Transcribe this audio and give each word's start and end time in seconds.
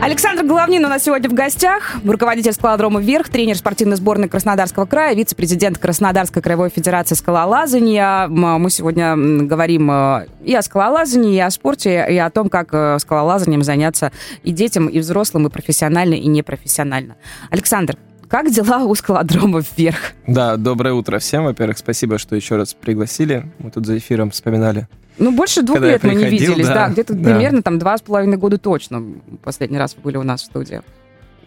Александр 0.00 0.44
Головнин 0.44 0.84
у 0.84 0.88
нас 0.88 1.02
сегодня 1.02 1.28
в 1.28 1.34
гостях, 1.34 1.96
руководитель 2.04 2.52
скалодрома 2.52 3.00
«Вверх», 3.00 3.28
тренер 3.28 3.56
спортивной 3.56 3.96
сборной 3.96 4.28
Краснодарского 4.28 4.86
края, 4.86 5.14
вице-президент 5.16 5.76
Краснодарской 5.78 6.40
краевой 6.40 6.70
федерации 6.70 7.16
скалолазания. 7.16 8.28
Мы 8.28 8.70
сегодня 8.70 9.16
говорим 9.16 9.90
э, 9.90 10.26
и 10.44 10.54
о 10.54 10.62
скалолазании, 10.62 11.34
и 11.34 11.40
о 11.40 11.50
спорте, 11.50 12.06
и 12.08 12.16
о 12.16 12.30
том, 12.30 12.48
как 12.48 12.68
э, 12.72 12.98
скалолазанием 13.00 13.64
заняться 13.64 14.12
и 14.44 14.52
детям, 14.52 14.86
и 14.86 15.00
взрослым, 15.00 15.48
и 15.48 15.50
профессионально, 15.50 16.14
и 16.14 16.28
непрофессионально. 16.28 17.16
Александр, 17.50 17.96
как 18.28 18.50
дела 18.50 18.84
у 18.84 18.94
скалодрома 18.94 19.62
вверх? 19.76 20.12
Да, 20.26 20.56
доброе 20.56 20.94
утро 20.94 21.18
всем. 21.18 21.44
Во-первых, 21.44 21.78
спасибо, 21.78 22.18
что 22.18 22.36
еще 22.36 22.56
раз 22.56 22.74
пригласили. 22.74 23.50
Мы 23.58 23.70
тут 23.70 23.86
за 23.86 23.98
эфиром 23.98 24.30
вспоминали 24.30 24.88
ну, 25.18 25.32
больше 25.32 25.62
двух 25.62 25.78
Когда 25.78 25.92
лет 25.92 26.04
мы 26.04 26.14
не 26.14 26.24
виделись, 26.26 26.66
да, 26.66 26.74
да 26.74 26.88
где-то 26.90 27.14
да. 27.14 27.30
примерно 27.30 27.62
там 27.62 27.78
два 27.78 27.98
с 27.98 28.02
половиной 28.02 28.36
года 28.36 28.58
точно. 28.58 29.02
Последний 29.42 29.78
раз 29.78 29.96
вы 29.96 30.02
были 30.02 30.16
у 30.16 30.22
нас 30.22 30.42
в 30.42 30.44
студии. 30.44 30.80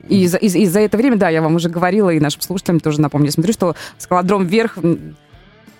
И 0.07 0.27
за, 0.27 0.37
и, 0.37 0.47
и 0.47 0.65
за 0.65 0.81
это 0.81 0.97
время, 0.97 1.15
да, 1.15 1.29
я 1.29 1.41
вам 1.41 1.55
уже 1.55 1.69
говорила, 1.69 2.09
и 2.09 2.19
нашим 2.19 2.41
слушателям 2.41 2.79
тоже 2.79 2.99
напомню, 2.99 3.27
я 3.27 3.31
смотрю, 3.31 3.53
что 3.53 3.75
скалодром 3.97 4.45
вверх 4.45 4.77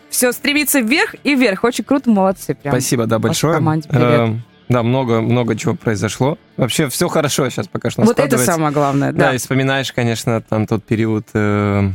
все 0.09 0.31
стремится 0.31 0.79
вверх 0.79 1.15
и 1.23 1.35
вверх. 1.35 1.63
Очень 1.63 1.84
круто, 1.84 2.09
молодцы. 2.09 2.55
Прям. 2.55 2.73
Спасибо, 2.73 3.07
да, 3.07 3.20
большое. 3.20 3.55
Команде, 3.55 3.90
привет. 3.90 4.41
Да, 4.71 4.84
много, 4.84 5.21
много 5.21 5.55
чего 5.57 5.75
произошло. 5.75 6.38
Вообще 6.55 6.88
все 6.88 7.09
хорошо 7.09 7.49
сейчас 7.49 7.67
пока 7.67 7.89
что 7.89 8.03
Вот 8.03 8.20
это 8.20 8.38
самое 8.38 8.73
главное, 8.73 9.12
да. 9.12 9.27
Да, 9.27 9.35
и 9.35 9.38
вспоминаешь, 9.38 9.91
конечно, 9.91 10.41
там 10.41 10.66
тот 10.66 10.84
период, 10.85 11.27
э, 11.34 11.89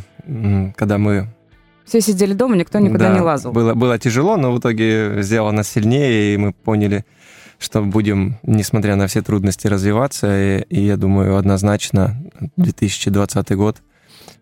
когда 0.77 0.99
мы 0.99 1.29
все 1.87 2.01
сидели 2.01 2.35
дома, 2.35 2.57
никто 2.57 2.81
никуда 2.81 3.09
да, 3.11 3.15
не 3.15 3.21
лазал. 3.21 3.53
Было, 3.53 3.75
было 3.75 3.97
тяжело, 3.99 4.37
но 4.37 4.53
в 4.53 4.59
итоге 4.59 5.23
сделало 5.23 5.53
нас 5.53 5.69
сильнее, 5.69 6.35
и 6.35 6.37
мы 6.37 6.53
поняли, 6.53 7.07
что 7.59 7.81
будем, 7.81 8.39
несмотря 8.43 8.97
на 8.97 9.07
все 9.07 9.23
трудности, 9.23 9.69
развиваться. 9.69 10.27
И, 10.29 10.63
и 10.69 10.81
я 10.81 10.97
думаю, 10.97 11.37
однозначно 11.37 12.21
2020 12.57 13.53
год 13.53 13.77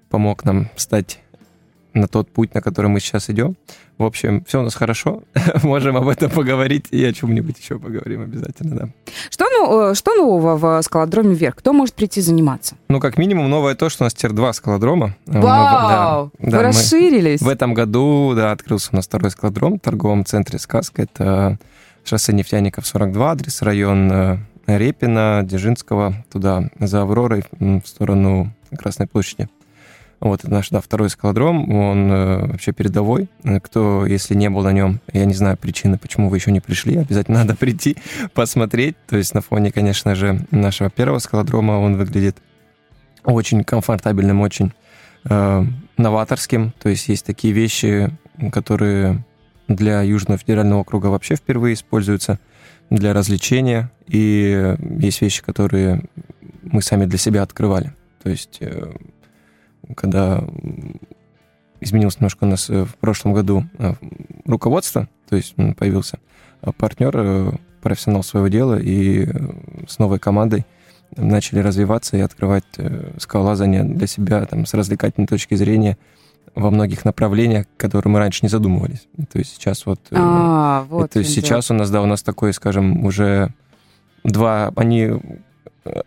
помог 0.09 0.45
нам 0.45 0.71
стать 0.77 1.21
на 1.95 2.09
тот 2.09 2.31
путь, 2.31 2.55
на 2.55 2.61
который 2.61 2.89
мы 2.89 3.01
сейчас 3.01 3.31
идем. 3.31 3.57
В 3.99 4.03
общем, 4.03 4.45
все 4.45 4.61
у 4.61 4.63
нас 4.63 4.75
хорошо. 4.75 5.23
Можем 5.63 5.97
об 5.97 6.09
этом 6.09 6.31
поговорить 6.31 6.87
и 6.91 7.05
о 7.05 7.13
чем-нибудь 7.13 7.59
еще 7.59 7.79
поговорим 7.79 8.23
обязательно, 8.23 8.77
да. 8.77 8.89
Что, 9.31 9.45
ну, 9.51 9.91
э, 9.91 9.95
что 9.95 10.15
нового 10.15 10.57
в 10.57 10.83
скалодроме 10.83 11.35
вверх? 11.35 11.55
Кто 11.57 11.73
может 11.73 11.95
прийти 11.95 12.21
заниматься? 12.21 12.75
Ну, 12.89 12.99
как 12.99 13.17
минимум, 13.19 13.49
новое 13.49 13.77
то, 13.77 13.89
что 13.89 14.05
у 14.05 14.07
нас 14.07 14.15
теперь 14.15 14.33
два 14.33 14.53
скалодрома. 14.53 15.17
Вау! 15.27 16.31
Мы, 16.39 16.51
да, 16.51 16.57
Вы 16.59 16.63
да, 16.63 16.63
расширились. 16.69 17.41
В 17.41 17.49
этом 17.49 17.73
году, 17.73 18.33
да, 18.35 18.51
открылся 18.51 18.91
у 18.93 18.97
нас 18.97 19.07
второй 19.07 19.31
скалодром 19.31 19.79
в 19.79 19.81
торговом 19.81 20.25
центре 20.25 20.59
«Сказка». 20.59 21.03
Это 21.03 21.59
шоссе 22.05 22.33
нефтяников 22.33 22.87
42, 22.87 23.31
адрес 23.31 23.63
район 23.63 24.13
э, 24.13 24.39
Репина, 24.67 25.43
Дзержинского, 25.45 26.15
туда, 26.33 26.71
за 26.79 27.03
Авророй, 27.03 27.45
в 27.61 27.83
сторону 27.87 28.53
Красной 28.77 29.07
площади. 29.07 29.49
Вот 30.21 30.41
это 30.41 30.51
наш, 30.51 30.71
да, 30.71 30.81
второй 30.81 31.11
скалодром, 31.11 31.71
он 31.75 32.11
э, 32.11 32.47
вообще 32.47 32.73
передовой. 32.73 33.29
Кто, 33.63 34.07
если 34.07 34.35
не 34.35 34.49
был 34.49 34.63
на 34.63 34.73
нем, 34.73 35.01
я 35.13 35.25
не 35.25 35.35
знаю 35.35 35.57
причины, 35.57 35.99
почему 35.99 36.29
вы 36.29 36.39
еще 36.39 36.51
не 36.51 36.61
пришли, 36.61 36.97
обязательно 36.97 37.39
надо 37.45 37.57
прийти, 37.57 37.97
посмотреть. 38.33 38.97
То 39.07 39.17
есть 39.17 39.35
на 39.35 39.41
фоне, 39.41 39.71
конечно 39.71 40.15
же, 40.15 40.47
нашего 40.51 40.91
первого 40.91 41.19
скалодрома 41.19 41.73
он 41.73 41.97
выглядит 41.97 42.39
очень 43.25 43.65
комфортабельным, 43.65 44.41
очень 44.41 44.73
э, 45.25 45.65
новаторским. 45.97 46.73
То 46.81 46.89
есть 46.89 47.09
есть 47.09 47.27
такие 47.27 47.53
вещи, 47.53 48.11
которые 48.53 49.25
для 49.69 50.03
Южного 50.03 50.39
федерального 50.39 50.81
округа 50.81 51.07
вообще 51.07 51.37
впервые 51.37 51.75
используются 51.75 52.39
для 52.91 53.13
развлечения. 53.13 53.91
И 54.07 54.77
есть 54.99 55.23
вещи, 55.23 55.43
которые 55.43 56.03
мы 56.63 56.83
сами 56.83 57.07
для 57.07 57.19
себя 57.19 57.43
открывали. 57.43 57.93
То 58.23 58.31
есть 58.31 58.59
э, 58.61 58.93
когда 59.97 60.45
изменилось 61.81 62.17
немножко 62.17 62.45
у 62.45 62.47
нас 62.47 62.69
э, 62.71 62.85
в 62.85 62.95
прошлом 62.97 63.33
году 63.33 63.65
э, 63.79 63.95
руководство, 64.47 65.09
то 65.29 65.37
есть 65.37 65.55
появился 65.77 66.19
э, 66.63 66.71
партнер, 66.77 67.59
профессионал 67.83 68.23
своего 68.23 68.49
дела, 68.49 68.79
и 68.81 69.29
с 69.87 69.99
новой 69.99 70.19
командой 70.19 70.65
начали 71.17 71.61
развиваться 71.61 72.17
и 72.17 72.21
открывать 72.21 72.65
скалолазание 73.19 73.85
для 73.85 74.07
себя 74.07 74.47
там, 74.47 74.67
с 74.67 74.73
развлекательной 74.75 75.27
точки 75.27 75.55
зрения 75.55 75.99
во 76.55 76.71
многих 76.71 77.05
направлениях, 77.05 77.67
которые 77.77 78.13
мы 78.13 78.19
раньше 78.21 78.41
не 78.43 78.49
задумывались. 78.49 79.07
То 79.31 79.39
есть 79.39 79.55
сейчас 79.55 79.87
вот... 79.87 80.01
А, 80.13 80.87
вот 80.89 81.11
то 81.11 81.19
есть 81.19 81.33
сейчас 81.33 81.71
у 81.71 81.75
нас, 81.75 81.91
да, 81.91 82.01
у 82.01 82.07
нас 82.07 82.23
такой, 82.23 82.53
скажем, 82.53 83.05
уже 83.05 83.53
два... 84.25 84.73
Они 84.77 85.11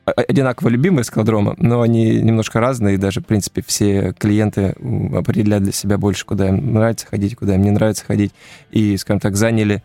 одинаково 0.05 0.69
любимые 0.69 1.03
скалодрома, 1.03 1.55
но 1.57 1.81
они 1.81 2.19
немножко 2.21 2.59
разные, 2.59 2.95
и 2.95 2.97
даже, 2.97 3.21
в 3.21 3.25
принципе, 3.25 3.63
все 3.65 4.13
клиенты 4.17 4.75
определяют 5.13 5.63
для 5.63 5.73
себя 5.73 5.97
больше, 5.97 6.25
куда 6.25 6.49
им 6.49 6.73
нравится 6.73 7.05
ходить, 7.07 7.35
куда 7.35 7.55
им 7.55 7.61
не 7.61 7.71
нравится 7.71 8.05
ходить, 8.05 8.33
и, 8.71 8.97
скажем 8.97 9.19
так, 9.19 9.35
заняли, 9.35 9.83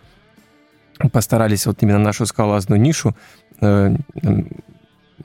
постарались 1.12 1.66
вот 1.66 1.82
именно 1.82 1.98
нашу 1.98 2.26
скалолазную 2.26 2.80
нишу 2.80 3.14
э, 3.60 3.94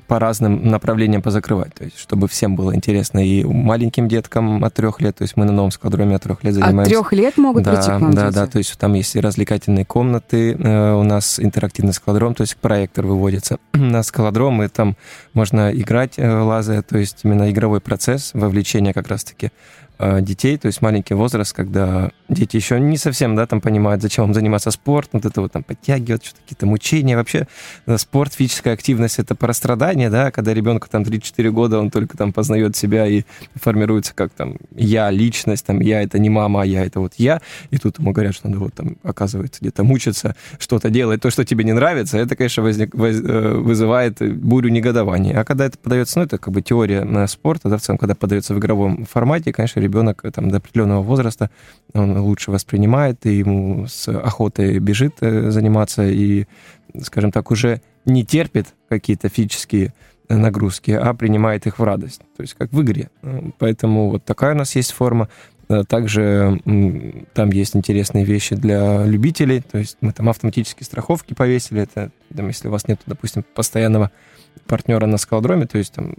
по 0.07 0.19
разным 0.19 0.67
направлениям 0.67 1.21
позакрывать, 1.21 1.73
то 1.73 1.83
есть 1.83 1.97
чтобы 1.97 2.27
всем 2.27 2.55
было 2.55 2.75
интересно 2.75 3.25
и 3.25 3.43
маленьким 3.43 4.07
деткам 4.07 4.63
от 4.63 4.73
трех 4.73 5.01
лет, 5.01 5.17
то 5.17 5.23
есть 5.23 5.35
мы 5.37 5.45
на 5.45 5.51
новом 5.51 5.71
складроме 5.71 6.15
от 6.15 6.23
трех 6.23 6.43
лет 6.43 6.53
занимаемся. 6.53 6.81
От 6.81 6.89
трех 6.89 7.13
лет 7.13 7.37
могут 7.37 7.63
да, 7.63 7.73
прийти 7.73 7.87
к 7.87 7.99
нам 7.99 8.13
Да, 8.13 8.25
дети? 8.25 8.35
да, 8.35 8.47
то 8.47 8.57
есть 8.57 8.77
там 8.77 8.93
есть 8.93 9.15
и 9.15 9.19
развлекательные 9.19 9.85
комнаты, 9.85 10.53
э, 10.53 10.93
у 10.93 11.03
нас 11.03 11.39
интерактивный 11.39 11.93
складром, 11.93 12.35
то 12.35 12.41
есть 12.41 12.57
проектор 12.57 13.05
выводится 13.05 13.57
на 13.73 14.03
скалодром, 14.03 14.61
и 14.63 14.67
там 14.67 14.95
можно 15.33 15.71
играть 15.71 16.13
э, 16.17 16.29
лазая, 16.29 16.81
то 16.81 16.97
есть 16.97 17.19
именно 17.23 17.49
игровой 17.49 17.81
процесс, 17.81 18.31
вовлечение 18.33 18.93
как 18.93 19.07
раз-таки 19.07 19.51
детей, 20.21 20.57
то 20.57 20.67
есть 20.67 20.81
маленький 20.81 21.13
возраст, 21.13 21.53
когда 21.53 22.11
дети 22.29 22.55
еще 22.55 22.79
не 22.79 22.97
совсем, 22.97 23.35
да, 23.35 23.45
там 23.45 23.61
понимают, 23.61 24.01
зачем 24.01 24.25
им 24.25 24.33
заниматься 24.33 24.71
спортом, 24.71 25.21
вот 25.21 25.25
это 25.25 25.41
вот 25.41 25.51
там 25.51 25.63
подтягивать, 25.63 26.25
что-то 26.25 26.41
какие-то 26.41 26.65
мучения. 26.65 27.15
Вообще 27.15 27.47
э, 27.85 27.97
спорт, 27.97 28.33
физическая 28.33 28.73
активность— 28.73 29.19
это 29.19 29.35
про 29.35 29.53
страдания, 29.53 30.09
да, 30.09 30.31
когда 30.31 30.53
ребенку 30.53 30.87
там 30.89 31.03
3-4 31.03 31.49
года, 31.49 31.79
он 31.79 31.89
только 31.89 32.17
там 32.17 32.33
познает 32.33 32.75
себя 32.75 33.07
и 33.07 33.23
формируется 33.55 34.13
как 34.13 34.31
там 34.31 34.57
я, 34.75 35.09
личность, 35.09 35.65
там 35.65 35.79
я— 35.79 36.01
это 36.03 36.19
не 36.19 36.29
мама, 36.29 36.61
а 36.61 36.65
я— 36.65 36.85
это 36.85 36.99
вот 36.99 37.13
я. 37.17 37.41
И 37.71 37.77
тут 37.77 37.99
ему 37.99 38.11
говорят, 38.11 38.35
что 38.35 38.47
надо 38.47 38.59
вот 38.59 38.73
там, 38.73 38.97
оказывается, 39.03 39.61
где-то 39.61 39.83
мучиться, 39.83 40.35
что-то 40.59 40.89
делать, 40.89 41.21
то, 41.21 41.29
что 41.29 41.45
тебе 41.45 41.63
не 41.63 41.73
нравится, 41.73 42.17
это, 42.17 42.35
конечно, 42.35 42.63
возник, 42.63 42.93
воз, 42.93 43.15
э, 43.15 43.53
вызывает 43.55 44.17
бурю 44.39 44.69
негодования. 44.69 45.39
А 45.39 45.45
когда 45.45 45.65
это 45.65 45.77
подается, 45.77 46.19
ну, 46.19 46.25
это 46.25 46.37
как 46.37 46.53
бы 46.53 46.61
теория 46.61 47.27
спорта, 47.27 47.69
да, 47.69 47.77
в 47.77 47.81
целом, 47.81 47.97
когда 47.97 48.15
подается 48.15 48.53
в 48.53 48.59
игровом 48.59 49.05
формате, 49.05 49.53
конечно, 49.53 49.79
ребенок 49.87 50.25
э, 50.25 50.31
там, 50.31 50.49
до 50.49 50.57
определенного 50.57 51.01
возраста, 51.01 51.49
он 51.93 52.17
лучше 52.17 52.51
воспринимает, 52.51 53.25
и 53.25 53.37
ему 53.37 53.87
с 53.87 54.07
охотой 54.07 54.79
бежит 54.79 55.15
э, 55.21 55.51
заниматься, 55.51 56.07
и, 56.07 56.45
скажем 57.01 57.31
так, 57.31 57.51
уже 57.51 57.81
не 58.05 58.23
терпит 58.23 58.67
какие-то 58.89 59.29
физические 59.29 59.93
нагрузки, 60.29 60.91
а 60.91 61.13
принимает 61.13 61.67
их 61.67 61.79
в 61.79 61.83
радость, 61.83 62.21
то 62.35 62.41
есть 62.41 62.53
как 62.53 62.71
в 62.73 62.81
игре. 62.81 63.09
Поэтому 63.59 64.09
вот 64.09 64.25
такая 64.25 64.53
у 64.53 64.57
нас 64.57 64.75
есть 64.75 64.91
форма. 64.91 65.29
Также 65.89 66.61
там 67.33 67.49
есть 67.51 67.75
интересные 67.75 68.23
вещи 68.23 68.55
для 68.55 69.05
любителей, 69.05 69.61
то 69.61 69.77
есть 69.77 69.97
мы 70.01 70.13
там 70.13 70.29
автоматические 70.29 70.85
страховки 70.85 71.33
повесили, 71.33 71.81
это 71.81 72.11
если 72.29 72.69
у 72.69 72.71
вас 72.71 72.87
нет, 72.87 73.01
допустим, 73.05 73.43
постоянного 73.53 74.11
партнера 74.65 75.05
на 75.05 75.17
скалодроме, 75.17 75.67
то 75.67 75.77
есть 75.77 75.93
там 75.93 76.13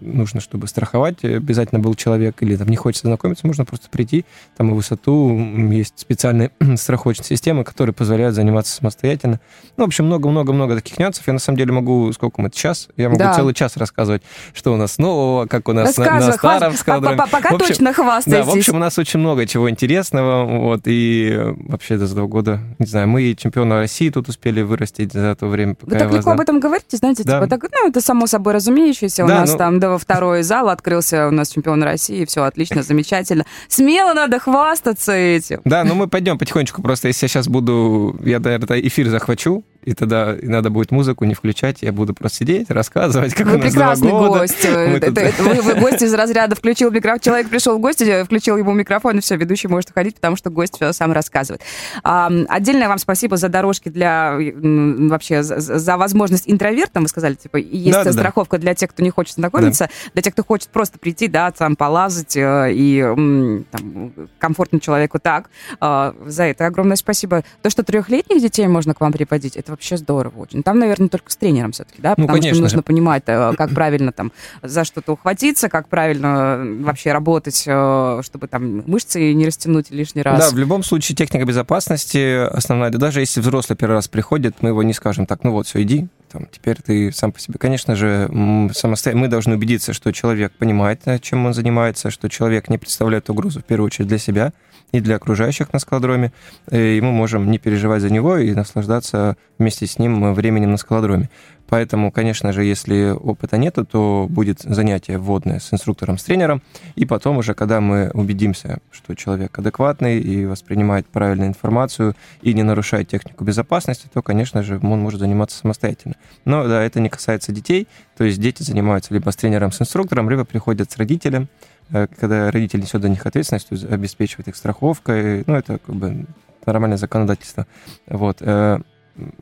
нужно, 0.00 0.40
чтобы 0.40 0.68
страховать, 0.68 1.24
обязательно 1.24 1.80
был 1.80 1.94
человек, 1.94 2.36
или 2.40 2.56
там 2.56 2.68
не 2.68 2.76
хочется 2.76 3.08
знакомиться, 3.08 3.46
можно 3.46 3.64
просто 3.64 3.88
прийти, 3.90 4.24
там 4.56 4.70
и 4.70 4.74
высоту, 4.74 5.36
есть 5.70 5.98
специальные 5.98 6.52
страховочные 6.76 7.26
системы, 7.26 7.64
которые 7.64 7.94
позволяют 7.94 8.34
заниматься 8.34 8.74
самостоятельно. 8.74 9.40
Ну, 9.76 9.84
в 9.84 9.86
общем, 9.88 10.06
много-много-много 10.06 10.76
таких 10.76 10.98
нюансов. 10.98 11.26
Я 11.26 11.32
на 11.32 11.38
самом 11.38 11.58
деле 11.58 11.72
могу, 11.72 12.12
сколько 12.12 12.40
мы, 12.40 12.50
час? 12.50 12.88
Я 12.96 13.08
могу 13.08 13.18
да. 13.18 13.34
целый 13.34 13.54
час 13.54 13.76
рассказывать, 13.76 14.22
что 14.54 14.72
у 14.72 14.76
нас 14.76 14.98
нового, 14.98 15.46
как 15.46 15.68
у 15.68 15.72
нас 15.72 15.96
на, 15.96 16.20
на 16.20 16.32
старом 16.32 16.74
скалодроме. 16.74 17.16
Пока 17.16 17.54
общем, 17.54 17.58
точно 17.58 17.92
хвастайтесь. 17.92 18.46
Да, 18.46 18.52
в 18.52 18.56
общем, 18.56 18.76
у 18.76 18.78
нас 18.78 18.98
очень 18.98 19.20
много 19.20 19.46
чего 19.46 19.70
интересного, 19.70 20.44
вот, 20.44 20.82
и 20.84 21.38
вообще 21.66 21.96
до 21.96 22.04
этого 22.04 22.26
года, 22.26 22.60
не 22.78 22.86
знаю, 22.86 23.08
мы 23.08 23.34
чемпиона 23.34 23.76
России 23.76 24.10
тут 24.10 24.28
успели 24.28 24.62
вырастить 24.62 25.12
за 25.12 25.34
то 25.34 25.46
время, 25.46 25.74
пока 25.74 25.92
Вы 25.92 25.98
так 25.98 26.12
легко 26.12 26.30
об 26.32 26.40
этом 26.40 26.60
говорите, 26.60 26.96
знаете, 26.96 27.24
да. 27.24 27.40
типа, 27.40 27.48
так, 27.48 27.62
ну, 27.62 27.79
это 27.88 28.00
само 28.00 28.26
собой 28.26 28.54
разумеющееся. 28.54 29.24
У 29.24 29.28
да, 29.28 29.40
нас 29.40 29.52
ну... 29.52 29.58
там 29.58 29.80
да, 29.80 29.98
второй 29.98 30.42
зал 30.42 30.68
открылся, 30.68 31.28
у 31.28 31.30
нас 31.30 31.50
чемпион 31.50 31.82
России, 31.82 32.24
все 32.24 32.44
отлично, 32.44 32.82
замечательно. 32.82 33.44
Смело 33.68 34.12
надо 34.14 34.38
хвастаться 34.38 35.12
этим. 35.12 35.60
Да, 35.64 35.84
ну 35.84 35.94
мы 35.94 36.08
пойдем 36.08 36.38
потихонечку. 36.38 36.82
Просто 36.82 37.08
если 37.08 37.24
я 37.24 37.28
сейчас 37.28 37.48
буду, 37.48 38.16
я, 38.24 38.40
наверное, 38.40 38.80
эфир 38.80 39.08
захвачу, 39.08 39.64
и 39.82 39.94
тогда 39.94 40.36
надо 40.42 40.70
будет 40.70 40.90
музыку 40.90 41.24
не 41.24 41.34
включать, 41.34 41.82
я 41.82 41.92
буду 41.92 42.14
просто 42.14 42.38
сидеть, 42.38 42.70
рассказывать, 42.70 43.34
как 43.34 43.46
вы 43.46 43.54
у 43.54 43.58
нас 43.58 43.72
прекрасный 43.72 44.08
два 44.08 44.28
года. 44.28 44.40
гость. 44.40 44.64
Это, 44.64 45.20
это, 45.20 45.42
вы, 45.42 45.54
вы 45.62 45.74
гость 45.74 46.02
из 46.02 46.12
разряда 46.14 46.54
включил 46.54 46.90
микрофон, 46.90 47.20
человек 47.20 47.48
пришел 47.48 47.78
в 47.78 47.80
гости, 47.80 48.24
включил 48.24 48.56
ему 48.56 48.72
микрофон, 48.72 49.18
и 49.18 49.20
все, 49.20 49.36
ведущий 49.36 49.68
может 49.68 49.90
уходить, 49.90 50.16
потому 50.16 50.36
что 50.36 50.50
гость 50.50 50.76
все 50.76 50.92
сам 50.92 51.12
рассказывает. 51.12 51.62
А, 52.04 52.30
отдельное 52.48 52.88
вам 52.88 52.98
спасибо 52.98 53.36
за 53.36 53.48
дорожки 53.48 53.88
для 53.88 54.38
вообще 54.38 55.42
за, 55.42 55.60
за 55.60 55.96
возможность 55.96 56.44
интровертам, 56.46 57.04
вы 57.04 57.08
сказали, 57.08 57.34
типа, 57.34 57.56
есть 57.56 58.04
да, 58.04 58.12
страховка 58.12 58.58
да. 58.58 58.62
для 58.62 58.74
тех, 58.74 58.90
кто 58.90 59.02
не 59.02 59.10
хочет 59.10 59.34
знакомиться, 59.34 59.84
да. 59.86 60.10
для 60.14 60.22
тех, 60.22 60.34
кто 60.34 60.44
хочет 60.44 60.68
просто 60.68 60.98
прийти, 60.98 61.28
да, 61.28 61.50
там 61.50 61.76
полазать 61.76 62.36
э, 62.36 62.70
и 62.72 63.64
там, 63.70 64.12
комфортно 64.38 64.80
человеку 64.80 65.18
так. 65.18 65.48
А, 65.80 66.14
за 66.26 66.44
это 66.44 66.66
огромное 66.66 66.96
спасибо. 66.96 67.44
То, 67.62 67.70
что 67.70 67.82
трехлетних 67.82 68.40
детей 68.40 68.66
можно 68.66 68.94
к 68.94 69.00
вам 69.00 69.12
приводить, 69.12 69.56
это 69.56 69.69
вообще 69.70 69.96
здорово 69.96 70.40
очень. 70.40 70.62
Там, 70.62 70.78
наверное, 70.78 71.08
только 71.08 71.30
с 71.30 71.36
тренером 71.36 71.72
все-таки, 71.72 72.00
да? 72.02 72.10
Ну, 72.10 72.26
Потому 72.26 72.28
конечно 72.28 72.54
что 72.54 72.62
нужно 72.62 72.78
же. 72.78 72.82
понимать, 72.82 73.22
э, 73.26 73.52
как 73.56 73.70
правильно 73.70 74.12
там 74.12 74.32
за 74.62 74.84
что-то 74.84 75.12
ухватиться, 75.12 75.68
как 75.68 75.88
правильно 75.88 76.60
вообще 76.80 77.12
работать, 77.12 77.64
э, 77.66 78.20
чтобы 78.22 78.48
там 78.48 78.82
мышцы 78.86 79.32
не 79.32 79.46
растянуть 79.46 79.90
лишний 79.90 80.22
раз. 80.22 80.38
Да, 80.38 80.54
в 80.54 80.58
любом 80.58 80.82
случае 80.82 81.16
техника 81.16 81.44
безопасности 81.44 82.46
основная. 82.46 82.90
Да 82.90 82.98
даже 82.98 83.20
если 83.20 83.40
взрослый 83.40 83.76
первый 83.76 83.94
раз 83.94 84.08
приходит, 84.08 84.56
мы 84.60 84.70
его 84.70 84.82
не 84.82 84.92
скажем 84.92 85.26
так, 85.26 85.44
ну 85.44 85.52
вот, 85.52 85.66
все, 85.66 85.82
иди, 85.82 86.08
там, 86.30 86.46
теперь 86.50 86.76
ты 86.76 87.12
сам 87.12 87.32
по 87.32 87.40
себе. 87.40 87.58
Конечно 87.58 87.96
же, 87.96 88.28
самостоятельно 88.72 89.26
мы 89.26 89.28
должны 89.28 89.54
убедиться, 89.56 89.92
что 89.92 90.12
человек 90.12 90.52
понимает, 90.52 91.02
чем 91.22 91.46
он 91.46 91.54
занимается, 91.54 92.10
что 92.10 92.28
человек 92.28 92.68
не 92.68 92.78
представляет 92.78 93.28
угрозу 93.30 93.60
в 93.60 93.64
первую 93.64 93.86
очередь 93.86 94.08
для 94.08 94.18
себя 94.18 94.52
и 94.92 95.00
для 95.00 95.16
окружающих 95.16 95.72
на 95.72 95.78
скалодроме. 95.78 96.32
И 96.70 97.00
мы 97.02 97.12
можем 97.12 97.50
не 97.50 97.58
переживать 97.58 98.02
за 98.02 98.10
него 98.10 98.38
и 98.38 98.52
наслаждаться 98.52 99.36
вместе 99.58 99.86
с 99.86 99.98
ним 99.98 100.32
временем 100.34 100.70
на 100.70 100.76
скалодроме. 100.76 101.30
Поэтому, 101.70 102.10
конечно 102.10 102.52
же, 102.52 102.64
если 102.64 103.10
опыта 103.10 103.56
нет, 103.56 103.78
то 103.90 104.26
будет 104.28 104.60
занятие 104.60 105.18
вводное 105.18 105.60
с 105.60 105.72
инструктором, 105.72 106.18
с 106.18 106.24
тренером, 106.24 106.62
и 106.96 107.06
потом 107.06 107.38
уже, 107.38 107.54
когда 107.54 107.80
мы 107.80 108.10
убедимся, 108.12 108.80
что 108.90 109.14
человек 109.14 109.56
адекватный 109.56 110.18
и 110.18 110.46
воспринимает 110.46 111.06
правильную 111.06 111.48
информацию 111.48 112.16
и 112.42 112.54
не 112.54 112.64
нарушает 112.64 113.06
технику 113.06 113.44
безопасности, 113.44 114.08
то, 114.12 114.20
конечно 114.20 114.64
же, 114.64 114.80
он 114.82 115.00
может 115.00 115.20
заниматься 115.20 115.58
самостоятельно. 115.58 116.16
Но 116.44 116.66
да, 116.66 116.82
это 116.82 116.98
не 116.98 117.08
касается 117.08 117.52
детей, 117.52 117.86
то 118.16 118.24
есть 118.24 118.40
дети 118.40 118.64
занимаются 118.64 119.14
либо 119.14 119.30
с 119.30 119.36
тренером, 119.36 119.70
с 119.70 119.80
инструктором, 119.80 120.28
либо 120.28 120.44
приходят 120.44 120.90
с 120.90 120.96
родителем, 120.96 121.48
э, 121.90 122.08
когда 122.18 122.50
родитель 122.50 122.80
несет 122.80 123.00
за 123.00 123.08
них 123.08 123.24
ответственность, 123.24 123.70
обеспечивает 123.70 124.48
их 124.48 124.56
страховкой, 124.56 125.44
ну, 125.46 125.54
это 125.54 125.78
как 125.78 125.94
бы 125.94 126.26
нормальное 126.66 126.98
законодательство. 126.98 127.68
Вот. 128.08 128.38
Э, 128.40 128.80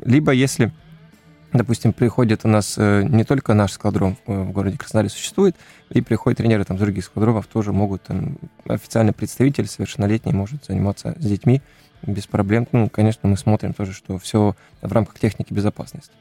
либо 0.05 0.33
если 0.33 0.73
Допустим, 1.53 1.93
приходит 1.95 2.45
у 2.45 2.49
нас 2.49 2.75
э, 2.77 3.03
не 3.05 3.25
только 3.25 3.55
наш 3.55 3.73
складром 3.73 4.19
в 4.27 4.51
городе 4.53 4.77
Краснодаре 4.77 5.09
существует, 5.09 5.57
и 5.89 6.03
приходят 6.03 6.39
тренеры 6.39 6.65
там, 6.65 6.77
с 6.77 6.81
других 6.81 7.05
складромов, 7.05 7.47
тоже 7.47 7.73
могут, 7.73 8.03
там, 8.03 8.37
официальный 8.67 9.15
представитель 9.15 9.67
совершеннолетний 9.67 10.33
может 10.33 10.67
заниматься 10.67 11.15
с 11.19 11.25
детьми 11.25 11.63
без 12.03 12.27
проблем. 12.27 12.69
Ну, 12.73 12.91
конечно, 12.91 13.29
мы 13.29 13.37
смотрим 13.37 13.73
тоже, 13.73 13.93
что 13.95 14.19
все 14.19 14.55
в 14.83 14.93
рамках 14.93 15.19
техники 15.19 15.53
безопасности 15.53 16.13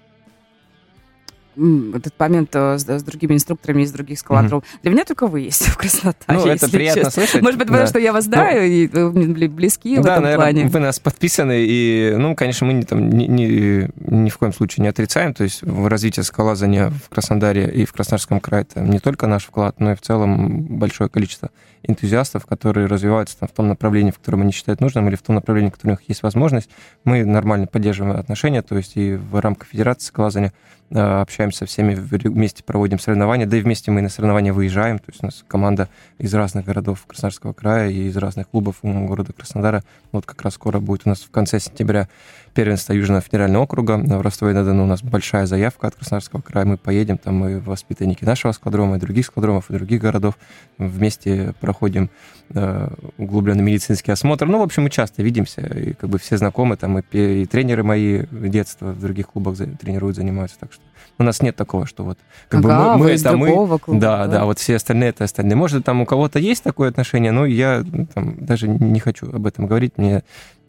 этот 1.95 2.13
момент 2.19 2.49
э, 2.53 2.77
с, 2.77 2.87
с 2.87 3.03
другими 3.03 3.33
инструкторами 3.33 3.83
из 3.83 3.91
других 3.91 4.19
скаладров. 4.19 4.63
Mm-hmm. 4.63 4.79
Для 4.83 4.91
меня 4.91 5.05
только 5.05 5.27
вы 5.27 5.41
есть 5.41 5.65
в 5.67 5.77
Краснодаре. 5.77 6.15
Ну, 6.27 6.45
это 6.45 6.69
приятно 6.69 7.03
честно. 7.03 7.21
слышать. 7.21 7.41
Может 7.41 7.57
быть, 7.57 7.67
потому 7.67 7.83
да. 7.83 7.89
что 7.89 7.99
я 7.99 8.13
вас 8.13 8.25
знаю, 8.25 8.61
ну, 8.61 8.67
и 8.67 8.87
вы 8.87 9.47
близки 9.47 9.95
да, 9.95 10.01
в 10.01 10.05
этом 10.05 10.23
наверное, 10.23 10.45
плане. 10.51 10.67
вы 10.67 10.79
нас 10.79 10.99
подписаны, 10.99 11.65
и, 11.67 12.13
ну, 12.17 12.35
конечно, 12.35 12.67
мы 12.67 12.73
не, 12.73 12.83
там, 12.83 13.09
ни, 13.09 13.25
ни, 13.25 13.89
ни 14.09 14.29
в 14.29 14.37
коем 14.37 14.53
случае 14.53 14.83
не 14.83 14.89
отрицаем, 14.89 15.33
то 15.33 15.43
есть 15.43 15.61
в 15.63 15.87
развитие 15.87 16.23
скалолазания 16.23 16.89
в 16.89 17.09
Краснодаре 17.09 17.69
и 17.69 17.85
в 17.85 17.93
Краснодарском 17.93 18.39
крае 18.39 18.65
это 18.69 18.81
не 18.81 18.99
только 18.99 19.27
наш 19.27 19.45
вклад, 19.45 19.79
но 19.79 19.91
и 19.91 19.95
в 19.95 20.01
целом 20.01 20.63
большое 20.63 21.09
количество 21.09 21.49
энтузиастов, 21.83 22.45
которые 22.45 22.87
развиваются 22.87 23.37
там, 23.39 23.49
в 23.49 23.51
том 23.51 23.67
направлении, 23.67 24.11
в 24.11 24.19
котором 24.19 24.41
они 24.41 24.51
считают 24.51 24.81
нужным, 24.81 25.07
или 25.07 25.15
в 25.15 25.21
том 25.21 25.35
направлении, 25.35 25.69
в 25.69 25.73
котором 25.73 25.93
у 25.93 25.97
них 25.99 26.09
есть 26.09 26.23
возможность. 26.23 26.69
Мы 27.03 27.25
нормально 27.25 27.67
поддерживаем 27.67 28.17
отношения, 28.17 28.61
то 28.61 28.77
есть 28.77 28.93
и 28.95 29.15
в 29.15 29.39
рамках 29.41 29.69
Федерации 29.69 30.07
скалолазания 30.07 30.53
Э, 30.89 31.19
общаемся 31.21 31.59
со 31.59 31.65
всеми, 31.65 31.95
вместе 31.95 32.63
проводим 32.63 32.97
соревнования, 32.97 33.45
да 33.45 33.57
и 33.57 33.61
вместе 33.61 33.91
мы 33.91 34.01
на 34.01 34.07
соревнования 34.07 34.53
выезжаем, 34.53 34.99
то 34.99 35.05
есть 35.09 35.21
у 35.21 35.25
нас 35.25 35.43
команда 35.45 35.89
из 36.17 36.33
разных 36.33 36.63
городов 36.65 37.05
Краснодарского 37.05 37.51
края 37.51 37.89
и 37.89 38.07
из 38.07 38.15
разных 38.15 38.47
клубов 38.47 38.77
города 38.81 39.33
Краснодара. 39.33 39.83
Вот 40.13 40.25
как 40.25 40.41
раз 40.43 40.53
скоро 40.53 40.79
будет 40.79 41.01
у 41.03 41.09
нас 41.09 41.19
в 41.19 41.29
конце 41.29 41.59
сентября 41.59 42.07
первенство 42.53 42.93
Южного 42.93 43.19
федерального 43.19 43.63
округа. 43.63 43.97
В 43.97 44.21
Ростове-на-Дону 44.21 44.83
у 44.83 44.87
нас 44.87 45.03
большая 45.03 45.45
заявка 45.45 45.87
от 45.87 45.95
Краснодарского 45.95 46.41
края. 46.41 46.65
Мы 46.65 46.77
поедем, 46.77 47.17
там 47.17 47.35
мы 47.35 47.59
воспитанники 47.59 48.23
нашего 48.23 48.53
складрома, 48.53 48.95
и 48.95 48.99
других 48.99 49.25
складромов, 49.25 49.69
и 49.69 49.73
других 49.73 50.01
городов. 50.01 50.37
Вместе 50.77 51.53
проходим 51.67 52.09
э, 52.51 52.87
углубленный 53.17 53.61
медицинский 53.61 54.13
осмотр. 54.13 54.45
Ну, 54.47 54.59
в 54.59 54.61
общем, 54.61 54.83
мы 54.83 54.89
часто 54.89 55.21
видимся, 55.21 55.59
и 55.61 55.91
как 55.91 56.09
бы 56.09 56.17
все 56.17 56.37
знакомы, 56.37 56.77
там 56.77 56.99
и, 56.99 57.41
и 57.41 57.45
тренеры 57.45 57.83
мои 57.83 58.23
детства 58.31 58.93
в 58.93 59.01
других 59.01 59.27
клубах 59.27 59.57
тренируют, 59.57 60.15
занимаются, 60.15 60.57
так 60.57 60.71
что 60.71 60.81
у 61.19 61.23
нас 61.23 61.41
нет 61.41 61.57
такого, 61.57 61.85
что 61.85 62.05
вот 62.05 62.17
как 62.47 62.63
ага, 62.63 62.93
бы 62.93 62.99
мы, 62.99 63.05
мы 63.05 63.11
это 63.11 63.35
мы, 63.35 63.51
клуба, 63.51 63.81
да, 63.87 64.27
да, 64.27 64.27
да, 64.27 64.45
вот 64.45 64.59
все 64.59 64.77
остальные 64.77 65.09
это 65.09 65.25
остальные. 65.25 65.57
Может, 65.57 65.83
там 65.83 65.99
у 65.99 66.05
кого-то 66.05 66.39
есть 66.39 66.63
такое 66.63 66.87
отношение, 66.87 67.33
но 67.33 67.45
я 67.45 67.83
ну, 67.85 68.05
там, 68.05 68.45
даже 68.45 68.69
не 68.69 69.01
хочу 69.01 69.29
об 69.29 69.45
этом 69.45 69.67
говорить, 69.67 69.97
мне 69.97 70.23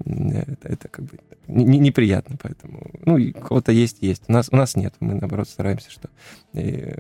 это, 0.04 0.68
это 0.68 0.88
как 0.88 1.04
бы 1.04 1.12
не, 1.46 1.78
неприятно, 1.78 2.36
поэтому, 2.42 2.90
ну, 3.04 3.14
у 3.14 3.40
кого-то 3.40 3.70
есть, 3.70 3.98
есть. 4.00 4.24
У 4.26 4.32
нас, 4.32 4.48
у 4.50 4.56
нас 4.56 4.74
нет, 4.74 4.94
мы, 4.98 5.14
наоборот, 5.14 5.48
стараемся, 5.48 5.92
что 5.92 6.08
и, 6.54 6.92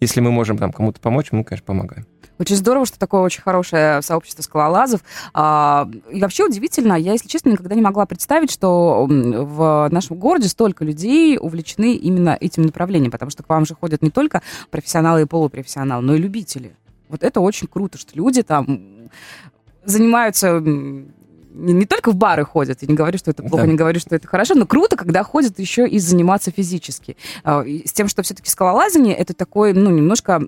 если 0.00 0.20
мы 0.20 0.30
можем 0.30 0.58
там 0.58 0.72
кому-то 0.72 1.00
помочь, 1.00 1.32
мы, 1.32 1.42
конечно, 1.44 1.64
помогаем. 1.64 2.06
Очень 2.38 2.56
здорово, 2.56 2.86
что 2.86 2.98
такое 2.98 3.22
очень 3.22 3.42
хорошее 3.42 4.02
сообщество 4.02 4.42
скалолазов. 4.42 5.00
А, 5.32 5.88
и 6.10 6.20
вообще 6.20 6.44
удивительно, 6.44 6.94
я, 6.94 7.12
если 7.12 7.28
честно, 7.28 7.50
никогда 7.50 7.74
не 7.74 7.82
могла 7.82 8.06
представить, 8.06 8.50
что 8.50 9.06
в 9.08 9.88
нашем 9.90 10.16
городе 10.16 10.48
столько 10.48 10.84
людей 10.84 11.38
увлечены 11.40 11.94
именно 11.94 12.36
этим 12.38 12.64
направлением, 12.64 13.10
потому 13.10 13.30
что 13.30 13.42
к 13.42 13.48
вам 13.48 13.64
же 13.64 13.74
ходят 13.74 14.02
не 14.02 14.10
только 14.10 14.42
профессионалы 14.70 15.22
и 15.22 15.24
полупрофессионалы, 15.24 16.02
но 16.02 16.14
и 16.14 16.18
любители. 16.18 16.76
Вот 17.08 17.22
это 17.22 17.40
очень 17.40 17.68
круто, 17.68 17.98
что 17.98 18.14
люди 18.14 18.42
там 18.42 19.08
занимаются 19.84 20.60
не, 21.56 21.72
не 21.72 21.86
только 21.86 22.10
в 22.10 22.16
бары 22.16 22.44
ходят, 22.44 22.82
я 22.82 22.88
не 22.88 22.94
говорю, 22.94 23.16
что 23.18 23.30
это 23.30 23.42
плохо, 23.42 23.64
да. 23.64 23.70
не 23.70 23.76
говорю, 23.76 23.98
что 23.98 24.14
это 24.14 24.28
хорошо, 24.28 24.54
но 24.54 24.66
круто, 24.66 24.96
когда 24.96 25.22
ходят 25.22 25.58
еще 25.58 25.88
и 25.88 25.98
заниматься 25.98 26.50
физически. 26.50 27.16
А, 27.44 27.64
с 27.64 27.92
тем, 27.92 28.08
что 28.08 28.22
все-таки 28.22 28.50
скалолазание 28.50 29.14
это 29.14 29.32
такой, 29.32 29.72
ну, 29.72 29.90
немножко 29.90 30.38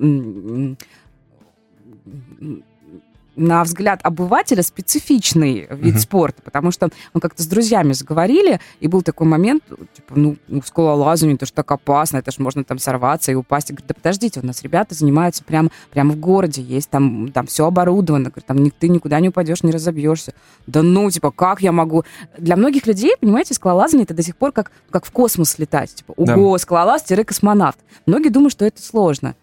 на 3.38 3.62
взгляд 3.64 4.00
обывателя 4.02 4.62
специфичный 4.62 5.68
вид 5.70 5.94
mm-hmm. 5.94 5.98
спорта, 5.98 6.42
потому 6.42 6.70
что 6.70 6.90
мы 7.14 7.20
как-то 7.20 7.42
с 7.42 7.46
друзьями 7.46 7.92
заговорили, 7.92 8.60
и 8.80 8.88
был 8.88 9.02
такой 9.02 9.26
момент, 9.26 9.62
типа, 9.94 10.14
ну, 10.16 10.36
скалолазание, 10.64 11.36
это 11.36 11.46
же 11.46 11.52
так 11.52 11.70
опасно, 11.70 12.18
это 12.18 12.32
же 12.32 12.42
можно 12.42 12.64
там 12.64 12.78
сорваться 12.78 13.30
и 13.30 13.34
упасть. 13.36 13.70
Я 13.70 13.76
говорю, 13.76 13.88
да 13.88 13.94
подождите, 13.94 14.40
у 14.40 14.46
нас 14.46 14.62
ребята 14.62 14.94
занимаются 14.94 15.44
прямо, 15.44 15.70
прямо 15.90 16.12
в 16.12 16.16
городе, 16.16 16.62
есть 16.62 16.90
там, 16.90 17.30
там 17.32 17.46
все 17.46 17.66
оборудовано, 17.66 18.30
говорю, 18.30 18.44
там 18.46 18.70
ты 18.70 18.88
никуда 18.88 19.20
не 19.20 19.28
упадешь, 19.28 19.62
не 19.62 19.70
разобьешься. 19.70 20.34
Да 20.66 20.82
ну, 20.82 21.08
типа, 21.10 21.30
как 21.30 21.62
я 21.62 21.70
могу? 21.70 22.04
Для 22.36 22.56
многих 22.56 22.86
людей, 22.86 23.14
понимаете, 23.20 23.54
скалолазание 23.54 24.04
это 24.04 24.14
до 24.14 24.22
сих 24.22 24.36
пор 24.36 24.52
как, 24.52 24.72
как 24.90 25.04
в 25.06 25.12
космос 25.12 25.58
летать. 25.58 25.94
Типа, 25.94 26.12
ого, 26.16 26.52
да. 26.52 26.58
скалолаз-космонавт. 26.58 27.78
Многие 28.06 28.30
думают, 28.30 28.52
что 28.52 28.64
это 28.64 28.82
сложно. 28.82 29.36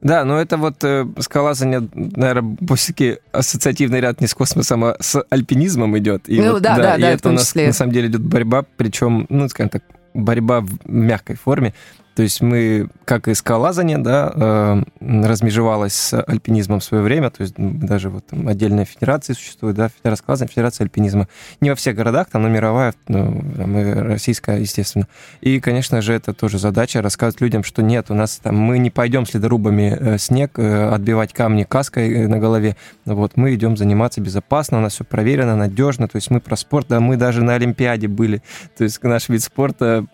Да, 0.00 0.24
но 0.24 0.40
это 0.40 0.56
вот 0.56 0.82
э, 0.82 1.06
скалолазание, 1.18 1.86
наверное, 1.94 2.56
все-таки 2.74 3.18
ассоциативный 3.32 4.00
ряд 4.00 4.20
не 4.20 4.26
с 4.26 4.34
космосом, 4.34 4.84
а 4.84 4.96
с 4.98 5.22
альпинизмом 5.28 5.96
идет. 5.98 6.28
И 6.28 6.40
ну 6.40 6.52
вот, 6.52 6.62
да, 6.62 6.76
да, 6.76 6.96
и 6.96 7.02
да, 7.02 7.10
это 7.10 7.28
у 7.28 7.32
нас 7.32 7.48
числе. 7.48 7.66
на 7.66 7.72
самом 7.72 7.92
деле 7.92 8.08
идет 8.08 8.22
борьба, 8.22 8.64
причем, 8.76 9.26
ну, 9.28 9.48
скажем 9.48 9.68
так, 9.68 9.82
борьба 10.14 10.60
в 10.60 10.70
мягкой 10.84 11.36
форме. 11.36 11.74
То 12.20 12.24
есть 12.24 12.42
мы, 12.42 12.90
как 13.06 13.28
и 13.28 13.34
скалолазание, 13.34 13.96
да, 13.96 14.30
э, 14.34 14.82
размежевалось 15.00 15.94
с 15.94 16.22
альпинизмом 16.22 16.80
в 16.80 16.84
свое 16.84 17.02
время, 17.02 17.30
то 17.30 17.40
есть 17.40 17.54
даже 17.56 18.10
вот 18.10 18.26
там 18.26 18.46
отдельная 18.46 18.84
федерация 18.84 19.32
существует, 19.32 19.74
да, 19.74 19.88
федерация 19.88 20.22
скалолазания, 20.22 20.50
федерация 20.50 20.84
альпинизма. 20.84 21.26
Не 21.62 21.70
во 21.70 21.76
всех 21.76 21.96
городах, 21.96 22.28
там, 22.30 22.42
но 22.42 22.50
мировая, 22.50 22.92
ну, 23.08 23.42
там, 23.56 23.78
и 23.78 23.84
российская, 23.94 24.58
естественно. 24.58 25.08
И, 25.40 25.60
конечно 25.60 26.02
же, 26.02 26.12
это 26.12 26.34
тоже 26.34 26.58
задача 26.58 27.00
рассказывать 27.00 27.40
людям, 27.40 27.64
что 27.64 27.82
нет, 27.82 28.10
у 28.10 28.14
нас 28.14 28.36
там, 28.36 28.54
мы 28.54 28.76
не 28.76 28.90
пойдем 28.90 29.24
следорубами 29.24 29.96
э, 29.98 30.18
снег, 30.18 30.58
э, 30.58 30.90
отбивать 30.90 31.32
камни 31.32 31.64
каской 31.64 32.28
на 32.28 32.38
голове, 32.38 32.76
вот, 33.06 33.38
мы 33.38 33.54
идем 33.54 33.78
заниматься 33.78 34.20
безопасно, 34.20 34.76
у 34.76 34.82
нас 34.82 34.92
все 34.92 35.04
проверено, 35.04 35.56
надежно, 35.56 36.06
то 36.06 36.16
есть 36.16 36.30
мы 36.30 36.40
про 36.40 36.56
спорт, 36.56 36.86
да, 36.90 37.00
мы 37.00 37.16
даже 37.16 37.42
на 37.42 37.54
Олимпиаде 37.54 38.08
были, 38.08 38.42
то 38.76 38.84
есть 38.84 39.02
наш 39.02 39.30
вид 39.30 39.42
спорта 39.42 40.04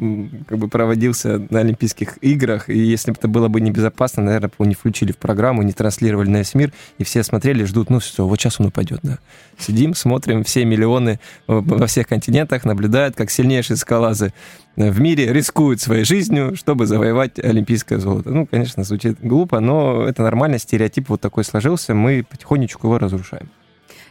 как 0.46 0.58
бы 0.58 0.68
проводился 0.68 1.44
на 1.50 1.60
Олимпийских 1.60 1.95
Олимпийских 1.96 2.18
играх, 2.22 2.68
и 2.68 2.78
если 2.78 3.10
бы 3.10 3.16
это 3.18 3.28
было 3.28 3.48
бы 3.48 3.60
небезопасно, 3.60 4.22
наверное, 4.22 4.50
бы 4.56 4.66
не 4.66 4.74
включили 4.74 5.12
в 5.12 5.16
программу, 5.16 5.62
не 5.62 5.72
транслировали 5.72 6.28
на 6.28 6.38
весь 6.38 6.54
мир, 6.54 6.72
и 6.98 7.04
все 7.04 7.22
смотрели, 7.22 7.64
ждут, 7.64 7.90
ну 7.90 7.98
все, 7.98 8.26
вот 8.26 8.38
сейчас 8.38 8.60
он 8.60 8.66
упадет, 8.66 9.00
да. 9.02 9.18
Сидим, 9.58 9.94
смотрим, 9.94 10.44
все 10.44 10.64
миллионы 10.64 11.20
во 11.46 11.86
всех 11.86 12.08
континентах 12.08 12.64
наблюдают, 12.64 13.16
как 13.16 13.30
сильнейшие 13.30 13.76
скалазы 13.76 14.32
в 14.76 15.00
мире 15.00 15.32
рискуют 15.32 15.80
своей 15.80 16.04
жизнью, 16.04 16.54
чтобы 16.56 16.86
завоевать 16.86 17.38
олимпийское 17.38 17.98
золото. 17.98 18.30
Ну, 18.30 18.46
конечно, 18.46 18.84
звучит 18.84 19.18
глупо, 19.20 19.60
но 19.60 20.06
это 20.06 20.22
нормально, 20.22 20.58
стереотип 20.58 21.08
вот 21.08 21.20
такой 21.20 21.44
сложился, 21.44 21.94
мы 21.94 22.24
потихонечку 22.28 22.86
его 22.86 22.98
разрушаем. 22.98 23.48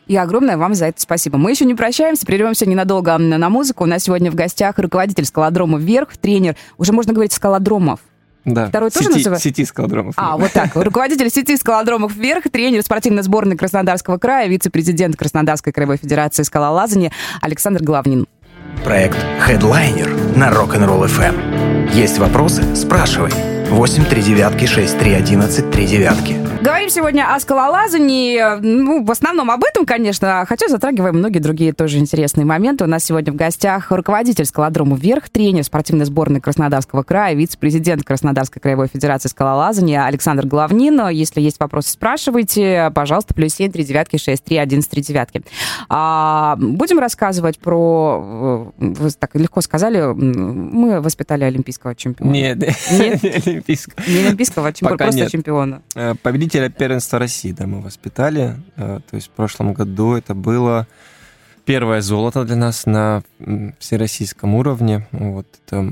И 0.07 0.15
огромное 0.15 0.57
вам 0.57 0.75
за 0.75 0.88
это 0.88 1.01
спасибо. 1.01 1.38
Мы 1.38 1.51
еще 1.51 1.65
не 1.65 1.74
прощаемся, 1.74 2.25
прервемся 2.25 2.65
ненадолго 2.65 3.17
на 3.17 3.50
музыку. 3.50 3.83
У 3.83 3.88
нас 3.88 4.03
сегодня 4.03 4.31
в 4.31 4.35
гостях 4.35 4.77
руководитель 4.77 5.25
скалодрома 5.25 5.79
«Вверх», 5.79 6.17
тренер, 6.17 6.55
уже 6.77 6.93
можно 6.93 7.13
говорить 7.13 7.33
скалодромов. 7.33 8.00
Да. 8.45 8.67
Второй 8.67 8.91
сети, 8.91 9.03
тоже 9.05 9.17
называется? 9.17 9.50
Сети 9.50 9.65
скалодромов. 9.65 10.13
А, 10.17 10.38
вот 10.38 10.51
так. 10.51 10.75
Руководитель 10.75 11.29
сети 11.31 11.57
скалодромов 11.57 12.15
«Вверх», 12.15 12.43
тренер 12.51 12.83
спортивной 12.83 13.24
сборной 13.24 13.57
Краснодарского 13.57 14.19
края, 14.19 14.47
вице-президент 14.47 15.17
Краснодарской 15.17 15.74
краевой 15.74 15.97
федерации 15.97 16.43
скалолазания 16.43 17.12
Александр 17.41 17.83
Главнин. 17.83 18.27
Проект 18.83 19.17
Headliner 19.47 20.38
на 20.38 20.51
Rock'n'Roll 20.51 21.07
FM. 21.07 21.93
Есть 21.93 22.19
вопросы? 22.19 22.75
Спрашивай. 22.75 23.31
8 23.69 24.05
3 24.05 24.21
девятки 24.21 24.65
6 24.65 25.00
3 25.00 25.13
11 25.13 25.71
3 25.71 25.88
девятки. 25.88 26.54
Говорим 26.65 26.89
сегодня 26.89 27.31
о 27.31 27.39
скалолазании. 27.39 28.60
Ну, 28.60 29.05
в 29.05 29.12
основном 29.12 29.51
об 29.51 29.63
этом, 29.63 29.86
конечно, 29.86 30.43
хотя 30.50 30.67
затрагиваем 30.67 31.15
многие 31.15 31.38
другие 31.38 31.74
тоже 31.74 32.00
интересные 32.00 32.43
моменты. 32.43 32.86
У 32.86 32.88
нас 32.88 33.03
сегодня 33.03 33.31
в 33.31 33.36
гостях 33.36 33.91
руководитель 33.91 34.45
скалодрома 34.45 34.98
«Вверх», 34.98 35.29
тренер 35.29 35.63
спортивной 35.63 36.05
сборной 36.05 36.41
Краснодарского 36.41 37.03
края, 37.03 37.36
вице-президент 37.36 38.03
Краснодарской 38.03 38.60
краевой 38.60 38.88
федерации 38.88 39.29
скалолазания 39.29 40.05
Александр 40.05 40.48
Главнин. 40.48 41.07
Если 41.10 41.39
есть 41.39 41.60
вопросы, 41.60 41.91
спрашивайте. 41.91 42.91
Пожалуйста, 42.95 43.36
плюс 43.36 43.53
семь, 43.53 43.72
три 43.72 43.84
девятки, 43.84 44.17
шесть, 44.17 44.43
три, 44.43 44.57
одиннадцать, 44.57 44.89
три 44.89 45.03
девятки. 45.03 45.43
А, 45.88 46.55
будем 46.57 46.98
рассказывать 46.98 47.60
про... 47.60 48.74
Вы 48.75 49.10
так 49.12 49.36
легко 49.36 49.62
сказали, 49.62 50.01
мы 50.01 51.00
воспитали 51.00 51.43
олимпийского 51.43 51.93
чемпиона. 51.93 52.31
Нет, 52.31 52.57
Нет? 52.91 53.22
не 53.22 53.29
олимпийского. 53.29 54.03
Не 54.07 54.25
олимпийского, 54.25 54.67
а 54.69 54.74
чемпиона, 54.74 54.93
Пока 54.95 55.05
просто 55.05 55.22
нет. 55.22 55.31
чемпиона. 55.31 55.81
Э, 55.93 56.15
Победителя 56.55 56.69
первенства 56.79 57.19
России, 57.19 57.51
да, 57.51 57.67
мы 57.67 57.81
воспитали. 57.81 58.55
Э, 58.77 59.01
То 59.09 59.15
есть 59.17 59.27
в 59.27 59.31
прошлом 59.31 59.74
году 59.74 60.13
это 60.13 60.33
было 60.33 60.88
первое 61.65 62.00
золото 62.00 62.45
для 62.45 62.55
нас 62.55 62.85
на 62.85 63.24
всероссийском 63.77 64.55
уровне. 64.55 65.05
Вот 65.12 65.47
это 65.65 65.85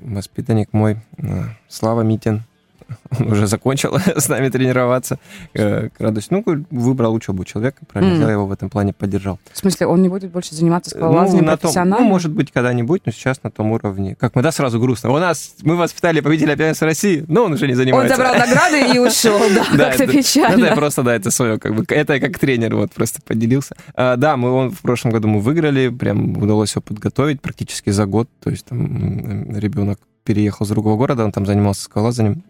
воспитанник 0.00 0.72
мой, 0.72 1.02
э, 1.18 1.42
Слава 1.68 2.00
Митин. 2.00 2.44
Он 3.18 3.32
уже 3.32 3.46
закончил 3.46 3.96
с 4.16 4.28
нами 4.28 4.48
тренироваться. 4.48 5.18
Э, 5.54 5.88
к 5.96 6.00
радости. 6.00 6.32
Ну, 6.32 6.44
выбрал 6.70 7.14
учебу 7.14 7.44
человека, 7.44 7.78
правильно, 7.90 8.14
Мгм. 8.16 8.22
я 8.26 8.32
его 8.32 8.46
в 8.46 8.52
этом 8.52 8.70
плане 8.70 8.92
поддержал. 8.92 9.38
В 9.52 9.58
смысле, 9.58 9.86
он 9.86 10.02
не 10.02 10.08
будет 10.08 10.30
больше 10.30 10.54
заниматься 10.54 10.90
скалолазанием 10.90 11.44
на 11.44 11.52
том, 11.52 11.60
профессионально? 11.60 12.04
ну, 12.04 12.10
может 12.10 12.32
быть, 12.32 12.52
когда-нибудь, 12.52 13.02
но 13.06 13.12
сейчас 13.12 13.42
на 13.42 13.50
том 13.50 13.72
уровне. 13.72 14.14
Как 14.18 14.34
мы, 14.34 14.42
да, 14.42 14.52
сразу 14.52 14.78
грустно. 14.80 15.10
У 15.10 15.18
нас, 15.18 15.54
мы 15.62 15.76
воспитали 15.76 16.20
победителя 16.20 16.56
первенства 16.56 16.86
России, 16.86 17.24
но 17.28 17.44
он 17.44 17.52
уже 17.52 17.66
не 17.66 17.72
Он 17.72 17.78
занимается. 17.78 18.16
забрал 18.16 18.34
награды 18.36 18.94
и 18.94 18.98
ушел, 18.98 19.38
да, 19.54 19.64
как-то 19.90 20.06
печально. 20.06 20.64
Это 20.66 20.74
просто, 20.74 21.02
да, 21.02 21.14
это 21.14 21.30
свое, 21.30 21.58
как 21.58 21.74
бы, 21.74 21.84
это 21.88 22.14
я 22.14 22.20
как 22.20 22.38
тренер 22.38 22.76
вот 22.76 22.92
просто 22.92 23.20
поделился. 23.22 23.76
А, 23.94 24.16
да, 24.16 24.36
мы 24.36 24.50
он, 24.50 24.70
в 24.70 24.80
прошлом 24.80 25.12
году 25.12 25.28
мы 25.28 25.40
выиграли, 25.40 25.88
прям 25.88 26.36
удалось 26.36 26.72
его 26.72 26.82
подготовить 26.82 27.40
практически 27.40 27.90
за 27.90 28.06
год, 28.06 28.28
то 28.42 28.50
есть 28.50 28.66
там 28.66 29.56
ребенок 29.56 29.98
переехал 30.28 30.66
с 30.66 30.68
другого 30.68 30.98
города, 30.98 31.24
он 31.24 31.32
там 31.32 31.46
занимался 31.46 31.84
скалолазанием. 31.84 32.44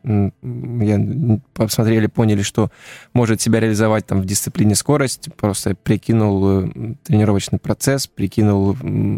Я, 0.82 1.38
посмотрели, 1.54 2.08
поняли, 2.08 2.42
что 2.42 2.72
может 3.12 3.40
себя 3.40 3.60
реализовать 3.60 4.04
там 4.04 4.20
в 4.20 4.24
дисциплине 4.24 4.74
скорость, 4.74 5.32
просто 5.36 5.76
прикинул 5.76 6.64
э, 6.64 6.94
тренировочный 7.04 7.60
процесс, 7.60 8.08
прикинул 8.08 8.74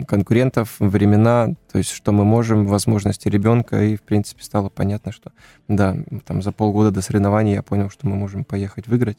конкурентов, 0.06 0.76
времена, 0.78 1.54
то 1.72 1.78
есть 1.78 1.90
что 1.90 2.12
мы 2.12 2.26
можем, 2.26 2.66
возможности 2.66 3.28
ребенка, 3.28 3.82
и, 3.82 3.96
в 3.96 4.02
принципе, 4.02 4.44
стало 4.44 4.68
понятно, 4.68 5.10
что 5.10 5.32
да, 5.66 5.96
там 6.26 6.42
за 6.42 6.52
полгода 6.52 6.90
до 6.90 7.00
соревнований 7.00 7.54
я 7.54 7.62
понял, 7.62 7.88
что 7.88 8.06
мы 8.06 8.14
можем 8.14 8.44
поехать 8.44 8.88
выиграть, 8.88 9.16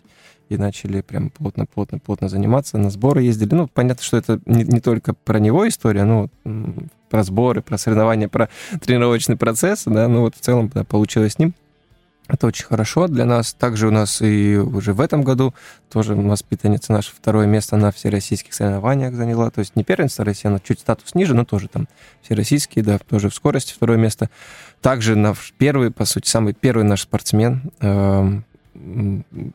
и 0.51 0.57
начали 0.57 0.99
прям 0.99 1.29
плотно-плотно-плотно 1.29 2.27
заниматься, 2.27 2.77
на 2.77 2.89
сборы 2.89 3.23
ездили. 3.23 3.55
Ну, 3.55 3.67
понятно, 3.67 4.03
что 4.03 4.17
это 4.17 4.41
не, 4.45 4.63
не 4.65 4.81
только 4.81 5.13
про 5.13 5.39
него 5.39 5.65
история, 5.67 6.03
ну, 6.03 6.29
про 7.09 7.23
сборы, 7.23 7.61
про 7.61 7.77
соревнования, 7.77 8.27
про 8.27 8.49
тренировочный 8.81 9.37
процесс, 9.37 9.83
да, 9.85 10.09
ну 10.09 10.21
вот 10.21 10.35
в 10.35 10.39
целом 10.41 10.69
да, 10.73 10.83
получилось 10.83 11.33
с 11.33 11.39
ним. 11.39 11.53
Это 12.27 12.47
очень 12.47 12.65
хорошо 12.65 13.07
для 13.07 13.25
нас. 13.25 13.53
Также 13.53 13.87
у 13.87 13.91
нас 13.91 14.21
и 14.21 14.57
уже 14.57 14.93
в 14.93 15.01
этом 15.01 15.23
году 15.23 15.53
тоже 15.89 16.15
воспитанница 16.15 16.93
наша 16.93 17.11
второе 17.13 17.45
место 17.45 17.75
на 17.77 17.91
всероссийских 17.91 18.53
соревнованиях 18.53 19.13
заняла. 19.13 19.49
То 19.51 19.59
есть 19.59 19.75
не 19.75 19.83
первенство 19.83 20.23
России, 20.23 20.47
она 20.47 20.59
чуть 20.59 20.79
статус 20.79 21.15
ниже, 21.15 21.33
но 21.33 21.45
тоже 21.45 21.67
там 21.67 21.87
всероссийские, 22.21 22.85
да, 22.85 22.99
тоже 22.99 23.29
в 23.29 23.35
скорости 23.35 23.73
второе 23.73 23.97
место. 23.97 24.29
Также 24.81 25.15
наш 25.15 25.53
первый, 25.57 25.91
по 25.91 26.05
сути, 26.05 26.29
самый 26.29 26.53
первый 26.53 26.83
наш 26.83 27.01
спортсмен, 27.01 27.71
эм, 27.81 28.45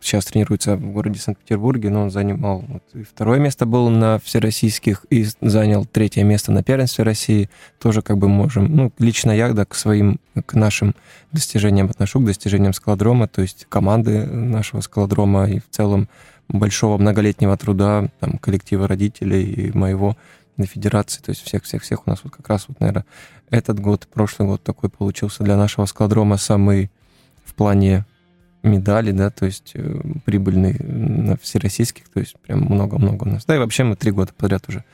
сейчас 0.01 0.27
тренируется 0.27 0.77
в 0.77 0.93
городе 0.93 1.19
Санкт-Петербурге, 1.19 1.89
но 1.89 2.03
он 2.03 2.11
занимал 2.11 2.65
вот, 2.69 2.83
и 2.93 3.03
второе 3.03 3.39
место 3.39 3.65
был 3.65 3.89
на 3.89 4.19
всероссийских 4.19 5.07
и 5.09 5.27
занял 5.41 5.87
третье 5.87 6.23
место 6.23 6.53
на 6.53 6.63
первенстве 6.63 7.05
России. 7.05 7.49
Тоже 7.81 8.03
как 8.03 8.19
бы 8.19 8.29
можем, 8.29 8.75
ну, 8.75 8.93
лично 8.99 9.31
я, 9.31 9.53
да, 9.53 9.65
к 9.65 9.75
своим, 9.75 10.21
к 10.45 10.55
нашим 10.55 10.95
достижениям 11.33 11.89
отношу, 11.89 12.21
к 12.21 12.27
достижениям 12.27 12.75
скалодрома, 12.75 13.27
то 13.27 13.41
есть 13.41 13.67
команды 13.69 14.27
нашего 14.27 14.83
скалодрома 14.83 15.49
и 15.49 15.61
в 15.61 15.69
целом 15.71 16.09
большого 16.49 16.99
многолетнего 16.99 17.57
труда 17.57 18.09
там, 18.21 18.39
коллектива 18.39 18.87
родителей 18.87 19.45
и 19.45 19.77
моего 19.77 20.17
на 20.57 20.67
федерации, 20.67 21.21
то 21.23 21.31
есть 21.31 21.43
всех-всех-всех 21.43 22.07
у 22.07 22.11
нас 22.11 22.21
вот 22.23 22.33
как 22.33 22.49
раз 22.49 22.67
вот, 22.69 22.81
наверное, 22.81 23.05
этот 23.51 23.81
год, 23.81 24.09
прошлый 24.13 24.49
год 24.49 24.63
такой 24.63 24.91
получился 24.91 25.43
для 25.43 25.57
нашего 25.57 25.87
скалодрома 25.87 26.37
самый 26.37 26.91
в 27.45 27.55
плане 27.55 28.05
медали, 28.67 29.13
да, 29.13 29.31
то 29.31 29.47
есть 29.47 29.73
э, 29.75 30.01
прибыльный 30.25 30.77
на 30.79 31.37
всероссийских, 31.37 32.09
то 32.09 32.21
есть 32.21 32.37
прям 32.41 32.61
много-много 32.61 33.25
у 33.25 33.29
нас. 33.29 33.45
Да, 33.47 33.57
и 33.57 33.59
вообще 33.59 33.85
мы 33.85 33.97
три 33.97 34.11
года 34.11 34.33
подряд 34.37 34.65
уже. 34.69 34.85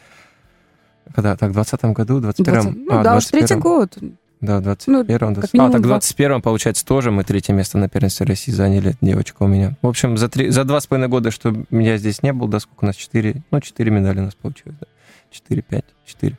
Когда? 1.14 1.36
Так, 1.36 1.50
в 1.50 1.52
20 1.54 1.84
году, 1.86 2.20
в 2.20 2.24
21-м? 2.24 2.44
20 2.44 2.76
Ну 2.76 3.02
да, 3.02 3.16
уж 3.16 3.26
третий 3.26 3.54
21-м. 3.54 3.60
год. 3.60 3.98
Да, 4.40 4.60
в 4.60 4.76
Ну, 4.86 5.02
21-м. 5.04 5.34
как 5.34 5.34
20... 5.34 5.54
А, 5.60 5.70
так 5.70 5.80
в 5.80 5.84
два. 5.84 5.98
21-м, 5.98 6.42
получается, 6.42 6.84
тоже 6.84 7.10
мы 7.10 7.22
третье 7.22 7.52
место 7.52 7.78
на 7.78 7.88
первенстве 7.88 8.26
России 8.26 8.50
заняли, 8.50 8.96
девочка 9.00 9.42
у 9.44 9.46
меня. 9.46 9.76
В 9.82 9.86
общем, 9.86 10.16
за, 10.16 10.28
три, 10.28 10.50
за 10.50 10.64
два 10.64 10.80
с 10.80 10.86
половиной 10.86 11.08
года, 11.08 11.30
что 11.30 11.54
я 11.70 11.96
здесь 11.96 12.22
не 12.22 12.32
был, 12.32 12.48
да, 12.48 12.58
сколько 12.58 12.84
у 12.84 12.86
нас? 12.86 12.96
Четыре, 12.96 13.42
ну, 13.52 13.60
четыре 13.60 13.92
медали 13.92 14.18
у 14.18 14.24
нас 14.24 14.34
получилось, 14.34 14.76
да. 14.80 14.86
Четыре, 15.30 15.62
пять, 15.62 15.84
четыре. 16.04 16.38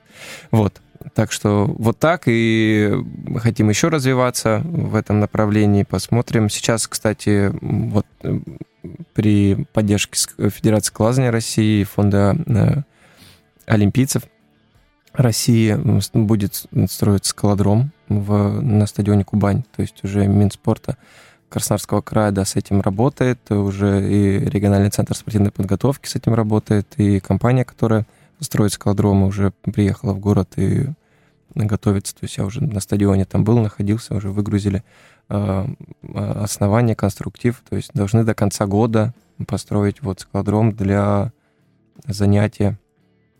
Вот. 0.51 0.81
Так 1.13 1.31
что 1.31 1.65
вот 1.77 1.99
так, 1.99 2.23
и 2.27 2.91
мы 3.25 3.39
хотим 3.39 3.69
еще 3.69 3.89
развиваться 3.89 4.61
в 4.63 4.95
этом 4.95 5.19
направлении, 5.19 5.83
посмотрим. 5.83 6.49
Сейчас, 6.49 6.87
кстати, 6.87 7.51
вот 7.61 8.05
при 9.13 9.65
поддержке 9.73 10.17
Федерации 10.49 10.87
скалолазания 10.87 11.31
России, 11.31 11.83
фонда 11.83 12.35
э, 12.47 12.81
олимпийцев 13.65 14.23
России 15.13 15.77
будет 16.13 16.65
строиться 16.89 17.29
скалодром 17.29 17.91
в, 18.09 18.61
на 18.61 18.87
стадионе 18.87 19.23
Кубань, 19.23 19.63
то 19.75 19.81
есть 19.81 20.03
уже 20.03 20.27
Минспорта 20.27 20.97
Краснодарского 21.49 22.01
края, 22.01 22.31
да, 22.31 22.45
с 22.45 22.55
этим 22.55 22.81
работает, 22.81 23.51
уже 23.51 24.09
и 24.11 24.39
региональный 24.39 24.89
центр 24.89 25.15
спортивной 25.15 25.51
подготовки 25.51 26.07
с 26.07 26.15
этим 26.15 26.33
работает, 26.33 26.87
и 26.97 27.19
компания, 27.19 27.63
которая 27.63 28.07
строит 28.39 28.73
скалодромы, 28.73 29.27
уже 29.27 29.51
приехала 29.63 30.13
в 30.13 30.19
город 30.19 30.53
и 30.57 30.87
готовится, 31.55 32.15
то 32.15 32.23
есть 32.23 32.37
я 32.37 32.45
уже 32.45 32.63
на 32.63 32.79
стадионе 32.79 33.25
там 33.25 33.43
был, 33.43 33.59
находился, 33.59 34.15
уже 34.15 34.29
выгрузили 34.31 34.83
э, 35.29 35.67
основание, 36.13 36.95
конструктив, 36.95 37.61
то 37.69 37.75
есть 37.75 37.91
должны 37.93 38.23
до 38.23 38.33
конца 38.33 38.65
года 38.65 39.13
построить 39.47 40.01
вот 40.01 40.21
скалодром 40.21 40.71
для 40.71 41.31
занятия 42.07 42.79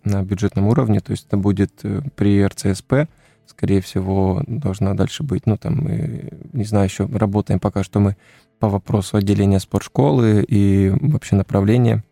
на 0.03 0.21
бюджетном 0.21 0.67
уровне, 0.67 0.99
то 0.99 1.11
есть 1.11 1.27
это 1.27 1.37
будет 1.37 1.71
э, 1.83 2.01
при 2.15 2.45
РЦСП, 2.45 3.09
скорее 3.45 3.81
всего, 3.81 4.43
должна 4.47 4.93
дальше 4.93 5.23
быть, 5.23 5.45
ну, 5.45 5.57
там, 5.57 5.87
э, 5.87 6.29
не 6.53 6.65
знаю, 6.65 6.85
еще 6.85 7.05
работаем 7.05 7.59
пока 7.59 7.83
что 7.83 7.99
мы 7.99 8.15
по 8.59 8.69
вопросу 8.69 9.17
отделения 9.17 9.59
спортшколы 9.59 10.45
и 10.47 10.93
вообще 11.01 11.35
направления 11.35 12.03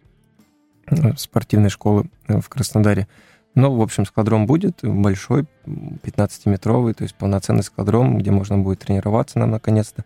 спортивной 1.17 1.69
школы 1.69 2.05
э, 2.27 2.39
в 2.39 2.49
Краснодаре. 2.49 3.07
Ну, 3.53 3.75
в 3.75 3.81
общем, 3.81 4.05
складром 4.05 4.45
будет 4.45 4.79
большой, 4.81 5.45
15-метровый, 5.65 6.93
то 6.93 7.03
есть 7.03 7.15
полноценный 7.15 7.63
складром, 7.63 8.17
где 8.17 8.31
можно 8.31 8.57
будет 8.57 8.79
тренироваться 8.79 9.39
нам 9.39 9.51
наконец-то 9.51 10.05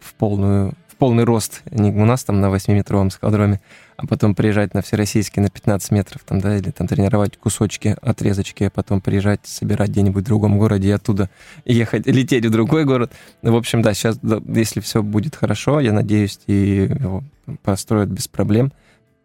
в, 0.00 0.14
полную, 0.14 0.72
в 0.88 0.96
полный 0.96 1.24
рост. 1.24 1.62
Не 1.70 1.90
у 1.90 2.06
нас 2.06 2.24
там 2.24 2.40
на 2.40 2.46
8-метровом 2.46 3.10
складроме, 3.10 3.60
а 3.98 4.06
потом 4.06 4.34
приезжать 4.34 4.72
на 4.72 4.80
всероссийский 4.80 5.42
на 5.42 5.50
15 5.50 5.90
метров, 5.90 6.22
там, 6.24 6.40
да, 6.40 6.56
или 6.56 6.70
там 6.70 6.86
тренировать 6.86 7.36
кусочки, 7.36 7.94
отрезочки, 8.00 8.64
а 8.64 8.70
потом 8.70 9.02
приезжать, 9.02 9.40
собирать 9.44 9.90
где-нибудь 9.90 10.22
в 10.24 10.26
другом 10.26 10.58
городе 10.58 10.88
и 10.88 10.92
оттуда 10.92 11.28
ехать, 11.66 12.06
лететь 12.06 12.46
в 12.46 12.50
другой 12.50 12.86
город. 12.86 13.12
В 13.42 13.54
общем, 13.54 13.82
да, 13.82 13.92
сейчас, 13.92 14.18
если 14.46 14.80
все 14.80 15.02
будет 15.02 15.36
хорошо, 15.36 15.80
я 15.80 15.92
надеюсь, 15.92 16.40
и 16.46 16.88
его 16.88 17.22
построят 17.62 18.08
без 18.08 18.28
проблем, 18.28 18.72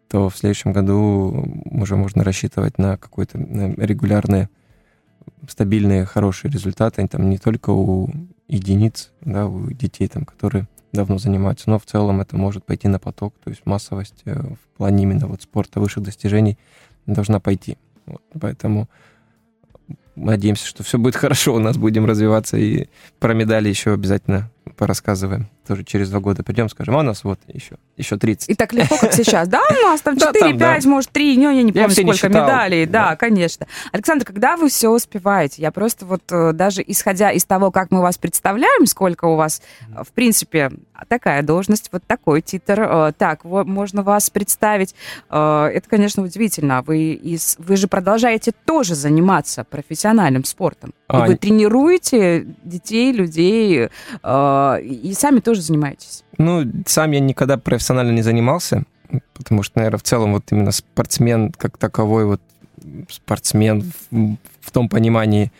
то 0.08 0.28
в 0.28 0.36
следующем 0.36 0.72
году 0.72 1.62
уже 1.64 1.96
можно 1.96 2.24
рассчитывать 2.24 2.78
на 2.78 2.96
какой-то 2.96 3.38
регулярные 3.38 4.48
стабильные, 5.48 6.04
хорошие 6.04 6.50
результаты, 6.50 7.06
там 7.06 7.28
не 7.28 7.38
только 7.38 7.70
у 7.70 8.10
единиц, 8.48 9.12
да, 9.20 9.46
у 9.46 9.70
детей, 9.70 10.08
там, 10.08 10.24
которые 10.24 10.68
давно 10.92 11.18
занимаются, 11.18 11.70
но 11.70 11.78
в 11.78 11.86
целом 11.86 12.20
это 12.20 12.36
может 12.36 12.64
пойти 12.64 12.88
на 12.88 12.98
поток, 12.98 13.34
то 13.42 13.50
есть 13.50 13.66
массовость 13.66 14.22
э, 14.24 14.40
в 14.40 14.76
плане 14.76 15.02
именно 15.02 15.26
вот 15.26 15.42
спорта 15.42 15.80
высших 15.80 16.04
достижений 16.04 16.58
должна 17.06 17.40
пойти. 17.40 17.76
Вот, 18.06 18.22
поэтому 18.40 18.88
надеемся, 20.14 20.66
что 20.66 20.82
все 20.82 20.98
будет 20.98 21.16
хорошо, 21.16 21.54
у 21.54 21.58
нас 21.58 21.76
будем 21.76 22.06
развиваться, 22.06 22.56
и 22.56 22.88
про 23.18 23.34
медали 23.34 23.68
еще 23.68 23.92
обязательно 23.92 24.50
порассказываем. 24.72 25.48
Тоже 25.66 25.84
через 25.84 26.10
два 26.10 26.20
года 26.20 26.42
придем, 26.42 26.68
скажем, 26.68 26.96
а 26.96 27.00
у 27.00 27.02
нас 27.02 27.24
вот 27.24 27.38
еще, 27.48 27.76
еще 27.96 28.16
30. 28.16 28.50
И 28.50 28.54
так 28.54 28.72
легко, 28.72 28.96
как 28.98 29.12
сейчас. 29.12 29.48
Да, 29.48 29.60
у 29.70 29.88
нас 29.88 30.00
там 30.00 30.18
4, 30.18 30.58
5, 30.58 30.84
может, 30.86 31.10
3, 31.10 31.36
ну, 31.38 31.50
я 31.50 31.62
не 31.62 31.72
помню, 31.72 31.90
сколько 31.90 32.28
медалей. 32.28 32.86
Да, 32.86 33.16
конечно. 33.16 33.66
Александр, 33.92 34.24
когда 34.24 34.56
вы 34.56 34.68
все 34.68 34.90
успеваете? 34.90 35.62
Я 35.62 35.70
просто 35.70 36.06
вот 36.06 36.22
э, 36.30 36.52
даже 36.52 36.82
исходя 36.86 37.30
из 37.30 37.44
того, 37.44 37.70
как 37.70 37.90
мы 37.90 38.00
вас 38.00 38.18
представляем, 38.18 38.86
сколько 38.86 39.26
у 39.26 39.36
вас, 39.36 39.62
в 40.02 40.12
принципе, 40.12 40.70
такая 41.08 41.42
должность, 41.42 41.90
вот 41.92 42.04
такой 42.06 42.42
титр, 42.42 42.80
э, 42.80 43.12
так, 43.16 43.44
можно 43.44 44.02
вас 44.02 44.30
представить. 44.30 44.94
Э, 45.30 45.70
это, 45.72 45.88
конечно, 45.88 46.22
удивительно. 46.22 46.82
Вы, 46.82 47.12
из, 47.12 47.56
вы 47.58 47.76
же 47.76 47.88
продолжаете 47.88 48.52
тоже 48.64 48.94
заниматься 48.94 49.64
профессиональным 49.64 50.44
спортом. 50.44 50.92
А, 51.06 51.26
и 51.26 51.30
вы 51.30 51.36
тренируете 51.36 52.46
детей, 52.64 53.12
людей, 53.12 53.88
и 53.88 55.12
сами 55.14 55.40
тоже 55.40 55.60
занимаетесь. 55.60 56.24
Ну, 56.38 56.64
сам 56.86 57.10
я 57.10 57.20
никогда 57.20 57.58
профессионально 57.58 58.12
не 58.12 58.22
занимался, 58.22 58.84
потому 59.34 59.62
что, 59.62 59.78
наверное, 59.78 59.98
в 59.98 60.02
целом 60.02 60.32
вот 60.32 60.44
именно 60.50 60.72
спортсмен 60.72 61.52
как 61.52 61.76
таковой, 61.76 62.24
вот 62.24 62.40
спортсмен 63.10 63.92
в, 64.10 64.36
в 64.60 64.70
том 64.70 64.88
понимании 64.88 65.52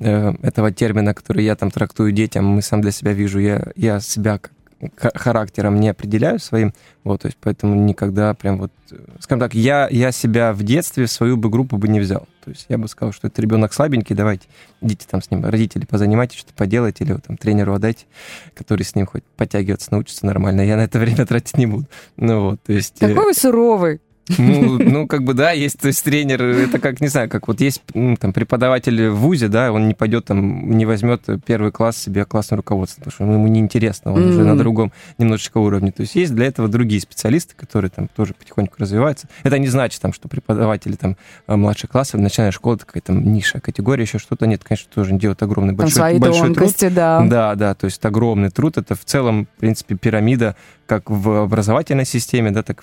э, 0.00 0.34
этого 0.42 0.72
термина, 0.72 1.14
который 1.14 1.44
я 1.44 1.56
там 1.56 1.70
трактую 1.70 2.12
детям, 2.12 2.46
мы 2.46 2.62
сам 2.62 2.80
для 2.80 2.90
себя 2.90 3.12
вижу, 3.12 3.38
я, 3.38 3.64
я 3.76 4.00
себя 4.00 4.38
как 4.38 4.52
характером 4.96 5.80
не 5.80 5.88
определяю 5.88 6.38
своим, 6.38 6.72
вот, 7.04 7.22
то 7.22 7.26
есть 7.26 7.38
поэтому 7.40 7.74
никогда 7.74 8.32
прям 8.34 8.58
вот, 8.58 8.72
скажем 9.18 9.40
так, 9.40 9.54
я, 9.54 9.88
я 9.90 10.12
себя 10.12 10.52
в 10.52 10.62
детстве 10.62 11.06
в 11.06 11.10
свою 11.10 11.36
бы 11.36 11.50
группу 11.50 11.76
бы 11.76 11.88
не 11.88 12.00
взял. 12.00 12.28
То 12.44 12.50
есть 12.50 12.66
я 12.68 12.78
бы 12.78 12.88
сказал, 12.88 13.12
что 13.12 13.26
это 13.26 13.42
ребенок 13.42 13.72
слабенький, 13.72 14.14
давайте, 14.14 14.46
идите 14.80 15.06
там 15.10 15.20
с 15.20 15.30
ним, 15.30 15.44
родители 15.44 15.84
позанимайтесь, 15.84 16.38
что-то 16.38 16.54
поделайте, 16.54 17.04
или 17.04 17.14
там 17.14 17.36
тренеру 17.36 17.74
отдайте, 17.74 18.06
который 18.54 18.84
с 18.84 18.94
ним 18.94 19.06
хоть 19.06 19.24
подтягиваться 19.36 19.92
научится 19.92 20.24
нормально, 20.26 20.62
я 20.62 20.76
на 20.76 20.82
это 20.82 20.98
время 21.00 21.26
тратить 21.26 21.58
не 21.58 21.66
буду. 21.66 21.86
Ну 22.16 22.50
вот, 22.50 22.62
то 22.62 22.72
есть... 22.72 22.98
Какой 22.98 23.24
вы 23.24 23.34
суровый. 23.34 24.00
Ну, 24.36 24.78
ну, 24.78 25.06
как 25.06 25.22
бы, 25.22 25.34
да, 25.34 25.52
есть, 25.52 25.78
то 25.78 25.88
есть 25.88 26.04
тренер, 26.04 26.42
это 26.42 26.78
как, 26.78 27.00
не 27.00 27.08
знаю, 27.08 27.28
как 27.28 27.48
вот 27.48 27.60
есть 27.60 27.82
ну, 27.94 28.16
там 28.16 28.32
преподаватель 28.32 29.08
в 29.08 29.16
ВУЗе, 29.16 29.48
да, 29.48 29.72
он 29.72 29.88
не 29.88 29.94
пойдет 29.94 30.26
там, 30.26 30.70
не 30.76 30.86
возьмет 30.86 31.22
первый 31.46 31.72
класс 31.72 31.96
себе 31.96 32.24
классное 32.24 32.56
руководство, 32.56 33.00
потому 33.00 33.12
что 33.12 33.24
ему 33.24 33.48
неинтересно, 33.48 34.12
он 34.12 34.22
mm-hmm. 34.22 34.28
уже 34.28 34.44
на 34.44 34.56
другом 34.58 34.92
немножечко 35.18 35.58
уровне. 35.58 35.92
То 35.92 36.02
есть 36.02 36.14
есть 36.14 36.34
для 36.34 36.46
этого 36.46 36.68
другие 36.68 37.00
специалисты, 37.00 37.54
которые 37.56 37.90
там 37.90 38.08
тоже 38.08 38.34
потихоньку 38.34 38.76
развиваются. 38.78 39.28
Это 39.42 39.58
не 39.58 39.68
значит, 39.68 40.00
там, 40.00 40.12
что 40.12 40.28
преподаватели 40.28 40.96
там 40.96 41.16
младших 41.46 41.90
классов, 41.90 42.20
начальная 42.20 42.52
школа, 42.52 42.76
такая 42.78 43.02
там 43.02 43.32
ниша, 43.32 43.60
категория, 43.60 44.02
еще 44.02 44.18
что-то. 44.18 44.46
Нет, 44.46 44.62
конечно, 44.64 44.90
тоже 44.92 45.12
делают 45.14 45.42
огромный 45.42 45.74
большой, 45.74 45.94
там 45.94 46.02
свои 46.02 46.18
большой 46.18 46.54
тонкости, 46.54 46.80
труд. 46.80 46.94
Да. 46.94 47.22
да, 47.24 47.54
да, 47.54 47.74
то 47.74 47.86
есть 47.86 48.04
огромный 48.04 48.50
труд. 48.50 48.76
Это 48.76 48.94
в 48.94 49.04
целом, 49.04 49.46
в 49.56 49.60
принципе, 49.60 49.94
пирамида 49.96 50.56
как 50.88 51.10
в 51.10 51.42
образовательной 51.42 52.06
системе, 52.06 52.50
да, 52.50 52.62
так 52.62 52.82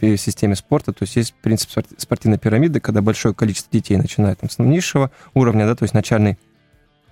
в 0.00 0.16
системе 0.18 0.54
спорта. 0.54 0.92
То 0.92 1.02
есть 1.04 1.16
есть 1.16 1.34
принцип 1.34 1.70
спортивной 1.96 2.38
пирамиды, 2.38 2.80
когда 2.80 3.00
большое 3.00 3.34
количество 3.34 3.72
детей 3.72 3.96
начинает 3.96 4.38
там, 4.40 4.50
с 4.50 4.58
низшего 4.58 5.10
уровня, 5.32 5.66
да, 5.66 5.74
то 5.74 5.84
есть 5.84 5.94
начальный 5.94 6.38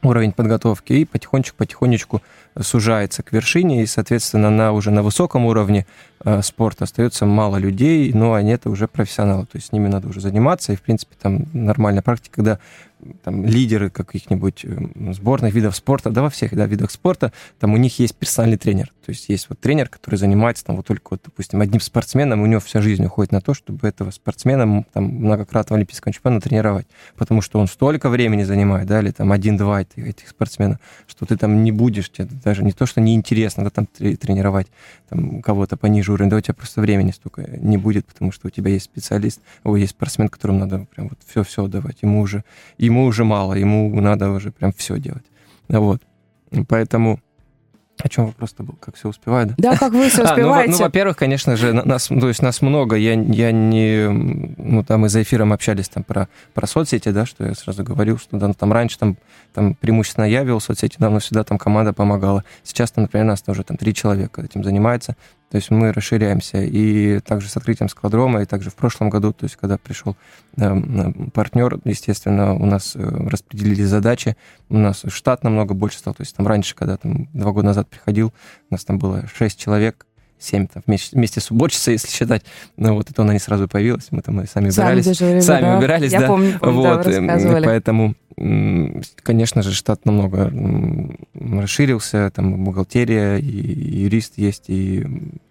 уровень 0.02 0.32
подготовки, 0.32 0.92
и 0.92 1.04
потихонечку-потихонечку 1.06 2.20
сужается 2.60 3.22
к 3.22 3.32
вершине, 3.32 3.82
и, 3.82 3.86
соответственно, 3.86 4.50
на, 4.50 4.72
уже 4.72 4.90
на 4.90 5.02
высоком 5.02 5.46
уровне 5.46 5.86
э, 6.22 6.42
спорта 6.42 6.84
остается 6.84 7.24
мало 7.24 7.56
людей, 7.56 8.12
но 8.12 8.34
они 8.34 8.52
это 8.52 8.68
уже 8.68 8.86
профессионалы, 8.86 9.46
то 9.46 9.56
есть 9.56 9.68
с 9.68 9.72
ними 9.72 9.88
надо 9.88 10.08
уже 10.08 10.20
заниматься, 10.20 10.74
и, 10.74 10.76
в 10.76 10.82
принципе, 10.82 11.16
там 11.18 11.46
нормальная 11.54 12.02
практика, 12.02 12.36
когда 12.36 12.58
там, 13.22 13.44
лидеры 13.44 13.90
каких-нибудь 13.90 14.64
э, 14.64 15.12
сборных 15.12 15.54
видов 15.54 15.76
спорта, 15.76 16.10
да, 16.10 16.22
во 16.22 16.30
всех 16.30 16.54
да, 16.54 16.66
видах 16.66 16.90
спорта, 16.90 17.32
там 17.58 17.74
у 17.74 17.76
них 17.76 17.98
есть 17.98 18.14
персональный 18.14 18.58
тренер. 18.58 18.92
То 19.04 19.10
есть 19.10 19.28
есть 19.28 19.48
вот 19.48 19.60
тренер, 19.60 19.88
который 19.88 20.16
занимается 20.16 20.64
там 20.64 20.76
вот 20.76 20.86
только, 20.86 21.08
вот, 21.10 21.20
допустим, 21.24 21.60
одним 21.60 21.80
спортсменом, 21.80 22.42
у 22.42 22.46
него 22.46 22.60
вся 22.60 22.80
жизнь 22.80 23.04
уходит 23.04 23.32
на 23.32 23.40
то, 23.40 23.54
чтобы 23.54 23.86
этого 23.86 24.10
спортсмена 24.10 24.84
там 24.92 25.04
многократного 25.04 25.78
олимпийского 25.78 26.12
чемпиона 26.12 26.40
тренировать. 26.40 26.86
Потому 27.16 27.40
что 27.42 27.58
он 27.58 27.66
столько 27.66 28.08
времени 28.08 28.44
занимает, 28.44 28.86
да, 28.86 29.00
или 29.00 29.10
там 29.10 29.32
один-два 29.32 29.82
этих 29.82 30.28
спортсменов, 30.28 30.78
что 31.06 31.26
ты 31.26 31.36
там 31.36 31.62
не 31.64 31.72
будешь, 31.72 32.10
тебе 32.10 32.28
даже 32.44 32.64
не 32.64 32.72
то, 32.72 32.86
что 32.86 33.00
неинтересно, 33.00 33.64
да, 33.64 33.70
там 33.70 33.86
тренировать 33.86 34.68
там, 35.08 35.42
кого-то 35.42 35.76
пониже 35.76 36.12
уровня, 36.12 36.30
да, 36.30 36.36
у 36.36 36.40
тебя 36.40 36.54
просто 36.54 36.80
времени 36.80 37.10
столько 37.10 37.42
не 37.42 37.76
будет, 37.76 38.06
потому 38.06 38.32
что 38.32 38.48
у 38.48 38.50
тебя 38.50 38.70
есть 38.70 38.86
специалист, 38.86 39.40
о, 39.62 39.76
есть 39.76 39.92
спортсмен, 39.92 40.28
которому 40.28 40.60
надо 40.60 40.86
прям 40.94 41.08
вот 41.08 41.18
все-все 41.26 41.66
давать. 41.66 41.98
Ему 42.02 42.20
уже, 42.20 42.44
ему 42.78 42.93
ему 42.94 43.04
уже 43.06 43.24
мало, 43.24 43.54
ему 43.54 44.00
надо 44.00 44.30
уже 44.30 44.52
прям 44.52 44.72
все 44.72 44.98
делать. 44.98 45.24
Вот. 45.68 46.00
Поэтому 46.68 47.18
о 48.02 48.08
чем 48.08 48.26
вопрос-то 48.26 48.62
был? 48.64 48.74
Как 48.80 48.96
все 48.96 49.08
успеваю, 49.08 49.46
да? 49.46 49.54
Да, 49.56 49.76
как 49.76 49.92
вы 49.92 50.08
все 50.08 50.24
успеваете. 50.24 50.44
А, 50.54 50.66
ну, 50.66 50.78
ну, 50.78 50.84
во-первых, 50.84 51.16
конечно 51.16 51.56
же, 51.56 51.72
нас, 51.72 52.08
то 52.08 52.28
есть 52.28 52.42
нас 52.42 52.60
много. 52.60 52.96
Я, 52.96 53.14
я 53.14 53.52
не... 53.52 54.08
Ну, 54.08 54.82
там 54.82 55.02
мы 55.02 55.08
за 55.08 55.22
эфиром 55.22 55.52
общались 55.52 55.88
там 55.88 56.02
про, 56.02 56.28
про 56.54 56.66
соцсети, 56.66 57.10
да, 57.10 57.24
что 57.24 57.46
я 57.46 57.54
сразу 57.54 57.84
говорил, 57.84 58.18
что 58.18 58.36
да, 58.36 58.52
там 58.52 58.72
раньше 58.72 58.98
там, 58.98 59.16
там 59.52 59.74
преимущественно 59.74 60.24
я 60.24 60.42
вел 60.42 60.60
соцсети, 60.60 60.96
давно 60.98 61.20
всегда 61.20 61.44
там 61.44 61.56
команда 61.56 61.92
помогала. 61.92 62.44
Сейчас 62.62 62.90
там, 62.90 63.02
например, 63.02 63.26
нас 63.26 63.42
тоже 63.42 63.62
там 63.62 63.76
три 63.76 63.94
человека 63.94 64.42
этим 64.42 64.64
занимается. 64.64 65.16
То 65.54 65.58
есть 65.58 65.70
мы 65.70 65.92
расширяемся. 65.92 66.62
И 66.64 67.20
также 67.20 67.48
с 67.48 67.56
открытием 67.56 67.88
складрома, 67.88 68.42
и 68.42 68.44
также 68.44 68.70
в 68.70 68.74
прошлом 68.74 69.08
году, 69.08 69.32
то 69.32 69.44
есть 69.44 69.54
когда 69.54 69.78
пришел 69.78 70.16
э, 70.56 71.12
партнер, 71.32 71.78
естественно, 71.84 72.54
у 72.54 72.66
нас 72.66 72.96
э, 72.96 73.00
распределили 73.00 73.84
задачи, 73.84 74.36
у 74.68 74.76
нас 74.76 75.04
штат 75.06 75.44
намного 75.44 75.72
больше 75.72 75.98
стал. 75.98 76.12
То 76.12 76.22
есть 76.22 76.34
там 76.34 76.48
раньше, 76.48 76.74
когда 76.74 76.96
там 76.96 77.28
два 77.32 77.52
года 77.52 77.66
назад 77.66 77.88
приходил, 77.88 78.34
у 78.68 78.74
нас 78.74 78.84
там 78.84 78.98
было 78.98 79.28
шесть 79.32 79.60
человек, 79.60 80.06
7 80.38 80.66
там, 80.66 80.82
вместе, 80.86 81.16
вместе 81.16 81.40
с 81.40 81.50
уборщицей, 81.50 81.94
если 81.94 82.08
считать. 82.08 82.44
Ну, 82.76 82.94
вот 82.94 83.10
это 83.10 83.22
она 83.22 83.32
не 83.32 83.38
сразу 83.38 83.68
появилась, 83.68 84.08
мы 84.10 84.22
там 84.22 84.46
сами 84.46 84.68
убирались. 84.70 85.04
Сами, 85.04 85.14
дежурили, 85.14 85.40
сами 85.40 85.62
да? 85.62 85.78
убирались, 85.78 86.12
Я 86.12 86.20
да. 86.20 86.26
помню, 86.26 86.58
помню 86.58 86.76
вот, 86.76 87.02
да, 87.02 87.02
рассказывали. 87.02 87.64
Поэтому, 87.64 88.14
конечно 89.22 89.62
же, 89.62 89.72
штат 89.72 90.04
намного 90.04 90.52
расширился, 91.34 92.30
там 92.34 92.64
бухгалтерия, 92.64 93.36
и 93.36 94.00
юрист 94.02 94.34
есть, 94.36 94.64
и 94.68 95.04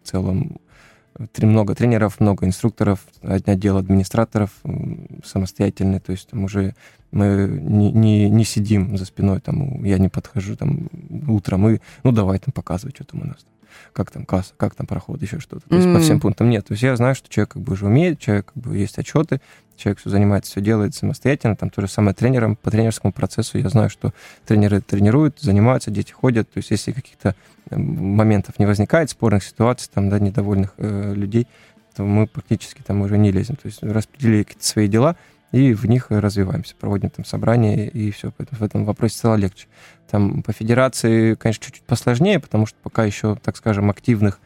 в 0.04 0.08
целом 0.08 0.58
много 1.38 1.76
тренеров, 1.76 2.20
много 2.20 2.46
инструкторов, 2.46 3.00
отдел 3.22 3.78
администраторов 3.78 4.50
самостоятельные, 5.24 6.00
то 6.00 6.12
есть 6.12 6.30
там 6.30 6.44
уже 6.44 6.76
мы 7.14 7.48
не, 7.48 7.92
не, 7.92 8.30
не 8.30 8.44
сидим 8.44 8.98
за 8.98 9.06
спиной, 9.06 9.40
там, 9.40 9.84
я 9.84 9.98
не 9.98 10.10
подхожу 10.10 10.56
там 10.56 10.90
утром 11.28 11.70
и, 11.70 11.80
ну, 12.04 12.12
давай 12.12 12.40
там 12.40 12.52
показывай, 12.52 12.94
что 12.94 13.06
там 13.06 13.22
у 13.22 13.26
нас 13.26 13.38
как 13.92 14.12
там 14.12 14.26
касса, 14.26 14.54
как 14.58 14.76
там 14.76 14.88
проход, 14.88 15.22
еще 15.22 15.40
что-то. 15.40 15.68
То 15.68 15.76
есть 15.76 15.88
mm-hmm. 15.88 15.96
по 15.96 16.00
всем 16.00 16.20
пунктам 16.20 16.50
нет. 16.50 16.66
То 16.66 16.74
есть 16.74 16.84
я 16.84 16.96
знаю, 16.96 17.16
что 17.16 17.30
человек 17.30 17.54
как 17.54 17.62
бы 17.62 17.74
уже 17.74 17.86
умеет, 17.86 18.20
человек 18.20 18.52
как 18.54 18.64
бы 18.64 18.78
есть 18.78 18.98
отчеты, 18.98 19.42
человек 19.76 20.00
все 20.00 20.10
занимается, 20.10 20.52
все 20.52 20.62
делает 20.62 20.96
самостоятельно. 20.96 21.56
Там 21.56 21.70
то 21.70 21.82
же 21.82 21.88
самое 21.88 22.16
тренером, 22.16 22.56
по 22.56 22.72
тренерскому 22.72 23.12
процессу 23.14 23.58
я 23.58 23.70
знаю, 23.70 23.90
что 23.90 24.14
тренеры 24.46 24.82
тренируют, 24.82 25.40
занимаются, 25.40 25.92
дети 25.92 26.12
ходят. 26.12 26.52
То 26.52 26.58
есть 26.58 26.72
если 26.72 26.92
каких-то 26.92 27.36
э, 27.70 27.78
моментов 27.78 28.60
не 28.60 28.66
возникает, 28.66 29.10
спорных 29.10 29.44
ситуаций, 29.44 29.90
там, 29.94 30.10
да, 30.10 30.20
недовольных 30.20 30.74
э, 30.78 31.14
людей, 31.16 31.48
то 31.96 32.04
мы 32.04 32.28
практически 32.28 32.82
там 32.82 33.02
уже 33.02 33.18
не 33.18 33.32
лезем. 33.32 33.56
То 33.56 33.68
есть 33.68 33.84
распределили 33.84 34.44
какие-то 34.44 34.66
свои 34.66 34.88
дела, 34.88 35.16
и 35.54 35.74
в 35.74 35.86
них 35.86 36.08
развиваемся, 36.10 36.76
проводим 36.78 37.12
там 37.12 37.24
собрания, 37.24 37.88
и 37.88 38.12
все. 38.12 38.32
Поэтому 38.36 38.60
в 38.60 38.64
этом 38.64 38.86
вопросе 38.86 39.18
стало 39.18 39.36
легче. 39.36 39.68
Там 40.10 40.42
по 40.42 40.52
федерации, 40.52 41.36
конечно, 41.36 41.64
чуть-чуть 41.64 41.84
посложнее, 41.84 42.40
потому 42.40 42.66
что 42.66 42.78
пока 42.82 43.06
еще, 43.06 43.36
так 43.36 43.56
скажем, 43.56 43.90
активных 43.92 44.40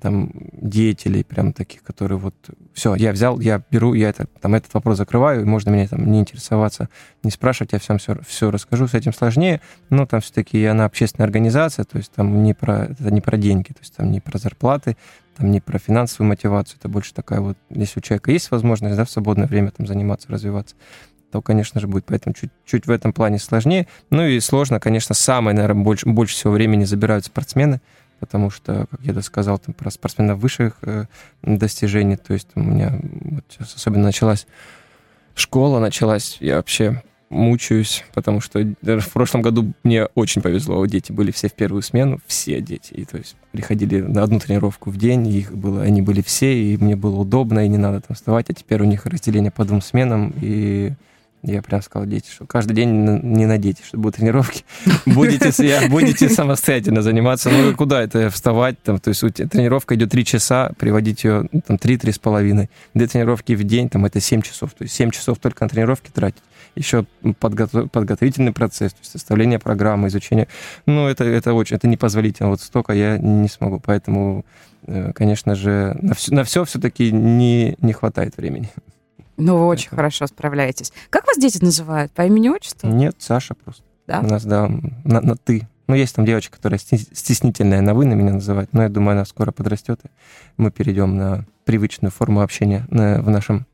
там 0.00 0.30
деятелей, 0.52 1.24
прям 1.24 1.52
таких, 1.52 1.82
которые 1.82 2.18
вот 2.18 2.34
все, 2.72 2.94
я 2.94 3.12
взял, 3.12 3.40
я 3.40 3.62
беру, 3.70 3.94
я 3.94 4.10
это, 4.10 4.26
там, 4.40 4.54
этот 4.54 4.72
вопрос 4.74 4.98
закрываю, 4.98 5.42
и 5.42 5.44
можно 5.44 5.70
меня 5.70 5.88
там 5.88 6.10
не 6.10 6.20
интересоваться, 6.20 6.88
не 7.22 7.30
спрашивать, 7.30 7.72
я 7.72 7.78
всем 7.78 7.98
все, 7.98 8.16
все 8.26 8.50
расскажу, 8.50 8.86
с 8.86 8.94
этим 8.94 9.12
сложнее, 9.12 9.60
но 9.90 10.06
там 10.06 10.20
все-таки 10.20 10.64
она 10.64 10.84
общественная 10.84 11.26
организация, 11.26 11.84
то 11.84 11.98
есть 11.98 12.12
там 12.12 12.42
не 12.42 12.54
про, 12.54 12.84
это 12.86 13.10
не 13.10 13.20
про 13.20 13.36
деньги, 13.36 13.68
то 13.68 13.80
есть 13.80 13.94
там 13.94 14.10
не 14.10 14.20
про 14.20 14.38
зарплаты, 14.38 14.96
там 15.36 15.50
не 15.50 15.60
про 15.60 15.78
финансовую 15.78 16.28
мотивацию, 16.28 16.78
это 16.78 16.88
больше 16.88 17.14
такая 17.14 17.40
вот, 17.40 17.56
если 17.70 18.00
у 18.00 18.02
человека 18.02 18.30
есть 18.30 18.50
возможность, 18.50 18.96
да, 18.96 19.04
в 19.04 19.10
свободное 19.10 19.46
время 19.46 19.70
там 19.70 19.86
заниматься, 19.86 20.28
развиваться, 20.30 20.74
то, 21.30 21.42
конечно 21.42 21.80
же, 21.80 21.86
будет 21.86 22.06
поэтому 22.06 22.34
чуть, 22.34 22.50
чуть 22.64 22.86
в 22.86 22.90
этом 22.90 23.12
плане 23.12 23.38
сложнее. 23.38 23.86
Ну 24.10 24.24
и 24.24 24.40
сложно, 24.40 24.80
конечно, 24.80 25.14
самое, 25.14 25.54
наверное, 25.54 25.84
больше, 25.84 26.08
больше 26.08 26.34
всего 26.34 26.52
времени 26.54 26.84
забирают 26.84 27.26
спортсмены, 27.26 27.80
потому 28.20 28.50
что, 28.50 28.86
как 28.90 29.00
я 29.02 29.20
сказал, 29.22 29.58
там, 29.58 29.74
про 29.74 29.90
спортсменов 29.90 30.38
высших 30.38 30.78
э, 30.82 31.06
достижений, 31.42 32.16
то 32.16 32.32
есть 32.32 32.48
у 32.54 32.60
меня 32.60 32.98
вот 33.02 33.44
сейчас 33.48 33.74
особенно 33.74 34.04
началась 34.04 34.46
школа, 35.34 35.78
началась, 35.78 36.38
я 36.40 36.56
вообще 36.56 37.02
мучаюсь, 37.30 38.04
потому 38.14 38.40
что 38.40 38.60
в 38.82 39.12
прошлом 39.12 39.42
году 39.42 39.72
мне 39.82 40.06
очень 40.14 40.40
повезло, 40.40 40.84
дети 40.86 41.12
были 41.12 41.30
все 41.30 41.48
в 41.48 41.52
первую 41.52 41.82
смену, 41.82 42.20
все 42.26 42.60
дети, 42.60 42.94
и 42.94 43.04
то 43.04 43.18
есть 43.18 43.36
приходили 43.52 44.00
на 44.00 44.22
одну 44.22 44.40
тренировку 44.40 44.90
в 44.90 44.96
день, 44.96 45.26
их 45.28 45.54
было, 45.54 45.82
они 45.82 46.00
были 46.00 46.22
все, 46.22 46.54
и 46.56 46.76
мне 46.76 46.96
было 46.96 47.16
удобно, 47.16 47.64
и 47.64 47.68
не 47.68 47.76
надо 47.76 48.00
там 48.00 48.14
вставать, 48.16 48.48
а 48.50 48.54
теперь 48.54 48.80
у 48.82 48.86
них 48.86 49.04
разделение 49.06 49.50
по 49.50 49.64
двум 49.64 49.82
сменам, 49.82 50.32
и 50.40 50.94
я 51.42 51.62
прям 51.62 51.82
сказал 51.82 52.06
дети, 52.06 52.28
что 52.30 52.46
каждый 52.46 52.74
день 52.74 52.88
не 53.22 53.46
на 53.46 53.58
дети, 53.58 53.80
что 53.86 53.96
будут 53.96 54.16
тренировки. 54.16 54.64
Будете, 55.06 55.88
будете 55.88 56.28
самостоятельно 56.28 57.02
заниматься. 57.02 57.50
Ну, 57.50 57.74
куда 57.76 58.02
это 58.02 58.28
вставать? 58.30 58.80
Там, 58.82 58.98
то 58.98 59.08
есть 59.08 59.20
тренировка 59.20 59.94
идет 59.94 60.10
3 60.10 60.24
часа, 60.24 60.72
приводить 60.78 61.24
ее 61.24 61.48
ну, 61.52 61.60
там 61.60 61.76
3-3 61.76 62.12
с 62.12 62.18
половиной. 62.18 62.70
Две 62.94 63.06
тренировки 63.06 63.52
в 63.52 63.62
день, 63.64 63.88
там, 63.88 64.04
это 64.04 64.20
7 64.20 64.42
часов. 64.42 64.72
То 64.74 64.82
есть 64.82 64.94
7 64.94 65.10
часов 65.10 65.38
только 65.38 65.64
на 65.64 65.68
тренировки 65.68 66.10
тратить. 66.10 66.42
Еще 66.74 67.06
подготов, 67.38 67.90
подготовительный 67.90 68.52
процесс, 68.52 68.92
то 68.92 68.98
есть 69.00 69.12
составление 69.12 69.58
программы, 69.58 70.08
изучение. 70.08 70.48
Ну, 70.86 71.06
это, 71.06 71.24
это 71.24 71.54
очень, 71.54 71.76
это 71.76 71.88
непозволительно. 71.88 72.50
Вот 72.50 72.60
столько 72.60 72.92
я 72.92 73.16
не 73.18 73.48
смогу. 73.48 73.80
Поэтому, 73.84 74.44
э, 74.86 75.12
конечно 75.14 75.54
же, 75.54 75.96
на 76.02 76.14
все, 76.14 76.34
на 76.34 76.44
все 76.44 76.64
все-таки 76.64 77.12
не, 77.12 77.76
не 77.80 77.92
хватает 77.92 78.36
времени. 78.36 78.70
Ну, 79.38 79.56
вы 79.56 79.66
очень 79.66 79.90
хорошо 79.90 80.26
справляетесь. 80.26 80.92
Как 81.10 81.26
вас 81.26 81.38
дети 81.38 81.62
называют? 81.62 82.12
По 82.12 82.26
имени 82.26 82.48
отчеству? 82.48 82.88
Нет, 82.88 83.16
Саша 83.18 83.54
просто. 83.54 83.84
Да? 84.06 84.20
У 84.20 84.26
нас, 84.26 84.44
да, 84.44 84.68
на, 85.04 85.20
на 85.20 85.36
«ты». 85.36 85.68
Ну, 85.86 85.94
есть 85.94 86.14
там 86.16 86.26
девочка, 86.26 86.56
которая 86.56 86.78
стеснительная 86.78 87.80
на 87.80 87.94
«вы» 87.94 88.04
на 88.04 88.14
меня 88.14 88.32
называет, 88.34 88.72
но 88.72 88.82
я 88.82 88.88
думаю, 88.88 89.12
она 89.12 89.24
скоро 89.24 89.52
подрастет, 89.52 90.00
и 90.04 90.08
мы 90.56 90.70
перейдем 90.70 91.16
на 91.16 91.46
привычную 91.64 92.10
форму 92.10 92.42
общения 92.42 92.86
на, 92.90 93.22
в 93.22 93.30
нашем 93.30 93.66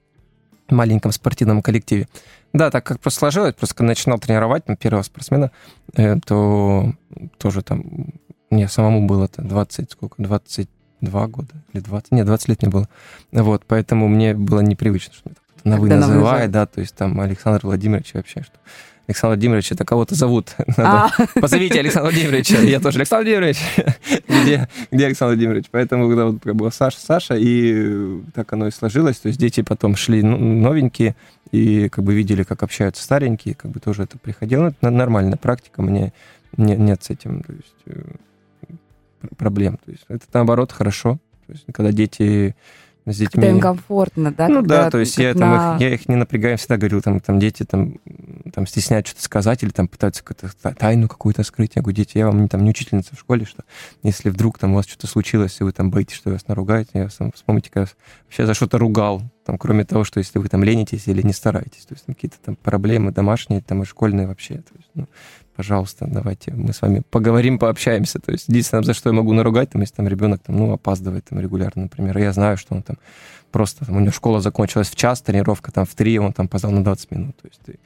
маленьком 0.68 1.12
спортивном 1.12 1.62
коллективе. 1.62 2.08
Да, 2.52 2.70
так 2.70 2.84
как 2.84 3.00
просто 3.00 3.20
сложилось, 3.20 3.54
просто 3.54 3.74
когда 3.74 3.88
начинал 3.88 4.18
тренировать 4.18 4.64
там, 4.64 4.76
первого 4.76 5.02
спортсмена, 5.02 5.50
э, 5.96 6.16
то 6.24 6.92
тоже 7.38 7.62
там 7.62 8.12
мне 8.50 8.68
самому 8.68 9.06
было 9.06 9.28
20, 9.36 9.90
сколько, 9.90 10.22
22 10.22 11.26
года 11.28 11.54
или 11.72 11.82
20, 11.82 12.12
нет, 12.12 12.26
20 12.26 12.48
лет 12.48 12.62
не 12.62 12.68
было. 12.68 12.88
Вот, 13.32 13.64
поэтому 13.66 14.08
мне 14.08 14.34
было 14.34 14.60
непривычно, 14.60 15.14
что 15.14 15.30
на 15.64 15.78
вы 15.78 15.88
называет, 15.88 16.50
да, 16.50 16.66
то 16.66 16.80
есть 16.80 16.94
там 16.94 17.20
Александр 17.20 17.60
Владимирович 17.62 18.14
вообще, 18.14 18.42
что 18.42 18.58
Александр 19.06 19.34
Владимирович, 19.36 19.72
это 19.72 19.84
кого-то 19.84 20.14
зовут. 20.14 20.54
Надо... 20.76 21.10
А. 21.18 21.40
Позовите 21.40 21.78
Александра 21.80 22.10
Владимировича. 22.10 22.58
Я 22.60 22.80
тоже 22.80 22.98
Александр 22.98 23.24
Владимирович. 23.24 23.58
где, 24.28 24.68
где 24.90 25.06
Александр 25.06 25.34
Владимирович? 25.34 25.66
Поэтому, 25.70 26.08
когда 26.08 26.26
вот 26.26 26.42
была 26.42 26.70
Саша, 26.70 26.98
Саша, 26.98 27.34
и 27.36 28.22
так 28.34 28.50
оно 28.54 28.68
и 28.68 28.70
сложилось. 28.70 29.18
То 29.18 29.28
есть 29.28 29.38
дети 29.38 29.60
потом 29.60 29.94
шли 29.94 30.22
ну, 30.22 30.38
новенькие, 30.38 31.16
и 31.52 31.90
как 31.90 32.02
бы 32.02 32.14
видели, 32.14 32.44
как 32.44 32.62
общаются 32.62 33.02
старенькие, 33.02 33.54
как 33.54 33.70
бы 33.70 33.80
тоже 33.80 34.04
это 34.04 34.16
приходило. 34.16 34.68
Это 34.68 34.90
нормальная 34.90 35.36
практика, 35.36 35.82
мне 35.82 36.14
не, 36.56 36.74
нет 36.74 37.04
с 37.04 37.10
этим 37.10 37.42
то 37.42 37.52
есть, 37.52 37.74
э, 37.86 39.26
проблем. 39.36 39.78
То 39.84 39.90
есть 39.90 40.04
это 40.08 40.24
наоборот 40.32 40.72
хорошо. 40.72 41.18
То 41.46 41.52
есть, 41.52 41.64
когда 41.74 41.92
дети 41.92 42.56
с 43.06 43.16
детьми. 43.16 43.42
Когда 43.42 43.48
им 43.48 43.60
комфортно, 43.60 44.32
да? 44.32 44.48
Ну 44.48 44.62
да, 44.62 44.90
то 44.90 44.98
есть 44.98 45.18
я, 45.18 45.34
на... 45.34 45.38
там, 45.38 45.76
их, 45.76 45.80
я 45.82 45.94
их 45.94 46.08
не 46.08 46.16
напрягаю, 46.16 46.56
всегда 46.56 46.76
говорю, 46.76 47.00
там, 47.00 47.20
там 47.20 47.38
дети 47.38 47.64
там, 47.64 47.98
там 48.52 48.66
стесняют 48.66 49.06
что-то 49.06 49.22
сказать 49.22 49.62
или 49.62 49.70
там 49.70 49.88
пытаются 49.88 50.24
какую-то 50.24 50.74
тайну 50.74 51.08
какую-то 51.08 51.42
скрыть. 51.42 51.72
Я 51.74 51.82
говорю, 51.82 51.96
дети, 51.96 52.18
я 52.18 52.26
вам 52.26 52.42
не, 52.42 52.48
там, 52.48 52.64
не 52.64 52.70
учительница 52.70 53.14
в 53.14 53.18
школе, 53.18 53.44
что 53.44 53.64
если 54.02 54.30
вдруг 54.30 54.58
там 54.58 54.72
у 54.72 54.76
вас 54.76 54.86
что-то 54.86 55.06
случилось, 55.06 55.56
и 55.60 55.64
вы 55.64 55.72
там 55.72 55.90
боитесь, 55.90 56.16
что 56.16 56.30
вас 56.30 56.48
наругают, 56.48 56.88
я 56.94 57.10
сам, 57.10 57.32
вспомните, 57.32 57.70
как 57.70 57.88
я 57.88 57.94
вообще 58.24 58.46
за 58.46 58.54
что-то 58.54 58.78
ругал, 58.78 59.22
там, 59.44 59.58
кроме 59.58 59.84
того, 59.84 60.04
что 60.04 60.18
если 60.18 60.38
вы 60.38 60.48
там 60.48 60.64
ленитесь 60.64 61.06
или 61.06 61.20
не 61.20 61.32
стараетесь, 61.32 61.84
то 61.84 61.94
есть 61.94 62.06
какие-то 62.06 62.36
там 62.42 62.56
проблемы 62.56 63.12
домашние, 63.12 63.60
там 63.60 63.82
и 63.82 63.86
школьные 63.86 64.26
вообще, 64.26 64.54
то 64.54 64.74
есть, 64.76 64.90
ну, 64.94 65.06
пожалуйста, 65.56 66.06
давайте 66.08 66.52
мы 66.52 66.72
с 66.72 66.82
вами 66.82 67.02
поговорим, 67.10 67.58
пообщаемся. 67.58 68.18
То 68.18 68.32
есть 68.32 68.48
единственное, 68.48 68.82
за 68.82 68.94
что 68.94 69.10
я 69.10 69.14
могу 69.14 69.32
наругать, 69.32 69.70
там, 69.70 69.82
если 69.82 69.94
там 69.94 70.08
ребенок 70.08 70.42
там, 70.42 70.56
ну, 70.56 70.72
опаздывает 70.72 71.24
там, 71.26 71.40
регулярно, 71.40 71.84
например, 71.84 72.18
я 72.18 72.32
знаю, 72.32 72.56
что 72.56 72.74
он 72.74 72.82
там 72.82 72.96
просто, 73.50 73.86
там, 73.86 73.96
у 73.96 74.00
него 74.00 74.12
школа 74.12 74.40
закончилась 74.40 74.90
в 74.90 74.96
час, 74.96 75.22
тренировка 75.22 75.70
там 75.72 75.86
в 75.86 75.94
три, 75.94 76.18
он 76.18 76.32
там 76.32 76.48
поздал 76.48 76.72
на 76.72 76.82
20 76.82 77.10
минут. 77.12 77.36
То 77.40 77.48
есть 77.48 77.60
ты, 77.64 77.78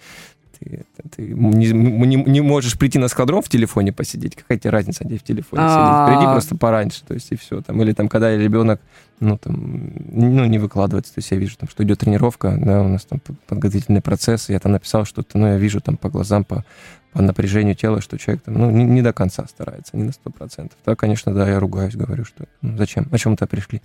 ты, 0.59 0.85
ты 1.14 1.22
не, 1.22 1.72
не, 1.72 2.16
не 2.16 2.40
можешь 2.40 2.78
прийти 2.78 2.98
на 2.98 3.09
складром 3.09 3.42
в 3.42 3.48
телефоне 3.48 3.92
посидеть. 3.92 4.35
Какая 4.35 4.59
тебе 4.59 4.70
разница, 4.70 5.04
где 5.04 5.18
в 5.18 5.22
телефоне 5.22 5.62
сидеть? 5.68 6.16
Приди 6.16 6.33
просто 6.33 6.57
пораньше, 6.57 7.04
то 7.07 7.14
есть 7.14 7.31
и 7.31 7.37
все. 7.37 7.61
Там, 7.61 7.81
или 7.83 7.92
там, 7.92 8.09
когда 8.09 8.35
ребенок 8.37 8.81
ну, 9.20 9.37
там, 9.37 9.92
ну, 10.11 10.44
не 10.44 10.59
выкладывается. 10.59 11.14
То 11.14 11.18
есть 11.18 11.31
я 11.31 11.37
вижу, 11.37 11.57
там, 11.57 11.68
что 11.68 11.83
идет 11.85 11.98
тренировка, 12.00 12.57
да, 12.57 12.83
у 12.83 12.88
нас 12.88 13.04
там 13.04 13.20
подготовительный 13.46 14.00
процесс, 14.00 14.48
я 14.48 14.61
там 14.61 14.72
написал 14.72 15.04
что-то, 15.04 15.38
но 15.38 15.48
я 15.48 15.57
вижу 15.57 15.81
там 15.81 15.96
по 15.96 16.09
глазам, 16.09 16.44
по, 16.44 16.64
по 17.12 17.23
напряжению 17.23 17.75
тела, 17.75 18.01
что 18.01 18.18
человек 18.18 18.42
там, 18.44 18.55
ну, 18.55 18.71
не, 18.71 18.85
не 18.85 19.03
до 19.03 19.12
конца 19.12 19.47
старается, 19.47 19.97
не 19.97 20.05
на 20.05 20.12
сто 20.12 20.31
процентов. 20.31 20.79
Да, 20.85 20.94
конечно, 20.94 21.33
да, 21.33 21.49
я 21.49 21.59
ругаюсь, 21.59 21.97
говорю, 21.97 22.25
что 22.25 22.44
ну, 22.61 22.77
зачем, 22.77 23.09
о 23.11 23.18
чем 23.18 23.33
мы-то 23.33 23.47
пришли, 23.47 23.83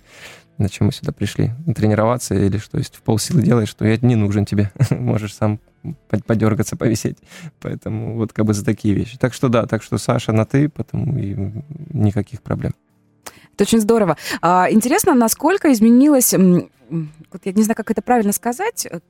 зачем 0.58 0.86
мы 0.86 0.92
сюда 0.92 1.12
пришли, 1.12 1.52
тренироваться 1.74 2.34
или 2.34 2.58
что, 2.58 2.78
есть 2.78 2.96
в 2.96 3.02
полсилы 3.02 3.42
делаешь, 3.42 3.68
что 3.68 3.86
я 3.86 3.96
не 4.00 4.16
нужен 4.16 4.44
тебе, 4.44 4.70
можешь 4.90 5.34
сам 5.34 5.60
подергаться, 6.26 6.76
повисеть. 6.76 7.18
Поэтому 7.60 8.16
вот 8.16 8.32
как 8.32 8.46
бы 8.46 8.54
за 8.54 8.64
такие 8.64 8.94
вещи. 8.94 9.18
Так 9.18 9.34
что 9.34 9.48
да, 9.48 9.66
так 9.66 9.82
что 9.82 9.98
Саша 9.98 10.32
на 10.32 10.46
ты, 10.46 10.68
потому 10.68 11.18
и 11.18 11.36
никаких 11.90 12.42
проблем. 12.42 12.72
Это 13.54 13.64
очень 13.64 13.80
здорово. 13.80 14.16
А, 14.42 14.68
интересно, 14.70 15.14
насколько 15.14 15.72
изменилось 15.72 16.34
вот 16.90 17.40
я 17.44 17.52
не 17.52 17.62
знаю, 17.62 17.76
как 17.76 17.90
это 17.90 18.02
правильно 18.02 18.32
сказать, 18.32 18.86
э, 18.90 19.00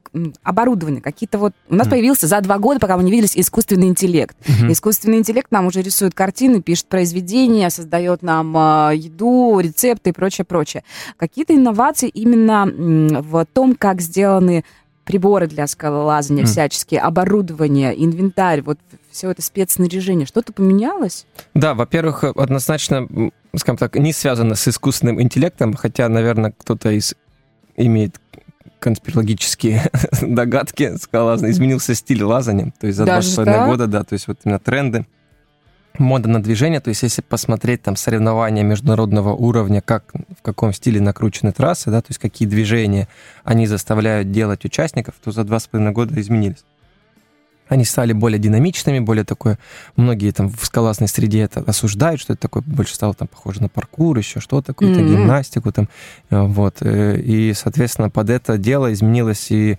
оборудование. 0.42 1.02
Какие-то 1.02 1.38
вот... 1.38 1.52
У 1.68 1.74
нас 1.74 1.86
mm. 1.86 1.90
появился 1.90 2.26
за 2.26 2.40
два 2.40 2.58
года, 2.58 2.80
пока 2.80 2.96
мы 2.96 3.02
не 3.02 3.10
виделись, 3.10 3.36
искусственный 3.36 3.88
интеллект. 3.88 4.36
Mm-hmm. 4.40 4.72
Искусственный 4.72 5.18
интеллект 5.18 5.50
нам 5.50 5.66
уже 5.66 5.82
рисует 5.82 6.14
картины, 6.14 6.62
пишет 6.62 6.86
произведения, 6.86 7.68
создает 7.70 8.22
нам 8.22 8.56
э, 8.56 8.96
еду, 8.96 9.58
рецепты 9.60 10.10
и 10.10 10.12
прочее, 10.12 10.44
прочее. 10.44 10.84
Какие-то 11.16 11.54
инновации 11.54 12.08
именно 12.08 12.66
в 12.66 13.44
том, 13.52 13.74
как 13.74 14.00
сделаны 14.00 14.64
приборы 15.04 15.46
для 15.46 15.66
скалолазания 15.66 16.44
mm. 16.44 16.46
всяческие, 16.46 17.00
оборудование, 17.00 17.94
инвентарь, 18.02 18.62
вот 18.62 18.78
все 19.10 19.30
это 19.30 19.42
спецснаряжение, 19.42 20.26
что-то 20.26 20.52
поменялось? 20.52 21.26
Да, 21.54 21.74
во-первых, 21.74 22.24
однозначно, 22.24 23.08
скажем 23.54 23.76
так, 23.76 23.96
не 23.96 24.12
связано 24.12 24.54
с 24.54 24.66
искусственным 24.66 25.20
интеллектом, 25.20 25.74
хотя, 25.74 26.08
наверное, 26.08 26.52
кто-то 26.56 26.90
из 26.90 27.14
имеет 27.76 28.20
конспирологические 28.80 29.90
догадки 30.22 30.96
скалолазные. 30.96 31.52
Изменился 31.52 31.94
стиль 31.94 32.22
лазания, 32.22 32.72
то 32.78 32.86
есть 32.86 32.98
за 32.98 33.04
два 33.04 33.22
с 33.22 33.34
половиной 33.34 33.66
года, 33.66 33.86
да, 33.86 34.04
то 34.04 34.12
есть 34.12 34.28
вот 34.28 34.38
именно 34.44 34.58
тренды 34.58 35.06
мода 35.98 36.28
на 36.28 36.42
движение, 36.42 36.80
то 36.80 36.88
есть 36.88 37.02
если 37.02 37.22
посмотреть 37.22 37.82
там 37.82 37.96
соревнования 37.96 38.62
международного 38.62 39.32
уровня, 39.34 39.80
как, 39.80 40.12
в 40.38 40.42
каком 40.42 40.72
стиле 40.72 41.00
накручены 41.00 41.52
трассы, 41.52 41.90
да, 41.90 42.00
то 42.00 42.08
есть 42.10 42.20
какие 42.20 42.48
движения 42.48 43.08
они 43.44 43.66
заставляют 43.66 44.30
делать 44.30 44.64
участников, 44.64 45.14
то 45.22 45.30
за 45.30 45.44
два 45.44 45.58
с 45.60 45.66
половиной 45.66 45.92
года 45.92 46.20
изменились 46.20 46.64
они 47.68 47.84
стали 47.84 48.12
более 48.12 48.38
динамичными, 48.38 48.98
более 48.98 49.24
такое, 49.24 49.58
многие 49.96 50.30
там 50.32 50.48
в 50.48 50.64
скаластной 50.64 51.08
среде 51.08 51.40
это 51.40 51.60
осуждают, 51.60 52.20
что 52.20 52.34
это 52.34 52.42
такое, 52.42 52.62
больше 52.62 52.94
стало 52.94 53.14
там 53.14 53.28
похоже 53.28 53.62
на 53.62 53.68
паркур, 53.68 54.18
еще 54.18 54.40
что-то, 54.40 54.68
какую-то 54.68 55.00
mm-hmm. 55.00 55.08
гимнастику 55.08 55.72
там, 55.72 55.88
э, 56.30 56.40
вот, 56.40 56.76
э, 56.80 57.20
и, 57.20 57.52
соответственно, 57.54 58.10
под 58.10 58.30
это 58.30 58.58
дело 58.58 58.92
изменилось 58.92 59.50
и 59.50 59.78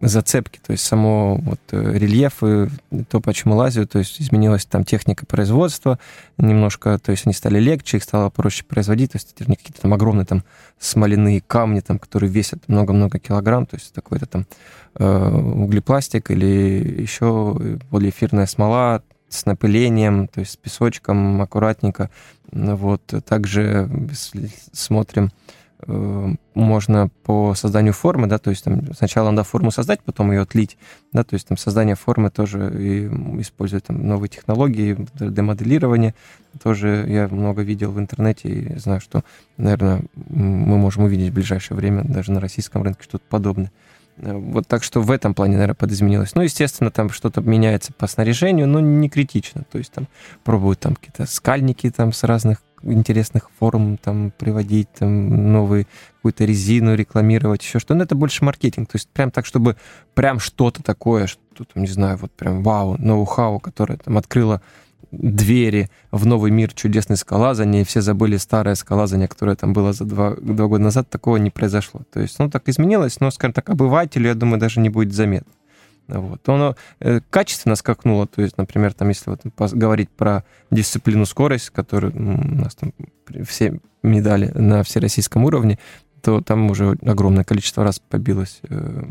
зацепки, 0.00 0.58
то 0.64 0.72
есть 0.72 0.84
само 0.84 1.36
вот 1.36 1.60
э, 1.70 1.98
рельеф 1.98 2.42
и 2.42 2.68
то, 3.08 3.20
почему 3.20 3.54
лазят, 3.54 3.92
то 3.92 4.00
есть 4.00 4.20
изменилась 4.20 4.64
там 4.64 4.84
техника 4.84 5.24
производства 5.24 6.00
немножко, 6.36 6.98
то 6.98 7.12
есть 7.12 7.26
они 7.26 7.32
стали 7.32 7.60
легче, 7.60 7.98
их 7.98 8.02
стало 8.02 8.30
проще 8.30 8.64
производить, 8.64 9.12
то 9.12 9.16
есть 9.16 9.32
это 9.32 9.48
не 9.48 9.56
какие-то 9.56 9.82
там 9.82 9.94
огромные 9.94 10.26
там 10.26 10.42
смоляные 10.80 11.40
камни, 11.40 11.78
там, 11.78 12.00
которые 12.00 12.28
весят 12.30 12.68
много-много 12.68 13.20
килограмм, 13.20 13.66
то 13.66 13.76
есть 13.76 13.92
такой-то 13.92 14.26
там 14.26 14.46
э, 14.96 15.28
углепластик 15.28 16.32
или 16.32 17.02
еще 17.02 17.56
полиэфирная 17.90 18.46
смола 18.46 19.02
с 19.28 19.46
напылением, 19.46 20.26
то 20.26 20.40
есть 20.40 20.52
с 20.52 20.56
песочком 20.56 21.40
аккуратненько, 21.40 22.10
Вот. 22.52 23.02
Также 23.26 23.88
смотрим 24.72 25.26
Э, 25.26 25.30
можно 25.86 27.10
по 27.24 27.54
созданию 27.54 27.92
формы, 27.92 28.26
да, 28.26 28.38
то 28.38 28.50
есть 28.50 28.64
там 28.64 28.94
сначала 28.94 29.30
надо 29.30 29.44
форму 29.44 29.70
создать, 29.70 30.00
потом 30.02 30.30
ее 30.32 30.42
отлить, 30.42 30.78
да, 31.12 31.24
то 31.24 31.34
есть 31.34 31.48
там 31.48 31.56
создание 31.56 31.94
формы 31.94 32.30
тоже 32.30 32.72
и 32.78 33.06
используют 33.40 33.84
там 33.86 34.06
новые 34.06 34.28
технологии, 34.28 34.94
3D-моделирование, 34.94 36.14
тоже 36.62 37.04
я 37.08 37.28
много 37.28 37.62
видел 37.62 37.90
в 37.90 37.98
интернете 37.98 38.48
и 38.48 38.78
знаю, 38.78 39.00
что, 39.00 39.24
наверное, 39.56 40.02
мы 40.14 40.78
можем 40.78 41.04
увидеть 41.04 41.30
в 41.30 41.34
ближайшее 41.34 41.76
время 41.76 42.04
даже 42.04 42.32
на 42.32 42.40
российском 42.40 42.82
рынке 42.82 43.02
что-то 43.02 43.24
подобное. 43.28 43.72
Э, 44.18 44.34
вот 44.34 44.66
так 44.66 44.82
что 44.84 45.00
в 45.00 45.10
этом 45.10 45.34
плане, 45.34 45.54
наверное, 45.54 45.74
подизменилось. 45.74 46.34
Ну, 46.34 46.42
естественно, 46.42 46.90
там 46.90 47.10
что-то 47.10 47.40
меняется 47.40 47.92
по 47.92 48.06
снаряжению, 48.06 48.68
но 48.68 48.80
не 48.80 49.08
критично. 49.08 49.64
То 49.70 49.78
есть 49.78 49.92
там 49.92 50.08
пробуют 50.44 50.80
там 50.80 50.94
какие-то 50.94 51.26
скальники 51.26 51.90
там 51.90 52.12
с 52.12 52.22
разных 52.22 52.62
интересных 52.84 53.50
форм 53.58 53.96
там 53.96 54.32
приводить, 54.36 54.88
там 54.92 55.52
новые 55.52 55.86
какую-то 56.16 56.44
резину 56.44 56.94
рекламировать, 56.94 57.62
еще 57.62 57.78
что. 57.78 57.94
Но 57.94 58.04
это 58.04 58.14
больше 58.14 58.44
маркетинг. 58.44 58.90
То 58.90 58.96
есть 58.96 59.08
прям 59.08 59.30
так, 59.30 59.46
чтобы 59.46 59.76
прям 60.14 60.38
что-то 60.38 60.82
такое, 60.82 61.26
что 61.26 61.64
там, 61.64 61.82
не 61.82 61.88
знаю, 61.88 62.18
вот 62.18 62.32
прям 62.32 62.62
вау, 62.62 62.96
ноу-хау, 62.98 63.60
которое 63.60 63.98
там 63.98 64.18
открыло 64.18 64.62
двери 65.10 65.90
в 66.10 66.26
новый 66.26 66.50
мир 66.50 66.72
чудесной 66.72 67.16
скалазания, 67.16 67.82
и 67.82 67.84
все 67.84 68.00
забыли 68.00 68.36
старое 68.36 68.74
скалазание, 68.74 69.28
которое 69.28 69.56
там 69.56 69.72
было 69.72 69.92
за 69.92 70.04
два, 70.04 70.34
два 70.34 70.66
года 70.66 70.84
назад, 70.84 71.08
такого 71.08 71.36
не 71.36 71.50
произошло. 71.50 72.02
То 72.12 72.20
есть, 72.20 72.38
ну, 72.38 72.50
так 72.50 72.68
изменилось, 72.68 73.20
но, 73.20 73.30
скажем 73.30 73.52
так, 73.52 73.70
обывателю, 73.70 74.28
я 74.28 74.34
думаю, 74.34 74.58
даже 74.58 74.80
не 74.80 74.88
будет 74.88 75.12
заметно. 75.12 75.52
Вот. 76.08 76.46
Оно 76.48 76.76
э, 77.00 77.20
качественно 77.30 77.76
скакнуло, 77.76 78.26
то 78.26 78.42
есть, 78.42 78.58
например, 78.58 78.92
там, 78.92 79.08
если 79.08 79.30
вот 79.30 79.40
говорить 79.72 80.10
про 80.10 80.44
дисциплину 80.70 81.24
скорость, 81.24 81.70
которую 81.70 82.14
у 82.14 82.54
нас 82.56 82.74
там 82.74 82.92
все 83.46 83.80
медали 84.02 84.50
на 84.54 84.82
всероссийском 84.82 85.44
уровне, 85.44 85.78
то 86.24 86.40
там 86.40 86.70
уже 86.70 86.96
огромное 87.04 87.44
количество 87.44 87.84
раз 87.84 87.98
побилось, 87.98 88.60
э, 88.68 89.02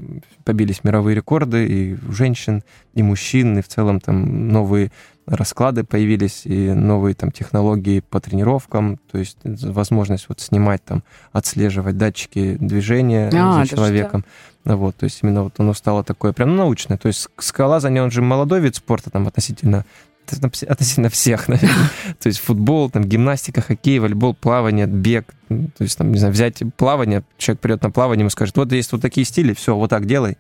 побились 0.43 0.83
мировые 0.83 1.15
рекорды 1.15 1.67
и 1.67 1.97
у 2.07 2.11
женщин, 2.11 2.63
и 2.93 3.03
мужчин, 3.03 3.59
и 3.59 3.61
в 3.61 3.67
целом 3.67 3.99
там 3.99 4.47
новые 4.47 4.91
расклады 5.25 5.83
появились, 5.83 6.41
и 6.45 6.71
новые 6.71 7.15
там 7.15 7.31
технологии 7.31 8.01
по 8.01 8.19
тренировкам, 8.19 8.97
то 9.11 9.17
есть 9.17 9.37
возможность 9.43 10.27
вот 10.29 10.39
снимать 10.39 10.83
там, 10.83 11.03
отслеживать 11.31 11.97
датчики 11.97 12.57
движения 12.59 13.29
а, 13.33 13.63
за 13.63 13.69
человеком. 13.69 14.25
Вот, 14.65 14.95
то 14.95 15.03
есть 15.05 15.19
именно 15.23 15.43
вот 15.43 15.53
оно 15.59 15.73
стало 15.73 16.03
такое 16.03 16.33
прям 16.33 16.55
научное. 16.55 16.97
То 16.97 17.07
есть 17.07 17.27
скалолазание, 17.37 18.03
он 18.03 18.11
же 18.11 18.21
молодой 18.21 18.61
вид 18.61 18.75
спорта 18.75 19.09
там 19.09 19.27
относительно 19.27 19.85
относительно 20.25 21.09
всех, 21.09 21.47
наверное. 21.49 21.89
То 22.21 22.27
есть 22.27 22.39
футбол, 22.39 22.89
там, 22.89 23.03
гимнастика, 23.03 23.61
хоккей, 23.61 23.99
волейбол, 23.99 24.33
плавание, 24.33 24.85
бег. 24.85 25.33
То 25.49 25.83
есть, 25.83 25.97
там, 25.97 26.11
не 26.11 26.17
знаю, 26.17 26.33
взять 26.33 26.63
плавание, 26.77 27.23
человек 27.37 27.59
придет 27.61 27.83
на 27.83 27.91
плавание, 27.91 28.21
ему 28.21 28.29
скажет, 28.29 28.55
вот 28.55 28.71
есть 28.71 28.91
вот 28.93 29.01
такие 29.01 29.25
стили, 29.25 29.53
все, 29.53 29.75
вот 29.75 29.89
так 29.89 30.05
делай. 30.05 30.37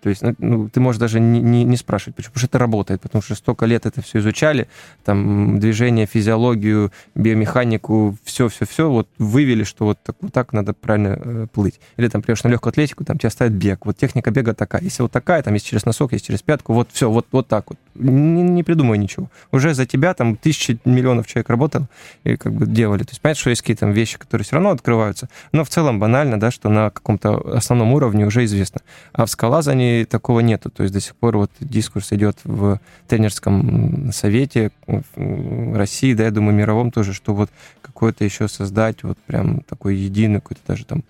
То 0.00 0.08
есть 0.08 0.22
ну, 0.22 0.34
ну, 0.38 0.68
ты 0.68 0.80
можешь 0.80 0.98
даже 0.98 1.20
не, 1.20 1.40
не, 1.40 1.64
не 1.64 1.76
спрашивать, 1.76 2.16
почему, 2.16 2.32
потому 2.32 2.40
что 2.40 2.46
это 2.48 2.58
работает, 2.58 3.00
потому 3.00 3.22
что 3.22 3.34
столько 3.34 3.66
лет 3.66 3.86
это 3.86 4.00
все 4.02 4.20
изучали, 4.20 4.68
там 5.04 5.60
движение, 5.60 6.06
физиологию, 6.06 6.92
биомеханику, 7.14 8.16
все-все-все, 8.24 8.90
вот 8.90 9.08
вывели, 9.18 9.64
что 9.64 9.86
вот 9.86 9.98
так, 10.02 10.16
вот 10.20 10.32
так 10.32 10.52
надо 10.52 10.72
правильно 10.72 11.18
э, 11.20 11.46
плыть. 11.52 11.80
Или 11.96 12.08
там 12.08 12.22
придешь 12.22 12.42
на 12.44 12.48
легкую 12.48 12.70
атлетику, 12.70 13.04
там 13.04 13.18
тебя 13.18 13.30
ставят 13.30 13.52
бег. 13.52 13.84
Вот 13.84 13.96
техника 13.96 14.30
бега 14.30 14.54
такая. 14.54 14.82
Если 14.82 15.02
вот 15.02 15.12
такая, 15.12 15.42
там 15.42 15.54
есть 15.54 15.66
через 15.66 15.84
носок, 15.84 16.12
есть 16.12 16.26
через 16.26 16.42
пятку, 16.42 16.72
вот 16.72 16.88
все, 16.92 17.10
вот, 17.10 17.26
вот 17.32 17.48
так 17.48 17.68
вот. 17.68 17.78
Не, 17.94 18.42
не 18.42 18.62
придумай 18.62 18.96
ничего. 18.96 19.28
Уже 19.50 19.74
за 19.74 19.84
тебя 19.86 20.14
там 20.14 20.36
тысячи 20.36 20.78
миллионов 20.84 21.26
человек 21.26 21.50
работал 21.50 21.86
и 22.24 22.36
как 22.36 22.54
бы 22.54 22.66
делали. 22.66 23.02
То 23.02 23.10
есть 23.10 23.20
понятно, 23.20 23.40
что 23.40 23.50
есть 23.50 23.62
какие-то 23.62 23.86
вещи, 23.86 24.18
которые 24.18 24.44
все 24.44 24.54
равно 24.54 24.70
открываются, 24.70 25.28
но 25.52 25.64
в 25.64 25.68
целом 25.68 26.00
банально, 26.00 26.40
да, 26.40 26.50
что 26.50 26.68
на 26.68 26.90
каком-то 26.90 27.56
основном 27.56 27.92
уровне 27.92 28.26
уже 28.26 28.44
известно. 28.44 28.80
А 29.12 29.26
в 29.26 29.30
скалазании 29.30 29.81
Японии 29.82 30.04
такого 30.04 30.40
нету. 30.40 30.70
То 30.70 30.82
есть 30.82 30.94
до 30.94 31.00
сих 31.00 31.16
пор 31.16 31.36
вот 31.36 31.50
дискурс 31.60 32.12
идет 32.12 32.38
в 32.44 32.80
тренерском 33.08 34.12
совете 34.12 34.70
в 34.86 35.76
России, 35.76 36.14
да, 36.14 36.24
я 36.24 36.30
думаю, 36.30 36.54
мировом 36.54 36.90
тоже, 36.90 37.12
что 37.12 37.34
вот 37.34 37.50
какое-то 37.80 38.24
еще 38.24 38.48
создать 38.48 39.02
вот 39.02 39.18
прям 39.18 39.60
такой 39.60 39.96
единый 39.96 40.40
какой-то 40.40 40.60
даже 40.66 40.84
там 40.84 41.02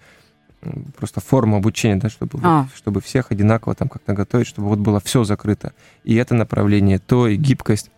просто 0.97 1.21
форму 1.21 1.57
обучения, 1.57 1.97
да, 1.97 2.09
чтобы, 2.09 2.39
а. 2.43 2.63
вот, 2.63 2.77
чтобы 2.77 3.01
всех 3.01 3.33
одинаково 3.33 3.75
там 3.75 3.89
как-то 3.89 4.13
готовить, 4.15 4.47
чтобы 4.47 4.69
вот 4.69 4.79
было 4.79 5.01
все 5.01 5.25
закрыто. 5.25 5.73
И 6.05 6.15
это 6.15 6.35
направление, 6.35 7.01
то 7.01 7.27
и 7.27 7.37
гибкость, 7.37 7.91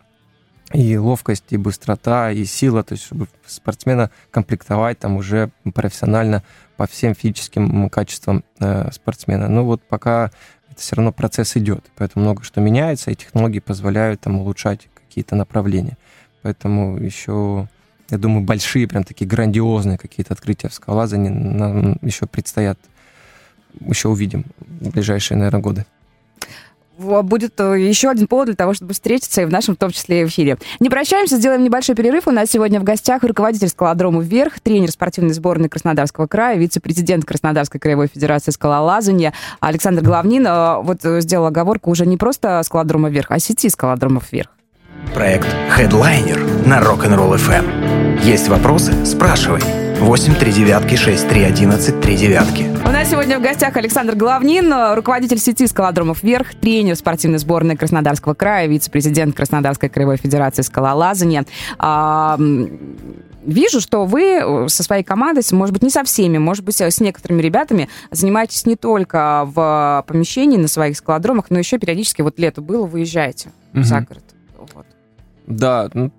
и 0.72 0.96
ловкость, 0.96 1.44
и 1.50 1.58
быстрота, 1.58 2.30
и 2.30 2.44
сила, 2.46 2.82
то 2.82 2.94
есть 2.94 3.04
чтобы 3.04 3.28
спортсмена 3.46 4.10
комплектовать 4.30 4.98
там 4.98 5.16
уже 5.16 5.50
профессионально 5.74 6.42
по 6.76 6.86
всем 6.86 7.14
физическим 7.14 7.88
качествам 7.90 8.44
э, 8.60 8.90
спортсмена. 8.92 9.48
Ну 9.48 9.64
вот 9.64 9.82
пока 9.82 10.30
это 10.74 10.82
все 10.82 10.96
равно 10.96 11.12
процесс 11.12 11.56
идет, 11.56 11.84
поэтому 11.96 12.24
много 12.24 12.42
что 12.42 12.60
меняется, 12.60 13.10
и 13.10 13.14
технологии 13.14 13.60
позволяют 13.60 14.20
там 14.20 14.38
улучшать 14.38 14.88
какие-то 14.94 15.36
направления. 15.36 15.96
Поэтому 16.42 16.98
еще, 16.98 17.68
я 18.10 18.18
думаю, 18.18 18.44
большие, 18.44 18.88
прям 18.88 19.04
такие 19.04 19.26
грандиозные 19.26 19.98
какие-то 19.98 20.34
открытия 20.34 20.68
в 20.68 20.74
скалолазании 20.74 21.28
нам 21.30 21.96
еще 22.02 22.26
предстоят, 22.26 22.78
еще 23.80 24.08
увидим 24.08 24.44
в 24.58 24.90
ближайшие, 24.90 25.38
наверное, 25.38 25.62
годы 25.62 25.86
будет 26.98 27.60
э, 27.60 27.80
еще 27.80 28.10
один 28.10 28.26
повод 28.26 28.46
для 28.46 28.54
того, 28.56 28.74
чтобы 28.74 28.92
встретиться 28.94 29.42
и 29.42 29.44
в 29.44 29.50
нашем, 29.50 29.74
в 29.74 29.78
том 29.78 29.90
числе, 29.90 30.24
эфире. 30.26 30.58
Не 30.80 30.90
прощаемся, 30.90 31.36
сделаем 31.36 31.62
небольшой 31.62 31.94
перерыв. 31.94 32.26
У 32.28 32.30
нас 32.30 32.50
сегодня 32.50 32.80
в 32.80 32.84
гостях 32.84 33.22
руководитель 33.22 33.68
скалодрома 33.68 34.22
«Вверх», 34.22 34.60
тренер 34.60 34.90
спортивной 34.90 35.32
сборной 35.32 35.68
Краснодарского 35.68 36.26
края, 36.26 36.56
вице-президент 36.56 37.24
Краснодарской 37.24 37.80
краевой 37.80 38.08
федерации 38.08 38.50
скалолазания 38.50 39.32
Александр 39.60 40.02
Главнин. 40.02 40.46
Э, 40.46 40.82
вот 40.82 41.04
э, 41.04 41.20
сделал 41.20 41.46
оговорку 41.46 41.90
уже 41.90 42.06
не 42.06 42.16
просто 42.16 42.62
скалодрома 42.62 43.08
«Вверх», 43.08 43.30
а 43.30 43.38
сети 43.38 43.68
скалодромов 43.68 44.32
«Вверх». 44.32 44.50
Проект 45.12 45.48
Headliner 45.76 46.66
на 46.66 46.80
Rock'n'Roll 46.80 47.36
FM. 47.36 48.22
Есть 48.22 48.48
вопросы? 48.48 49.04
Спрашивай. 49.04 49.83
8 50.00 50.34
3 50.34 50.52
девятки 50.52 50.96
6 50.96 51.28
3 51.28 51.44
11 51.44 52.00
3 52.00 52.16
девятки. 52.16 52.62
У 52.84 52.90
нас 52.90 53.10
сегодня 53.10 53.38
в 53.38 53.42
гостях 53.42 53.76
Александр 53.76 54.14
Главнин, 54.16 54.94
руководитель 54.94 55.38
сети 55.38 55.66
скалодромов 55.66 56.22
«Вверх», 56.22 56.54
тренер 56.54 56.96
спортивной 56.96 57.38
сборной 57.38 57.76
Краснодарского 57.76 58.34
края, 58.34 58.66
вице-президент 58.66 59.34
Краснодарской 59.34 59.88
краевой 59.88 60.16
федерации 60.16 60.62
скалолазания. 60.62 61.46
А, 61.78 62.38
вижу, 63.46 63.80
что 63.80 64.04
вы 64.04 64.68
со 64.68 64.82
своей 64.82 65.04
командой, 65.04 65.42
может 65.52 65.72
быть, 65.72 65.82
не 65.82 65.90
со 65.90 66.04
всеми, 66.04 66.38
может 66.38 66.64
быть, 66.64 66.80
с 66.80 67.00
некоторыми 67.00 67.40
ребятами 67.40 67.88
занимаетесь 68.10 68.66
не 68.66 68.76
только 68.76 69.44
в 69.46 70.04
помещении 70.06 70.56
на 70.56 70.68
своих 70.68 70.96
скалодромах, 70.96 71.46
но 71.50 71.58
еще 71.58 71.78
периодически, 71.78 72.20
вот 72.22 72.38
лето 72.38 72.60
было, 72.60 72.86
выезжаете 72.86 73.50
угу. 73.72 73.84
за 73.84 74.00
город. 74.00 74.24
Вот. 74.74 74.86
Да, 75.46 75.88
ну, 75.94 76.10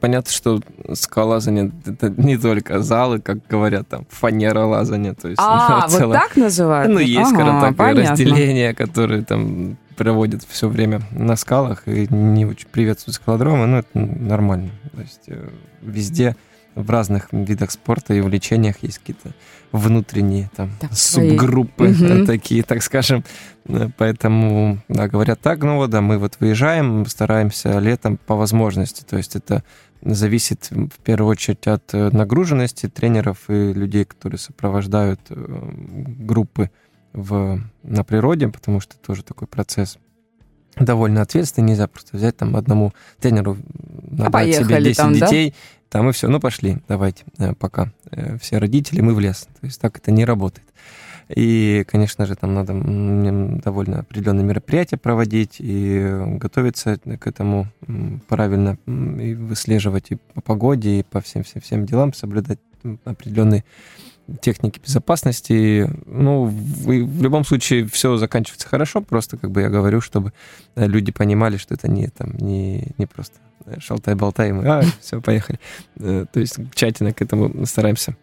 понятно, 0.00 0.30
что 0.30 0.60
скалолазание— 0.94 1.70
это 1.86 2.10
не 2.10 2.36
только 2.36 2.82
залы, 2.82 3.20
как 3.20 3.46
говорят, 3.46 3.88
там, 3.88 4.06
фанера 4.08 4.64
лазания. 4.64 5.14
То 5.14 5.28
есть, 5.28 5.40
а, 5.40 5.86
ну, 5.90 6.06
вот 6.06 6.12
так 6.12 6.36
называют? 6.36 6.92
Ну, 6.92 6.98
есть, 6.98 7.18
ага, 7.18 7.30
скажем 7.30 7.60
так, 7.60 7.76
понятно. 7.76 8.10
разделения, 8.12 8.74
которые 8.74 9.22
там 9.22 9.76
проводят 9.96 10.42
все 10.48 10.68
время 10.68 11.02
на 11.12 11.36
скалах 11.36 11.86
и 11.86 12.06
не 12.08 12.46
очень 12.46 12.68
приветствуют 12.68 13.16
скалодромы, 13.16 13.66
но 13.66 13.78
это 13.80 13.90
нормально. 13.94 14.70
То 14.94 15.00
есть 15.02 15.22
э, 15.26 15.50
везде 15.82 16.36
в 16.74 16.88
разных 16.88 17.28
видах 17.32 17.70
спорта 17.70 18.14
и 18.14 18.20
увлечениях 18.20 18.76
есть 18.82 18.98
какие-то 18.98 19.34
внутренние 19.72 20.50
там 20.56 20.70
так, 20.80 20.92
субгруппы 20.92 21.92
свои. 21.94 22.26
такие, 22.26 22.62
так 22.62 22.82
скажем. 22.82 23.24
Э, 23.66 23.88
поэтому, 23.96 24.78
да, 24.88 25.08
говорят 25.08 25.40
так, 25.40 25.62
ну 25.62 25.76
вот, 25.76 25.90
да, 25.90 26.00
мы 26.00 26.18
вот 26.18 26.36
выезжаем, 26.40 27.06
стараемся 27.06 27.78
летом 27.78 28.16
по 28.16 28.36
возможности. 28.36 29.04
То 29.04 29.16
есть 29.16 29.36
это 29.36 29.62
зависит 30.02 30.70
в 30.70 30.98
первую 31.02 31.30
очередь 31.30 31.66
от 31.66 31.94
э, 31.94 32.10
нагруженности 32.10 32.88
тренеров 32.88 33.48
и 33.48 33.72
людей, 33.72 34.04
которые 34.04 34.38
сопровождают 34.38 35.20
э, 35.28 35.34
группы 36.18 36.70
в, 37.12 37.60
на 37.82 38.04
природе, 38.04 38.48
потому 38.48 38.80
что 38.80 38.96
тоже 38.98 39.22
такой 39.22 39.48
процесс 39.48 39.98
довольно 40.76 41.22
ответственный. 41.22 41.68
Нельзя 41.68 41.86
просто 41.86 42.16
взять 42.16 42.36
там 42.36 42.56
одному 42.56 42.92
тренеру, 43.18 43.58
набрать 44.10 44.48
а 44.56 44.64
себе 44.64 44.82
10 44.82 44.96
там, 44.96 45.12
детей, 45.12 45.50
да? 45.50 45.56
там 45.90 46.08
и 46.08 46.12
все. 46.12 46.28
Ну, 46.28 46.40
пошли, 46.40 46.78
давайте, 46.88 47.24
э, 47.38 47.54
пока. 47.54 47.92
Все 48.40 48.58
родители, 48.58 49.00
мы 49.00 49.14
в 49.14 49.20
лес. 49.20 49.48
То 49.60 49.66
есть 49.66 49.80
так 49.80 49.98
это 49.98 50.10
не 50.10 50.24
работает. 50.24 50.66
И, 51.34 51.84
конечно 51.86 52.26
же, 52.26 52.34
там 52.34 52.54
надо 52.54 52.72
довольно 53.62 54.00
определенные 54.00 54.44
мероприятия 54.44 54.96
проводить 54.96 55.56
и 55.58 56.18
готовиться 56.38 56.98
к 56.98 57.26
этому 57.26 57.68
правильно, 58.28 58.78
и 58.86 59.34
выслеживать 59.34 60.10
и 60.10 60.18
по 60.34 60.40
погоде, 60.40 61.00
и 61.00 61.02
по 61.02 61.20
всем-всем-всем 61.20 61.86
делам, 61.86 62.12
соблюдать 62.14 62.58
определенные 63.04 63.64
техники 64.40 64.80
безопасности. 64.80 65.90
Ну, 66.06 66.44
в, 66.44 66.86
в 66.86 67.22
любом 67.22 67.44
случае 67.44 67.86
все 67.86 68.16
заканчивается 68.16 68.68
хорошо, 68.68 69.00
просто 69.00 69.36
как 69.36 69.50
бы 69.50 69.60
я 69.60 69.68
говорю, 69.68 70.00
чтобы 70.00 70.32
э, 70.76 70.86
люди 70.86 71.12
понимали, 71.12 71.56
что 71.56 71.74
это 71.74 71.88
не, 71.88 72.08
там, 72.08 72.36
не, 72.38 72.92
не 72.98 73.06
просто 73.06 73.36
шалтай-болтай, 73.78 74.52
мы, 74.52 74.66
а, 74.66 74.82
все, 75.00 75.20
поехали. 75.20 75.58
То 75.96 76.28
есть 76.34 76.58
тщательно 76.74 77.12
к 77.12 77.22
этому 77.22 77.66
стараемся 77.66 78.16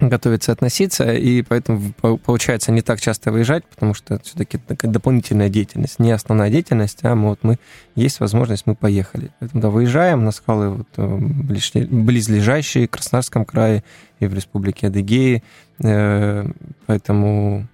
готовиться 0.00 0.52
относиться, 0.52 1.12
и 1.12 1.42
поэтому 1.42 1.92
получается 1.92 2.72
не 2.72 2.82
так 2.82 3.00
часто 3.00 3.30
выезжать, 3.30 3.64
потому 3.64 3.94
что 3.94 4.18
все-таки 4.20 4.58
такая 4.58 4.90
дополнительная 4.90 5.48
деятельность, 5.48 5.98
не 5.98 6.10
основная 6.10 6.50
деятельность, 6.50 6.98
а 7.02 7.14
мы, 7.14 7.30
вот 7.30 7.40
мы 7.42 7.58
есть 7.94 8.20
возможность, 8.20 8.66
мы 8.66 8.74
поехали. 8.74 9.30
Поэтому 9.38 9.62
да, 9.62 9.70
выезжаем 9.70 10.24
на 10.24 10.32
скалы 10.32 10.70
вот, 10.70 10.88
э, 10.96 11.16
близлежащие 11.16 12.86
в 12.86 12.90
Краснодарском 12.90 13.44
крае 13.44 13.84
и 14.18 14.26
в 14.26 14.34
Республике 14.34 14.88
Адыгеи, 14.88 15.42
э, 15.82 16.46
поэтому 16.86 17.66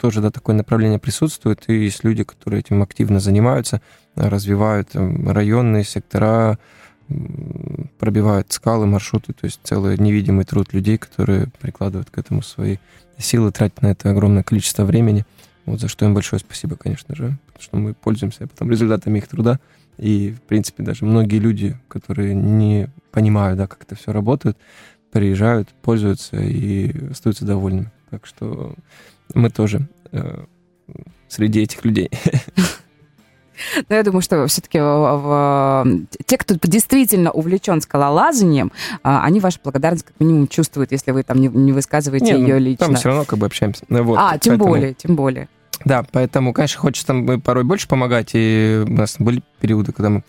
тоже 0.00 0.20
да, 0.20 0.30
такое 0.30 0.56
направление 0.56 0.98
присутствует, 0.98 1.64
и 1.68 1.74
есть 1.74 2.02
люди, 2.02 2.24
которые 2.24 2.60
этим 2.60 2.82
активно 2.82 3.20
занимаются, 3.20 3.80
развивают 4.16 4.90
районные 4.94 5.84
сектора, 5.84 6.58
пробивают 7.98 8.52
скалы, 8.52 8.86
маршруты, 8.86 9.32
то 9.32 9.44
есть 9.44 9.60
целый 9.62 9.98
невидимый 9.98 10.44
труд 10.44 10.72
людей, 10.72 10.98
которые 10.98 11.48
прикладывают 11.60 12.10
к 12.10 12.18
этому 12.18 12.42
свои 12.42 12.78
силы, 13.18 13.52
тратят 13.52 13.82
на 13.82 13.88
это 13.88 14.10
огромное 14.10 14.42
количество 14.42 14.84
времени. 14.84 15.24
Вот 15.64 15.80
за 15.80 15.88
что 15.88 16.04
им 16.04 16.14
большое 16.14 16.40
спасибо, 16.40 16.76
конечно 16.76 17.14
же, 17.14 17.38
потому 17.46 17.62
что 17.62 17.76
мы 17.76 17.94
пользуемся 17.94 18.46
потом 18.46 18.70
результатами 18.70 19.18
их 19.18 19.28
труда. 19.28 19.60
И, 19.98 20.32
в 20.32 20.42
принципе, 20.42 20.82
даже 20.82 21.04
многие 21.04 21.38
люди, 21.38 21.78
которые 21.88 22.34
не 22.34 22.88
понимают, 23.12 23.58
да, 23.58 23.66
как 23.66 23.82
это 23.82 23.94
все 23.94 24.12
работает, 24.12 24.56
приезжают, 25.12 25.68
пользуются 25.82 26.36
и 26.38 27.10
остаются 27.10 27.44
довольными. 27.44 27.92
Так 28.10 28.26
что 28.26 28.74
мы 29.34 29.50
тоже 29.50 29.86
э, 30.10 30.44
среди 31.28 31.60
этих 31.60 31.84
людей. 31.84 32.10
Но 33.88 33.96
я 33.96 34.02
думаю, 34.02 34.22
что 34.22 34.46
все-таки 34.46 34.78
те, 36.26 36.38
кто 36.38 36.54
действительно 36.62 37.30
увлечен 37.30 37.80
скалолазанием, 37.80 38.72
а, 39.02 39.24
они 39.24 39.40
вашу 39.40 39.58
благодарность 39.62 40.04
как 40.04 40.18
минимум 40.18 40.48
чувствуют, 40.48 40.92
если 40.92 41.10
вы 41.10 41.22
там 41.22 41.40
не, 41.40 41.48
не 41.48 41.72
высказываете 41.72 42.34
не, 42.34 42.40
ее 42.42 42.54
ну, 42.54 42.60
лично. 42.60 42.86
Там 42.86 42.94
все 42.96 43.08
равно 43.08 43.24
как 43.24 43.38
бы 43.38 43.46
общаемся. 43.46 43.84
Ну, 43.88 44.02
вот, 44.02 44.18
а, 44.18 44.38
тем 44.38 44.52
поэтому... 44.52 44.70
более, 44.70 44.94
тем 44.94 45.16
более. 45.16 45.48
Да, 45.84 46.04
поэтому, 46.10 46.52
конечно, 46.52 46.80
хочется 46.80 47.06
там 47.08 47.40
порой 47.40 47.64
больше 47.64 47.88
помогать, 47.88 48.30
и 48.34 48.84
у 48.86 48.92
нас 48.92 49.16
были 49.18 49.42
периоды, 49.60 49.92
когда 49.92 50.10
мы 50.10 50.22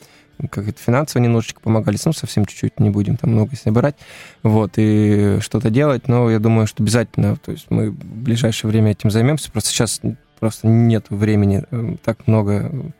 как 0.49 0.67
это 0.67 0.81
финансово 0.81 1.21
немножечко 1.21 1.61
помогали, 1.61 1.97
ну, 2.03 2.11
совсем 2.11 2.45
чуть-чуть, 2.45 2.79
не 2.79 2.89
будем 2.89 3.17
там 3.17 3.31
много 3.31 3.55
себе 3.55 3.71
брать, 3.71 3.95
вот, 4.41 4.73
и 4.77 5.37
что-то 5.41 5.69
делать, 5.69 6.07
но 6.07 6.29
я 6.29 6.39
думаю, 6.39 6.67
что 6.67 6.81
обязательно, 6.83 7.37
то 7.37 7.51
есть 7.51 7.67
мы 7.69 7.91
в 7.91 7.95
ближайшее 7.95 8.69
время 8.69 8.91
этим 8.91 9.11
займемся, 9.11 9.51
просто 9.51 9.69
сейчас 9.69 10.01
просто 10.39 10.67
нет 10.67 11.05
времени 11.09 11.63
э, 11.71 11.95
так 12.03 12.27
много 12.27 12.91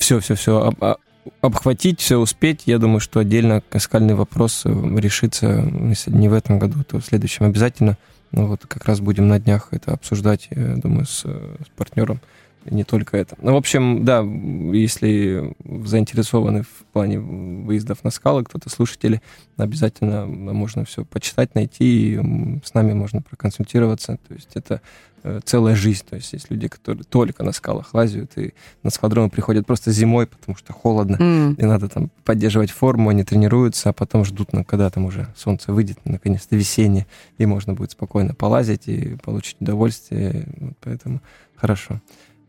все-все-все 0.00 0.72
а, 0.80 0.96
обхватить, 1.40 2.00
все 2.00 2.16
успеть. 2.18 2.62
Я 2.66 2.78
думаю, 2.78 3.00
что 3.00 3.20
отдельно 3.20 3.62
скальный 3.78 4.14
вопрос 4.14 4.62
э, 4.64 4.70
решится, 4.96 5.70
если 5.88 6.10
не 6.10 6.28
в 6.28 6.32
этом 6.32 6.58
году, 6.58 6.82
то 6.82 6.98
в 6.98 7.04
следующем 7.04 7.44
обязательно. 7.46 7.96
Ну 8.32 8.46
вот 8.46 8.66
как 8.66 8.86
раз 8.86 9.00
будем 9.00 9.28
на 9.28 9.38
днях 9.38 9.68
это 9.72 9.92
обсуждать, 9.92 10.48
я 10.50 10.76
думаю, 10.76 11.06
с, 11.06 11.20
с 11.20 11.68
партнером 11.76 12.20
не 12.64 12.84
только 12.84 13.16
это. 13.16 13.36
Ну, 13.40 13.54
в 13.54 13.56
общем, 13.56 14.04
да, 14.04 14.20
если 14.20 15.54
заинтересованы 15.64 16.62
в 16.62 16.84
плане 16.92 17.18
выездов 17.18 18.04
на 18.04 18.10
скалы, 18.10 18.44
кто-то 18.44 18.68
слушатели, 18.68 19.22
обязательно 19.56 20.26
можно 20.26 20.84
все 20.84 21.04
почитать, 21.04 21.54
найти, 21.54 22.14
и 22.14 22.60
с 22.64 22.74
нами 22.74 22.92
можно 22.92 23.22
проконсультироваться. 23.22 24.18
То 24.28 24.34
есть 24.34 24.50
это 24.54 24.82
э, 25.22 25.40
целая 25.44 25.74
жизнь. 25.74 26.04
То 26.08 26.16
есть 26.16 26.32
есть 26.32 26.50
люди, 26.50 26.68
которые 26.68 27.04
только 27.04 27.42
на 27.42 27.52
скалах 27.52 27.94
лазят 27.94 28.36
и 28.36 28.52
на 28.82 28.90
скалодромы 28.90 29.30
приходят 29.30 29.66
просто 29.66 29.90
зимой, 29.90 30.26
потому 30.26 30.56
что 30.56 30.72
холодно, 30.72 31.16
mm. 31.16 31.54
и 31.56 31.64
надо 31.64 31.88
там 31.88 32.10
поддерживать 32.24 32.70
форму, 32.70 33.08
они 33.08 33.24
тренируются, 33.24 33.90
а 33.90 33.92
потом 33.92 34.24
ждут, 34.24 34.52
ну, 34.52 34.64
когда 34.64 34.90
там 34.90 35.06
уже 35.06 35.28
солнце 35.36 35.72
выйдет, 35.72 35.98
наконец-то 36.04 36.56
весеннее, 36.56 37.06
и 37.38 37.46
можно 37.46 37.72
будет 37.72 37.92
спокойно 37.92 38.34
полазить 38.34 38.86
и 38.86 39.16
получить 39.22 39.56
удовольствие. 39.60 40.46
Вот 40.58 40.74
поэтому 40.80 41.20
хорошо. 41.56 42.00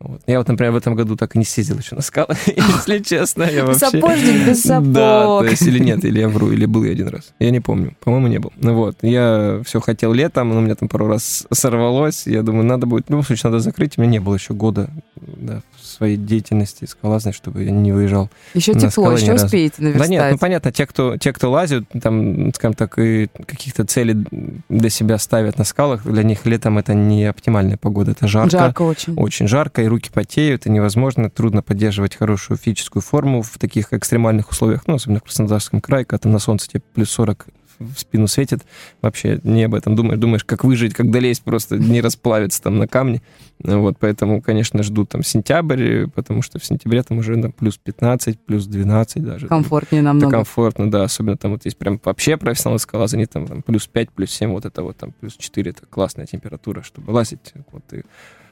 Вот. 0.02 0.20
Я 0.26 0.38
вот, 0.38 0.48
например, 0.48 0.72
в 0.72 0.76
этом 0.76 0.94
году 0.94 1.16
так 1.16 1.36
и 1.36 1.38
не 1.38 1.44
съездил 1.44 1.78
еще 1.78 1.94
на 1.94 2.02
скалы, 2.02 2.34
если 2.46 2.98
честно. 3.04 3.44
Я 3.44 3.64
вообще... 3.64 3.86
Сапожник 3.86 4.46
без 4.46 4.62
сапог. 4.62 4.82
Да, 4.92 5.38
то 5.38 5.44
есть 5.44 5.62
или 5.62 5.78
нет, 5.78 6.04
или 6.04 6.20
я 6.20 6.28
вру, 6.28 6.50
или 6.50 6.66
был 6.66 6.84
я 6.84 6.92
один 6.92 7.08
раз. 7.08 7.32
Я 7.38 7.50
не 7.50 7.60
помню. 7.60 7.96
По-моему, 8.00 8.26
не 8.26 8.38
был. 8.38 8.52
Ну 8.56 8.74
вот, 8.74 8.96
я 9.02 9.60
все 9.64 9.80
хотел 9.80 10.12
летом, 10.12 10.50
но 10.50 10.58
у 10.58 10.60
меня 10.60 10.74
там 10.74 10.88
пару 10.88 11.06
раз 11.06 11.46
сорвалось. 11.52 12.26
Я 12.26 12.42
думаю, 12.42 12.64
надо 12.64 12.86
будет, 12.86 13.06
в 13.06 13.10
любом 13.10 13.24
случае, 13.24 13.50
надо 13.50 13.62
закрыть. 13.62 13.96
У 13.96 14.00
меня 14.00 14.12
не 14.12 14.18
было 14.18 14.34
еще 14.34 14.54
года 14.54 14.90
да, 15.16 15.62
своей 15.82 16.16
деятельности 16.16 16.84
скалазной, 16.84 17.32
чтобы 17.32 17.64
я 17.64 17.70
не 17.70 17.92
выезжал. 17.92 18.30
Еще 18.54 18.74
тепло, 18.74 19.12
еще 19.12 19.34
успеете 19.34 19.82
наверстать. 19.82 20.08
Да 20.08 20.14
нет, 20.14 20.32
ну 20.32 20.38
понятно, 20.38 20.72
те, 20.72 20.86
кто, 20.86 21.16
те, 21.16 21.32
кто 21.32 21.50
лазят, 21.50 21.84
там, 22.00 22.52
скажем 22.54 22.74
так, 22.74 22.98
и 22.98 23.28
каких-то 23.46 23.84
целей 23.84 24.24
для 24.68 24.90
себя 24.90 25.18
ставят 25.18 25.58
на 25.58 25.64
скалах, 25.64 26.04
для 26.04 26.22
них 26.22 26.44
летом 26.46 26.78
это 26.78 26.94
не 26.94 27.26
оптимальная 27.26 27.76
погода, 27.76 28.12
это 28.12 28.26
жарко. 28.26 28.50
Жарко 28.50 28.82
очень. 28.82 29.14
Очень 29.14 29.48
жарко, 29.48 29.82
и 29.82 29.86
руки 29.92 30.10
потеют, 30.12 30.66
и 30.66 30.70
невозможно, 30.70 31.30
трудно 31.30 31.62
поддерживать 31.62 32.16
хорошую 32.16 32.58
физическую 32.58 33.02
форму 33.02 33.42
в 33.42 33.58
таких 33.58 33.92
экстремальных 33.92 34.50
условиях, 34.50 34.82
ну, 34.86 34.94
особенно 34.94 35.20
в 35.20 35.22
Краснодарском 35.22 35.80
крае, 35.80 36.04
когда 36.04 36.22
там 36.22 36.32
на 36.32 36.38
солнце 36.38 36.68
тебе 36.68 36.82
плюс 36.94 37.10
40 37.10 37.46
в 37.78 37.98
спину 37.98 38.28
светит, 38.28 38.60
вообще 39.00 39.40
не 39.42 39.64
об 39.64 39.74
этом 39.74 39.96
думаешь, 39.96 40.18
думаешь, 40.18 40.44
как 40.44 40.64
выжить, 40.64 40.94
как 40.94 41.10
долезть, 41.10 41.42
просто 41.42 41.78
не 41.78 42.00
расплавиться 42.00 42.62
там 42.62 42.78
на 42.78 42.86
камне. 42.86 43.22
Вот, 43.58 43.96
поэтому, 43.98 44.42
конечно, 44.42 44.82
жду 44.82 45.04
там 45.04 45.22
сентябрь, 45.22 46.06
потому 46.08 46.42
что 46.42 46.58
в 46.58 46.64
сентябре 46.64 47.02
там 47.02 47.18
уже 47.18 47.40
там, 47.40 47.52
плюс 47.52 47.78
15, 47.78 48.40
плюс 48.40 48.66
12 48.66 49.24
даже. 49.24 49.48
Комфортнее 49.48 50.02
намного. 50.02 50.28
Это 50.28 50.36
комфортно, 50.36 50.90
да, 50.90 51.04
особенно 51.04 51.36
там 51.36 51.52
вот 51.52 51.64
есть 51.64 51.76
прям 51.76 52.00
вообще 52.04 52.36
профессионалы 52.36 52.78
скалолазания, 52.78 53.26
там, 53.26 53.46
там 53.46 53.62
плюс 53.62 53.86
5, 53.86 54.10
плюс 54.10 54.30
7, 54.30 54.50
вот 54.50 54.64
это 54.64 54.82
вот 54.82 54.96
там 54.96 55.12
плюс 55.12 55.36
4, 55.36 55.70
это 55.70 55.86
классная 55.86 56.26
температура, 56.26 56.82
чтобы 56.82 57.10
лазить. 57.10 57.52
Вот 57.72 57.84
ты 57.86 58.04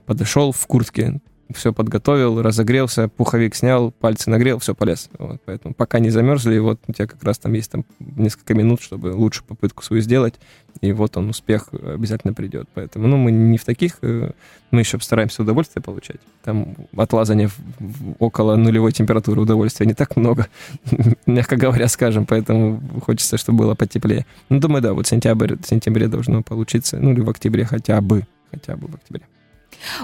подошел 0.07 0.53
в 0.53 0.67
куртке, 0.67 1.21
все 1.55 1.73
подготовил, 1.73 2.43
разогрелся, 2.43 3.09
пуховик 3.09 3.55
снял, 3.55 3.91
пальцы 3.91 4.31
нагрел, 4.31 4.59
все, 4.59 4.75
полез. 4.75 5.09
Вот, 5.19 5.41
поэтому 5.45 5.75
пока 5.75 5.99
не 5.99 6.11
замерзли, 6.11 6.59
вот 6.59 6.81
у 6.87 6.93
тебя 6.93 7.07
как 7.07 7.23
раз 7.23 7.39
там 7.39 7.53
есть 7.53 7.71
там 7.71 7.85
несколько 7.99 8.55
минут, 8.55 8.83
чтобы 8.83 9.09
лучше 9.09 9.43
попытку 9.45 9.83
свою 9.83 10.03
сделать, 10.03 10.35
и 10.81 10.93
вот 10.93 11.17
он, 11.17 11.31
успех 11.31 11.69
обязательно 11.73 12.33
придет. 12.33 12.69
Поэтому, 12.75 13.07
ну, 13.07 13.17
мы 13.17 13.31
не 13.31 13.59
в 13.59 13.65
таких, 13.65 13.99
э, 14.03 14.31
мы 14.71 14.81
еще 14.81 14.99
стараемся 15.01 15.43
удовольствие 15.43 15.83
получать. 15.83 16.21
Там 16.43 16.77
от 16.97 17.13
лазания 17.13 17.49
в, 17.49 17.59
в 17.79 18.15
около 18.19 18.57
нулевой 18.57 18.93
температуры 18.93 19.41
удовольствия 19.41 19.87
не 19.87 19.95
так 19.95 20.17
много, 20.17 20.49
мягко 21.27 21.57
говоря, 21.57 21.89
скажем, 21.89 22.27
поэтому 22.27 22.81
хочется, 23.05 23.37
чтобы 23.37 23.59
было 23.59 23.75
потеплее. 23.75 24.27
Ну, 24.49 24.61
думаю, 24.61 24.83
да, 24.83 24.93
вот 24.93 25.07
сентябрь, 25.07 25.57
в 25.57 25.67
сентябре 25.67 26.09
должно 26.09 26.43
получиться, 26.43 26.99
ну, 26.99 27.13
или 27.13 27.21
в 27.21 27.31
октябре 27.31 27.65
хотя 27.65 28.01
бы, 28.01 28.27
хотя 28.51 28.77
бы 28.77 28.89
в 28.89 28.95
октябре. 28.95 29.25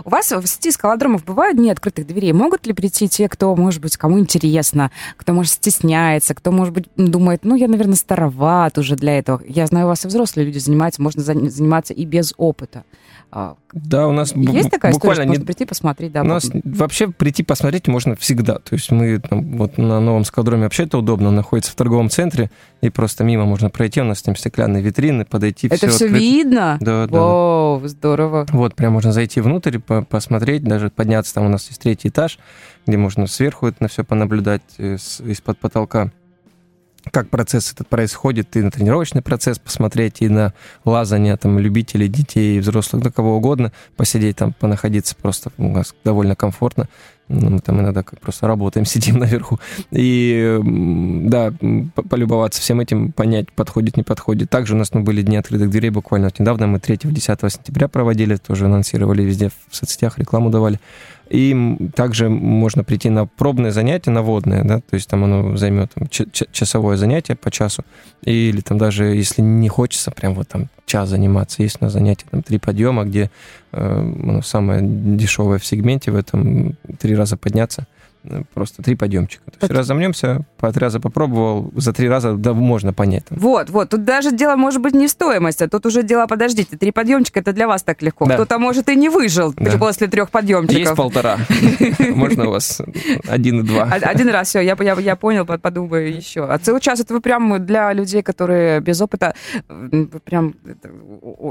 У 0.04 0.10
вас 0.10 0.30
в 0.30 0.46
сети 0.46 0.70
скалодромов 0.70 1.24
бывают 1.24 1.56
дни 1.56 1.70
открытых 1.70 2.06
дверей? 2.06 2.32
Могут 2.32 2.66
ли 2.66 2.72
прийти 2.72 3.08
те, 3.08 3.28
кто, 3.28 3.54
может 3.56 3.80
быть, 3.80 3.96
кому 3.96 4.18
интересно, 4.18 4.90
кто, 5.16 5.32
может, 5.32 5.52
стесняется, 5.52 6.34
кто, 6.34 6.50
может 6.50 6.74
быть, 6.74 6.86
думает, 6.96 7.44
ну, 7.44 7.54
я, 7.54 7.68
наверное, 7.68 7.96
староват 7.96 8.78
уже 8.78 8.96
для 8.96 9.18
этого. 9.18 9.42
Я 9.46 9.66
знаю, 9.66 9.86
у 9.86 9.88
вас 9.88 10.04
и 10.04 10.08
взрослые 10.08 10.46
люди 10.46 10.58
занимаются, 10.58 11.02
можно 11.02 11.22
заниматься 11.22 11.94
и 11.94 12.04
без 12.04 12.34
опыта. 12.36 12.84
А, 13.38 13.55
да, 13.75 14.09
у 14.09 14.12
нас 14.12 14.35
есть 14.35 14.70
такая 14.70 14.94
буквально 14.94 15.25
история, 15.25 15.38
не... 15.40 15.44
прийти 15.44 15.66
посмотреть, 15.66 16.11
да. 16.11 16.22
У 16.22 16.25
нас 16.25 16.51
вообще 16.64 17.09
прийти 17.09 17.42
посмотреть 17.42 17.87
можно 17.87 18.16
всегда. 18.16 18.55
То 18.61 18.75
есть 18.75 18.90
мы 18.90 19.18
там, 19.18 19.59
вот 19.59 19.77
на 19.77 20.01
новом 20.01 20.25
скалодроме 20.25 20.62
вообще 20.62 20.85
это 20.85 20.96
удобно, 20.96 21.29
он 21.29 21.35
находится 21.35 21.70
в 21.70 21.75
торговом 21.75 22.09
центре, 22.09 22.51
и 22.81 22.88
просто 22.88 23.25
мимо 23.25 23.44
можно 23.44 23.68
пройти, 23.68 24.01
у 24.01 24.05
нас 24.05 24.22
там 24.22 24.37
стеклянные 24.37 24.83
витрины, 24.83 25.27
подойти. 25.27 25.66
Это 25.66 25.88
все, 25.88 25.90
все 25.90 26.09
видно? 26.09 26.79
Да, 26.81 27.07
да. 27.07 27.18
О, 27.20 27.83
здорово. 27.85 28.46
Вот, 28.53 28.75
прям 28.75 28.94
можно 28.94 29.12
зайти 29.12 29.42
внутрь, 29.42 29.81
по 29.81 30.01
посмотреть, 30.01 30.64
даже 30.64 30.88
подняться, 30.88 31.35
там 31.35 31.44
у 31.44 31.51
нас 31.51 31.68
есть 31.68 31.83
третий 31.83 32.09
этаж, 32.09 32.38
где 32.87 32.96
можно 32.96 33.27
сверху 33.27 33.66
это 33.66 33.83
на 33.83 33.88
все 33.88 34.03
понаблюдать 34.03 34.62
э, 34.79 34.94
из-под 34.94 35.59
потолка 35.59 36.11
как 37.10 37.30
процесс 37.30 37.72
этот 37.72 37.88
происходит, 37.88 38.56
и 38.56 38.62
на 38.62 38.70
тренировочный 38.70 39.22
процесс 39.22 39.58
посмотреть, 39.58 40.16
и 40.20 40.28
на 40.28 40.52
лазание 40.84 41.36
там 41.36 41.58
любителей, 41.58 42.08
детей, 42.08 42.58
взрослых, 42.60 43.02
да 43.02 43.10
кого 43.10 43.36
угодно, 43.36 43.72
посидеть 43.96 44.36
там, 44.36 44.52
понаходиться 44.52 45.14
просто 45.16 45.50
у 45.58 45.68
нас 45.68 45.94
довольно 46.04 46.36
комфортно. 46.36 46.88
Ну, 47.28 47.50
мы 47.50 47.58
там 47.58 47.80
иногда 47.80 48.02
как 48.02 48.20
просто 48.20 48.46
работаем, 48.46 48.86
сидим 48.86 49.18
наверху. 49.18 49.58
И 49.90 50.58
да, 50.62 51.52
полюбоваться 52.08 52.60
всем 52.60 52.80
этим, 52.80 53.12
понять, 53.12 53.50
подходит, 53.52 53.96
не 53.96 54.02
подходит. 54.02 54.50
Также 54.50 54.74
у 54.74 54.76
нас 54.76 54.92
ну, 54.92 55.02
были 55.02 55.22
дни 55.22 55.36
открытых 55.36 55.70
дверей 55.70 55.90
буквально 55.90 56.28
вот 56.28 56.38
недавно. 56.38 56.66
Мы 56.66 56.78
3-10 56.78 57.50
сентября 57.50 57.88
проводили, 57.88 58.36
тоже 58.36 58.66
анонсировали 58.66 59.22
везде 59.22 59.50
в 59.68 59.74
соцсетях, 59.74 60.18
рекламу 60.18 60.50
давали. 60.50 60.80
И 61.28 61.76
также 61.94 62.28
можно 62.28 62.84
прийти 62.84 63.10
на 63.10 63.26
пробное 63.26 63.72
занятие, 63.72 64.12
на 64.12 64.22
водное, 64.22 64.62
да, 64.62 64.78
то 64.78 64.94
есть 64.94 65.08
там 65.08 65.24
оно 65.24 65.56
займет 65.56 65.90
там, 65.92 66.08
часовое 66.08 66.96
занятие 66.96 67.34
по 67.34 67.50
часу, 67.50 67.84
или 68.22 68.60
там 68.60 68.78
даже 68.78 69.06
если 69.06 69.42
не 69.42 69.68
хочется 69.68 70.12
прям 70.12 70.34
вот 70.34 70.48
там 70.48 70.68
час 70.86 71.08
заниматься, 71.08 71.62
есть 71.62 71.80
на 71.80 71.90
занятии 71.90 72.26
там 72.30 72.42
три 72.42 72.58
подъема, 72.58 73.04
где 73.04 73.30
э, 73.72 74.40
самое 74.44 74.80
дешевое 74.82 75.58
в 75.58 75.66
сегменте 75.66 76.12
в 76.12 76.16
этом 76.16 76.76
три 77.00 77.16
раза 77.16 77.36
подняться, 77.36 77.86
просто 78.54 78.82
три 78.82 78.94
подъемчика. 78.94 79.50
То 79.50 79.58
есть 79.62 79.72
разомнемся, 79.72 80.44
по 80.58 80.72
три 80.72 80.80
раза 80.80 81.01
попробовал, 81.01 81.72
за 81.74 81.92
три 81.92 82.09
раза 82.09 82.34
да, 82.34 82.53
можно 82.53 82.92
понять. 82.92 83.24
Вот, 83.30 83.70
вот, 83.70 83.90
тут 83.90 84.05
даже 84.05 84.32
дело 84.32 84.57
может 84.57 84.80
быть 84.80 84.94
не 84.94 85.07
в 85.07 85.11
стоимости, 85.11 85.64
а 85.64 85.68
тут 85.68 85.86
уже 85.86 86.03
дело, 86.03 86.26
подождите, 86.26 86.76
три 86.76 86.90
подъемчика, 86.90 87.40
это 87.40 87.53
для 87.53 87.66
вас 87.66 87.82
так 87.82 88.03
легко. 88.03 88.26
Да. 88.26 88.34
Кто-то, 88.34 88.59
может, 88.59 88.88
и 88.88 88.96
не 88.96 89.09
выжил 89.09 89.53
да. 89.57 89.78
после 89.78 90.07
трех 90.09 90.30
подъемчиков. 90.30 90.78
Есть 90.78 90.94
полтора. 90.94 91.38
Можно 92.14 92.48
у 92.48 92.51
вас 92.53 92.80
один 93.28 93.61
и 93.61 93.62
два. 93.62 93.84
Один 93.84 94.28
раз, 94.28 94.48
все, 94.48 94.61
я, 94.61 94.76
я, 94.80 94.94
я 94.94 95.16
понял, 95.16 95.44
подумаю 95.46 96.14
еще. 96.14 96.44
А 96.44 96.59
целый 96.59 96.80
час 96.80 97.01
это 97.01 97.14
вы 97.14 97.20
прям 97.20 97.64
для 97.64 97.92
людей, 97.92 98.22
которые 98.22 98.80
без 98.80 99.01
опыта, 99.01 99.34
прям 100.24 100.55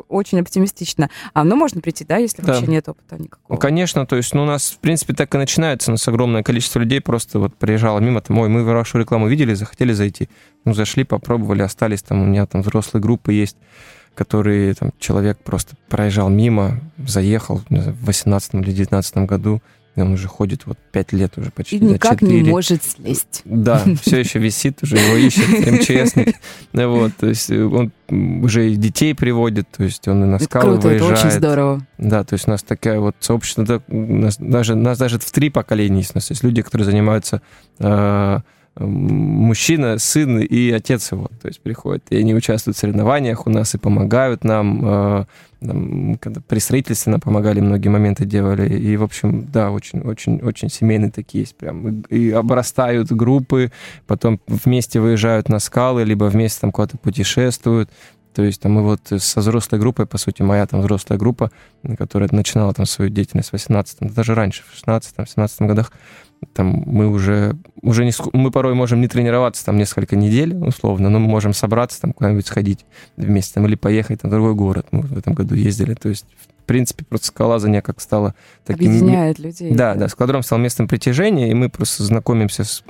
очень 0.09 0.39
оптимистично. 0.39 1.09
А 1.33 1.43
ну 1.43 1.55
можно 1.55 1.81
прийти, 1.81 2.05
да, 2.05 2.17
если 2.17 2.41
да. 2.41 2.53
вообще 2.53 2.67
нет 2.67 2.87
опыта 2.89 3.21
никакого? 3.21 3.55
Ну, 3.55 3.57
конечно, 3.57 4.05
то 4.05 4.15
есть, 4.15 4.33
ну, 4.33 4.43
у 4.43 4.45
нас, 4.45 4.71
в 4.71 4.79
принципе, 4.79 5.13
так 5.13 5.33
и 5.35 5.37
начинается. 5.37 5.91
У 5.91 5.93
нас 5.93 6.07
огромное 6.07 6.43
количество 6.43 6.64
людей 6.79 7.01
просто 7.01 7.39
вот 7.39 7.55
приезжало 7.55 7.99
мимо, 7.99 8.21
там, 8.21 8.37
ой, 8.39 8.49
мы 8.49 8.63
вашу 8.63 8.97
рекламу 8.97 9.27
видели, 9.27 9.53
захотели 9.53 9.93
зайти. 9.93 10.29
Ну, 10.63 10.73
зашли, 10.73 11.03
попробовали, 11.03 11.61
остались 11.61 12.01
там, 12.01 12.21
у 12.21 12.25
меня 12.25 12.45
там 12.45 12.61
взрослые 12.61 13.01
группы 13.01 13.33
есть, 13.33 13.57
которые, 14.15 14.73
там, 14.73 14.91
человек 14.99 15.37
просто 15.37 15.75
проезжал 15.89 16.29
мимо, 16.29 16.79
заехал 16.97 17.61
в 17.69 18.05
18 18.05 18.55
или 18.55 18.71
19 18.71 19.17
году, 19.17 19.61
он 20.01 20.13
уже 20.13 20.27
ходит 20.27 20.65
вот 20.65 20.77
пять 20.91 21.13
лет 21.13 21.37
уже 21.37 21.51
почти. 21.51 21.77
И 21.77 21.79
никак 21.79 22.19
4. 22.19 22.41
не 22.41 22.49
может 22.49 22.83
слезть. 22.83 23.41
Да, 23.45 23.81
все 24.01 24.19
еще 24.19 24.39
висит, 24.39 24.83
уже 24.83 24.97
его 24.97 25.15
ищет 25.15 25.47
МЧСник. 25.49 26.35
Вот, 26.73 27.13
то 27.17 27.27
есть 27.27 27.49
он 27.49 27.91
уже 28.09 28.71
и 28.71 28.75
детей 28.75 29.15
приводит, 29.15 29.67
то 29.69 29.83
есть 29.83 30.07
он 30.07 30.23
и 30.23 30.27
на 30.27 30.39
скалы 30.39 30.73
круто, 30.73 30.87
выезжает. 30.89 31.11
это 31.11 31.27
очень 31.27 31.37
здорово. 31.37 31.87
Да, 31.97 32.23
то 32.23 32.33
есть 32.33 32.47
у 32.47 32.51
нас 32.51 32.63
такая 32.63 32.99
вот 32.99 33.15
сообщество, 33.19 33.65
да, 33.65 33.81
нас 33.87 34.37
даже, 34.37 34.75
нас 34.75 34.97
даже 34.97 35.19
в 35.19 35.31
три 35.31 35.49
поколения 35.49 35.99
есть. 35.99 36.11
У 36.13 36.17
нас 36.17 36.29
есть 36.29 36.43
люди, 36.43 36.61
которые 36.61 36.85
занимаются 36.85 37.41
э, 37.79 38.39
мужчина, 38.77 39.97
сын 39.99 40.39
и 40.39 40.71
отец 40.71 41.11
его, 41.11 41.29
то 41.41 41.47
есть 41.47 41.61
приходят, 41.61 42.03
и 42.09 42.17
они 42.17 42.35
участвуют 42.35 42.75
в 42.75 42.79
соревнованиях 42.79 43.47
у 43.47 43.49
нас 43.49 43.73
и 43.73 43.77
помогают 43.77 44.43
нам, 44.43 44.81
э, 44.83 45.25
когда 46.19 46.41
при 46.45 46.59
строительстве 46.59 47.11
нам 47.11 47.21
помогали, 47.21 47.61
многие 47.61 47.87
моменты 47.87 48.25
делали, 48.25 48.67
и, 48.77 48.97
в 48.97 49.03
общем, 49.03 49.45
да, 49.45 49.71
очень-очень-очень 49.71 50.69
семейные 50.69 51.11
такие 51.11 51.43
есть 51.43 51.55
прям, 51.55 52.01
и 52.01 52.31
обрастают 52.31 53.11
группы, 53.11 53.71
потом 54.07 54.41
вместе 54.47 54.99
выезжают 54.99 55.47
на 55.47 55.59
скалы, 55.59 56.03
либо 56.03 56.25
вместе 56.25 56.59
там 56.61 56.71
куда-то 56.71 56.97
путешествуют, 56.97 57.89
то 58.35 58.43
есть 58.43 58.61
там 58.61 58.73
мы 58.73 58.83
вот 58.83 58.99
со 59.17 59.39
взрослой 59.39 59.79
группой, 59.79 60.05
по 60.05 60.17
сути, 60.17 60.41
моя 60.41 60.67
там 60.67 60.81
взрослая 60.81 61.17
группа, 61.17 61.51
которая 61.97 62.27
начинала 62.33 62.73
там 62.73 62.85
свою 62.85 63.09
деятельность 63.09 63.49
в 63.49 63.53
18 63.53 64.13
даже 64.13 64.35
раньше, 64.35 64.63
в 64.63 64.85
16-17 64.85 65.65
годах, 65.65 65.93
там 66.53 66.83
мы 66.85 67.09
уже, 67.09 67.57
уже 67.81 68.05
не, 68.05 68.11
мы 68.33 68.51
порой 68.51 68.73
можем 68.75 69.01
не 69.01 69.07
тренироваться 69.07 69.65
там 69.65 69.77
несколько 69.77 70.15
недель, 70.15 70.55
условно, 70.55 71.09
но 71.09 71.19
мы 71.19 71.27
можем 71.27 71.53
собраться 71.53 72.01
там 72.01 72.13
куда-нибудь 72.13 72.47
сходить 72.47 72.85
вместе 73.17 73.55
там, 73.55 73.65
или 73.65 73.75
поехать 73.75 74.21
там, 74.21 74.29
в 74.29 74.33
другой 74.33 74.55
город. 74.55 74.87
Мы 74.91 75.01
в 75.01 75.17
этом 75.17 75.33
году 75.33 75.55
ездили. 75.55 75.93
То 75.93 76.09
есть, 76.09 76.25
в 76.63 76.63
принципе, 76.65 77.03
просто 77.03 77.27
скалолазание 77.27 77.81
как 77.81 77.99
стало 77.99 78.35
таким... 78.65 78.87
Объединяет 78.87 79.39
людей. 79.39 79.71
Да, 79.71 79.93
да, 79.93 80.01
да, 80.01 80.07
скалодром 80.07 80.43
стал 80.43 80.59
местом 80.59 80.87
притяжения, 80.87 81.51
и 81.51 81.53
мы 81.53 81.69
просто 81.69 82.03
знакомимся 82.03 82.63
с 82.63 82.83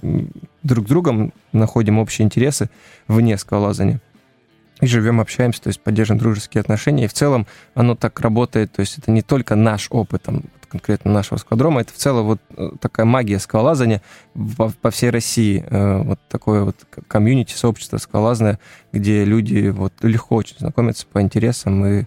друг 0.64 0.86
с 0.86 0.90
другом, 0.90 1.34
находим 1.52 2.00
общие 2.00 2.26
интересы 2.26 2.70
вне 3.08 3.38
скалолазания 3.38 4.02
и 4.82 4.88
живем, 4.88 5.22
общаемся, 5.22 5.62
то 5.62 5.68
есть 5.70 5.80
поддерживаем 5.80 6.20
дружеские 6.20 6.62
отношения. 6.62 7.06
И 7.06 7.08
в 7.08 7.14
целом 7.14 7.48
оно 7.74 7.96
так 7.96 8.20
работает, 8.20 8.72
то 8.74 8.82
есть 8.82 8.98
это 8.98 9.12
не 9.12 9.22
только 9.22 9.56
наш 9.56 9.88
опыт, 9.90 10.24
там, 10.24 10.44
конкретно 10.66 11.12
нашего 11.12 11.38
сквадрома, 11.38 11.82
это 11.82 11.94
в 11.94 11.98
целом 11.98 12.26
вот 12.26 12.40
э, 12.58 12.72
такая 12.80 13.06
магия 13.06 13.40
скалолазания 13.40 14.02
по, 14.58 14.72
по 14.82 14.92
всей 14.92 15.10
России. 15.10 15.64
Э, 15.70 16.02
вот 16.04 16.20
такое 16.30 16.64
вот 16.64 16.76
комьюнити, 17.08 17.54
сообщество 17.54 17.98
скалолазное, 17.98 18.60
где 18.92 19.24
люди 19.24 19.70
вот 19.70 19.94
легко 20.02 20.36
очень 20.36 20.58
знакомятся 20.58 21.06
по 21.08 21.22
интересам 21.22 21.86
и 21.86 22.06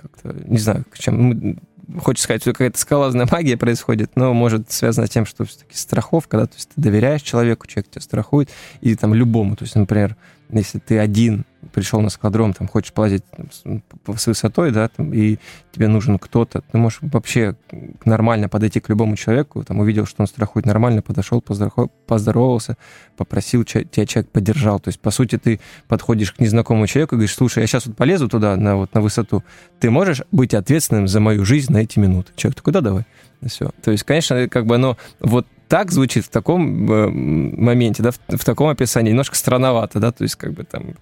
как-то, 0.00 0.34
не 0.46 0.58
знаю, 0.58 0.84
чем... 0.98 1.58
Хочется 1.98 2.24
сказать, 2.24 2.40
что 2.40 2.52
какая-то 2.52 2.78
скалазная 2.78 3.28
магия 3.30 3.58
происходит, 3.58 4.12
но 4.16 4.32
может 4.32 4.72
связано 4.72 5.06
с 5.06 5.10
тем, 5.10 5.26
что 5.26 5.44
все-таки 5.44 5.76
страховка, 5.76 6.38
да, 6.38 6.46
то 6.46 6.54
есть 6.54 6.70
ты 6.74 6.80
доверяешь 6.80 7.20
человеку, 7.20 7.66
человек 7.66 7.90
тебя 7.90 8.00
страхует, 8.00 8.48
или 8.80 8.94
там 8.94 9.12
любому, 9.12 9.54
то 9.54 9.64
есть, 9.64 9.74
например, 9.74 10.16
если 10.50 10.78
ты 10.78 10.98
один 10.98 11.44
пришел 11.72 12.00
на 12.00 12.10
скадром, 12.10 12.52
там, 12.52 12.68
хочешь 12.68 12.92
полазить 12.92 13.24
с 13.50 14.26
высотой, 14.26 14.70
да, 14.70 14.88
там, 14.88 15.12
и 15.12 15.38
тебе 15.72 15.88
нужен 15.88 16.18
кто-то, 16.18 16.62
ты 16.70 16.78
можешь 16.78 16.98
вообще 17.00 17.56
нормально 18.04 18.48
подойти 18.48 18.80
к 18.80 18.88
любому 18.88 19.16
человеку, 19.16 19.64
там, 19.64 19.80
увидел, 19.80 20.06
что 20.06 20.22
он 20.22 20.26
страхует 20.26 20.66
нормально, 20.66 21.02
подошел, 21.02 21.42
поздоровался, 21.42 22.76
попросил, 23.16 23.64
тебя 23.64 24.06
человек 24.06 24.30
поддержал. 24.30 24.78
То 24.78 24.88
есть, 24.88 25.00
по 25.00 25.10
сути, 25.10 25.38
ты 25.38 25.60
подходишь 25.88 26.32
к 26.32 26.40
незнакомому 26.40 26.86
человеку 26.86 27.14
и 27.14 27.18
говоришь, 27.18 27.34
слушай, 27.34 27.60
я 27.60 27.66
сейчас 27.66 27.86
вот 27.86 27.96
полезу 27.96 28.28
туда, 28.28 28.56
на, 28.56 28.76
вот, 28.76 28.94
на 28.94 29.00
высоту, 29.00 29.42
ты 29.80 29.90
можешь 29.90 30.22
быть 30.30 30.54
ответственным 30.54 31.08
за 31.08 31.20
мою 31.20 31.44
жизнь 31.44 31.72
на 31.72 31.78
эти 31.78 31.98
минуты? 31.98 32.32
Человек 32.36 32.56
такой, 32.56 32.72
да, 32.72 32.80
давай. 32.80 33.04
Все. 33.46 33.70
То 33.82 33.90
есть, 33.90 34.04
конечно, 34.04 34.48
как 34.48 34.66
бы 34.66 34.76
оно 34.76 34.96
вот 35.20 35.46
так 35.74 35.90
звучит 35.90 36.24
в 36.24 36.28
таком 36.28 36.88
э, 36.88 37.08
моменте, 37.08 38.00
да, 38.04 38.12
в, 38.12 38.18
в 38.28 38.44
таком 38.44 38.68
описании. 38.68 39.10
Немножко 39.10 39.34
странновато, 39.34 39.98
да, 39.98 40.12
то 40.12 40.22
есть 40.22 40.36
как 40.36 40.52
бы 40.52 40.62
там, 40.62 40.94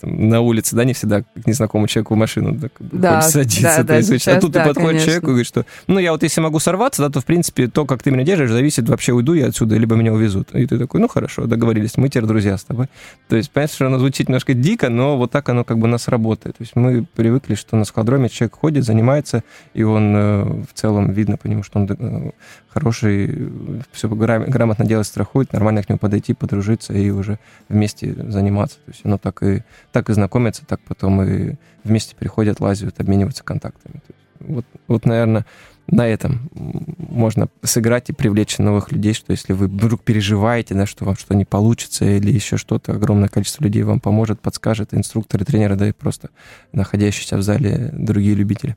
там 0.00 0.28
на 0.28 0.40
улице, 0.40 0.76
да, 0.76 0.84
не 0.84 0.92
всегда 0.92 1.22
к 1.22 1.46
незнакомому 1.46 1.86
человеку 1.88 2.14
в 2.14 2.16
машину 2.16 2.52
да, 2.52 2.68
бы, 2.78 2.88
да, 2.92 3.22
садиться, 3.22 3.78
да, 3.78 3.82
да, 3.82 4.02
сейчас, 4.02 4.36
а 4.36 4.40
тут 4.40 4.52
да, 4.52 4.62
ты 4.62 4.68
подходишь 4.68 4.88
конечно. 4.88 5.06
человеку 5.06 5.26
и 5.26 5.30
говоришь, 5.30 5.46
что, 5.46 5.66
ну, 5.86 5.98
я 5.98 6.12
вот 6.12 6.22
если 6.22 6.40
могу 6.40 6.58
сорваться, 6.58 7.02
да, 7.02 7.10
то, 7.10 7.20
в 7.20 7.24
принципе, 7.24 7.68
то, 7.68 7.84
как 7.86 8.02
ты 8.02 8.10
меня 8.10 8.24
держишь, 8.24 8.50
зависит, 8.50 8.88
вообще 8.88 9.12
уйду 9.12 9.34
я 9.34 9.46
отсюда, 9.46 9.76
либо 9.76 9.96
меня 9.96 10.12
увезут. 10.12 10.54
И 10.54 10.66
ты 10.66 10.78
такой, 10.78 11.00
ну, 11.00 11.08
хорошо, 11.08 11.46
договорились, 11.46 11.96
мы 11.96 12.08
теперь 12.08 12.24
друзья 12.24 12.56
с 12.56 12.64
тобой. 12.64 12.86
То 13.28 13.36
есть, 13.36 13.50
понятно, 13.50 13.74
что 13.74 13.86
оно 13.86 13.98
звучит 13.98 14.28
немножко 14.28 14.54
дико, 14.54 14.88
но 14.88 15.16
вот 15.16 15.30
так 15.30 15.48
оно 15.48 15.64
как 15.64 15.78
бы 15.78 15.86
у 15.86 15.90
нас 15.90 16.08
работает. 16.08 16.56
То 16.56 16.62
есть 16.62 16.76
мы 16.76 17.06
привыкли, 17.14 17.54
что 17.54 17.76
на 17.76 17.84
складроме 17.84 18.28
человек 18.28 18.54
ходит, 18.54 18.84
занимается, 18.84 19.42
и 19.74 19.82
он 19.82 20.14
э, 20.16 20.44
в 20.44 20.74
целом 20.74 21.12
видно 21.12 21.36
по 21.36 21.46
нему, 21.46 21.62
что 21.62 21.80
он 21.80 21.90
э, 21.90 22.30
хороший, 22.68 23.50
все 23.92 24.08
грамотно 24.08 24.84
делать, 24.84 25.06
страхует, 25.06 25.52
нормально 25.52 25.82
к 25.82 25.88
нему 25.88 25.98
подойти, 25.98 26.34
подружиться 26.34 26.92
и 26.92 27.10
уже 27.10 27.38
вместе 27.68 28.14
заниматься. 28.28 28.76
То 28.86 28.90
есть 28.92 29.00
оно 29.04 29.18
так 29.18 29.42
и, 29.42 29.49
так 29.92 30.10
и 30.10 30.12
знакомится, 30.12 30.64
так 30.66 30.80
потом 30.80 31.22
и 31.22 31.56
вместе 31.84 32.16
приходят, 32.16 32.60
лазят, 32.60 33.00
обмениваются 33.00 33.44
контактами. 33.44 34.02
Вот, 34.40 34.64
вот, 34.88 35.04
наверное, 35.04 35.44
на 35.86 36.06
этом 36.06 36.50
можно 36.54 37.48
сыграть 37.62 38.10
и 38.10 38.12
привлечь 38.12 38.58
новых 38.58 38.92
людей, 38.92 39.12
что 39.12 39.32
если 39.32 39.52
вы 39.52 39.66
вдруг 39.66 40.02
переживаете, 40.02 40.74
да, 40.74 40.86
что 40.86 41.04
вам 41.04 41.16
что 41.16 41.34
не 41.34 41.44
получится 41.44 42.04
или 42.04 42.30
еще 42.32 42.56
что-то, 42.56 42.92
огромное 42.92 43.28
количество 43.28 43.64
людей 43.64 43.82
вам 43.82 44.00
поможет, 44.00 44.40
подскажет, 44.40 44.94
инструкторы, 44.94 45.44
тренеры, 45.44 45.76
да 45.76 45.88
и 45.88 45.92
просто 45.92 46.30
находящиеся 46.72 47.36
в 47.36 47.42
зале 47.42 47.90
другие 47.92 48.34
любители. 48.34 48.76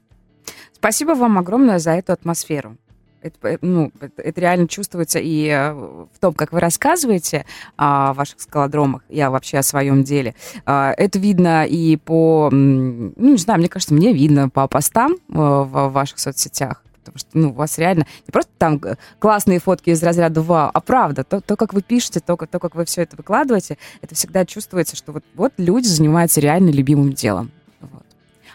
Спасибо 0.73 1.11
вам 1.11 1.37
огромное 1.37 1.79
за 1.79 1.91
эту 1.91 2.13
атмосферу. 2.13 2.77
Это, 3.23 3.57
ну, 3.61 3.91
это, 4.01 4.21
это 4.21 4.41
реально 4.41 4.67
чувствуется 4.67 5.17
и 5.17 5.47
э, 5.47 5.71
в 5.71 6.19
том, 6.19 6.33
как 6.33 6.51
вы 6.51 6.59
рассказываете 6.59 7.45
о 7.77 8.13
ваших 8.13 8.41
скалодромах, 8.41 9.01
я 9.07 9.31
вообще 9.31 9.59
о 9.59 9.63
своем 9.63 10.03
деле. 10.03 10.35
А, 10.65 10.93
это 10.97 11.19
видно 11.19 11.65
и 11.65 11.95
по, 11.95 12.49
ну, 12.51 13.13
не 13.15 13.37
знаю, 13.37 13.59
мне 13.59 13.69
кажется, 13.69 13.93
мне 13.93 14.11
видно 14.11 14.49
по 14.49 14.67
постам 14.67 15.13
э, 15.13 15.15
в 15.29 15.89
ваших 15.89 16.19
соцсетях. 16.19 16.83
Потому 16.99 17.17
что 17.17 17.29
ну, 17.33 17.49
у 17.49 17.53
вас 17.53 17.77
реально 17.77 18.05
не 18.27 18.31
просто 18.31 18.51
там 18.57 18.81
классные 19.19 19.59
фотки 19.59 19.89
из 19.89 20.01
разряда 20.03 20.41
«Вау», 20.41 20.69
а 20.73 20.81
правда, 20.81 21.23
то, 21.23 21.41
то 21.41 21.55
как 21.55 21.73
вы 21.73 21.81
пишете, 21.81 22.19
то, 22.19 22.35
то, 22.35 22.59
как 22.59 22.75
вы 22.75 22.85
все 22.85 23.01
это 23.01 23.15
выкладываете, 23.15 23.77
это 24.01 24.15
всегда 24.15 24.45
чувствуется, 24.45 24.95
что 24.95 25.11
вот, 25.11 25.23
вот 25.35 25.53
люди 25.57 25.87
занимаются 25.87 26.39
реально 26.39 26.69
любимым 26.69 27.13
делом. 27.13 27.51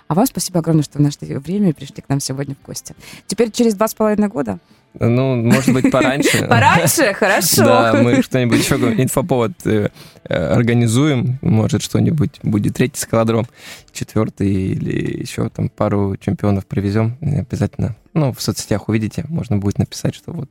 А 0.08 0.14
вам 0.14 0.26
спасибо 0.26 0.60
огромное, 0.60 0.82
что 0.82 1.00
наше 1.00 1.18
время 1.20 1.72
пришли 1.72 2.02
к 2.02 2.08
нам 2.08 2.20
сегодня 2.20 2.56
в 2.60 2.66
гости. 2.66 2.94
Теперь 3.26 3.50
через 3.50 3.74
два 3.74 3.88
с 3.88 3.94
половиной 3.94 4.28
года 4.28 4.58
ну, 4.94 5.36
может 5.36 5.72
быть, 5.72 5.90
пораньше. 5.90 6.46
Пораньше? 6.48 7.12
Хорошо. 7.14 7.64
Да, 7.64 8.00
мы 8.02 8.22
что-нибудь 8.22 8.58
еще, 8.58 8.76
инфоповод 8.76 9.52
э, 9.64 9.90
организуем. 10.24 11.38
Может, 11.40 11.82
что-нибудь 11.82 12.40
будет 12.42 12.74
третий 12.74 13.00
скалодром, 13.00 13.46
четвертый 13.92 14.50
или 14.50 15.20
еще 15.20 15.50
там 15.50 15.68
пару 15.68 16.16
чемпионов 16.16 16.66
привезем. 16.66 17.16
Обязательно, 17.20 17.96
ну, 18.14 18.32
в 18.32 18.40
соцсетях 18.42 18.88
увидите, 18.88 19.24
можно 19.28 19.58
будет 19.58 19.78
написать, 19.78 20.14
что 20.14 20.32
вот 20.32 20.48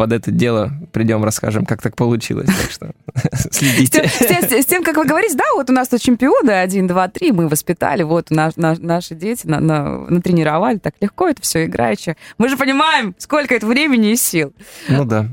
под 0.00 0.14
это 0.14 0.30
дело 0.30 0.72
придем, 0.92 1.22
расскажем, 1.22 1.66
как 1.66 1.82
так 1.82 1.94
получилось. 1.94 2.46
Так 2.46 2.70
что 2.70 2.90
следите. 3.50 4.08
С 4.08 4.16
тем, 4.16 4.42
с, 4.42 4.62
с 4.62 4.64
тем, 4.64 4.82
как 4.82 4.96
вы 4.96 5.04
говорите, 5.04 5.36
да, 5.36 5.44
вот 5.54 5.68
у 5.68 5.74
нас 5.74 5.88
тут 5.88 6.00
чемпионы, 6.00 6.52
один, 6.52 6.86
два, 6.86 7.08
три, 7.08 7.32
мы 7.32 7.48
воспитали, 7.48 8.02
вот 8.02 8.30
наш, 8.30 8.56
наш, 8.56 8.78
наши 8.78 9.14
дети 9.14 9.46
на, 9.46 9.60
на, 9.60 9.98
натренировали, 10.08 10.78
так 10.78 10.94
легко 11.02 11.28
это 11.28 11.42
все 11.42 11.66
играючи. 11.66 12.16
Мы 12.38 12.48
же 12.48 12.56
понимаем, 12.56 13.14
сколько 13.18 13.54
это 13.54 13.66
времени 13.66 14.12
и 14.12 14.16
сил. 14.16 14.54
Ну 14.88 15.04
да. 15.04 15.26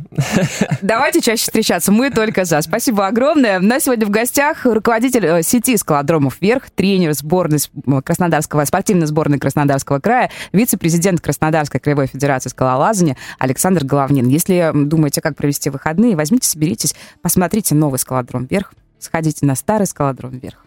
Давайте 0.82 1.22
чаще 1.22 1.43
встречаться, 1.43 1.93
мы 1.93 2.09
только 2.09 2.43
за. 2.43 2.61
Спасибо 2.61 3.07
огромное. 3.07 3.61
У 3.61 3.63
нас 3.63 3.86
сегодня 3.86 4.05
в 4.05 4.09
гостях 4.09 4.65
руководитель 4.65 5.26
э, 5.28 5.43
сети 5.43 5.78
скалодромов 5.78 6.41
«Вверх», 6.41 6.70
тренер 6.72 7.13
сборной 7.13 7.59
Краснодарского, 8.03 8.65
спортивной 8.65 9.07
сборной 9.07 9.39
Краснодарского 9.39 9.99
края, 10.01 10.30
вице-президент 10.51 11.22
Краснодарской 11.22 11.80
краевой 11.80 12.07
федерации 12.07 12.49
скалолазания 12.49 13.15
Александр 13.39 13.86
Головнин. 13.86 14.28
Если 14.28 14.57
если 14.58 14.86
думаете, 14.86 15.22
как 15.22 15.36
провести 15.36 15.70
выходные, 15.70 16.16
возьмите, 16.16 16.47
соберитесь, 16.47 16.95
посмотрите 17.22 17.76
новый 17.76 17.99
скалодром 17.99 18.45
вверх, 18.45 18.74
сходите 18.99 19.45
на 19.45 19.55
старый 19.55 19.88
скалодром 19.88 20.38
вверх. 20.38 20.66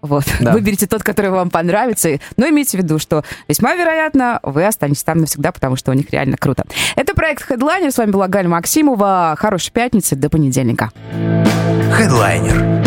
Вот. 0.00 0.24
Да. 0.40 0.52
Выберите 0.52 0.86
тот, 0.86 1.02
который 1.02 1.30
вам 1.30 1.50
понравится. 1.50 2.18
Но 2.36 2.48
имейте 2.48 2.76
в 2.76 2.80
виду, 2.82 2.98
что 2.98 3.24
весьма 3.48 3.74
вероятно, 3.74 4.38
вы 4.42 4.66
останетесь 4.66 5.02
там 5.02 5.18
навсегда, 5.18 5.52
потому 5.52 5.76
что 5.76 5.90
у 5.90 5.94
них 5.94 6.10
реально 6.10 6.36
круто. 6.36 6.64
Это 6.96 7.14
проект 7.14 7.50
Headliner. 7.50 7.90
С 7.90 7.98
вами 7.98 8.10
была 8.10 8.28
Галя 8.28 8.48
Максимова. 8.48 9.34
Хорошей 9.38 9.72
пятницы. 9.72 10.14
До 10.16 10.28
понедельника. 10.28 10.90
Headliner 11.12 12.82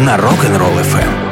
на 0.00 0.16
Rock'n'Roll 0.16 0.82
FM. 0.82 1.27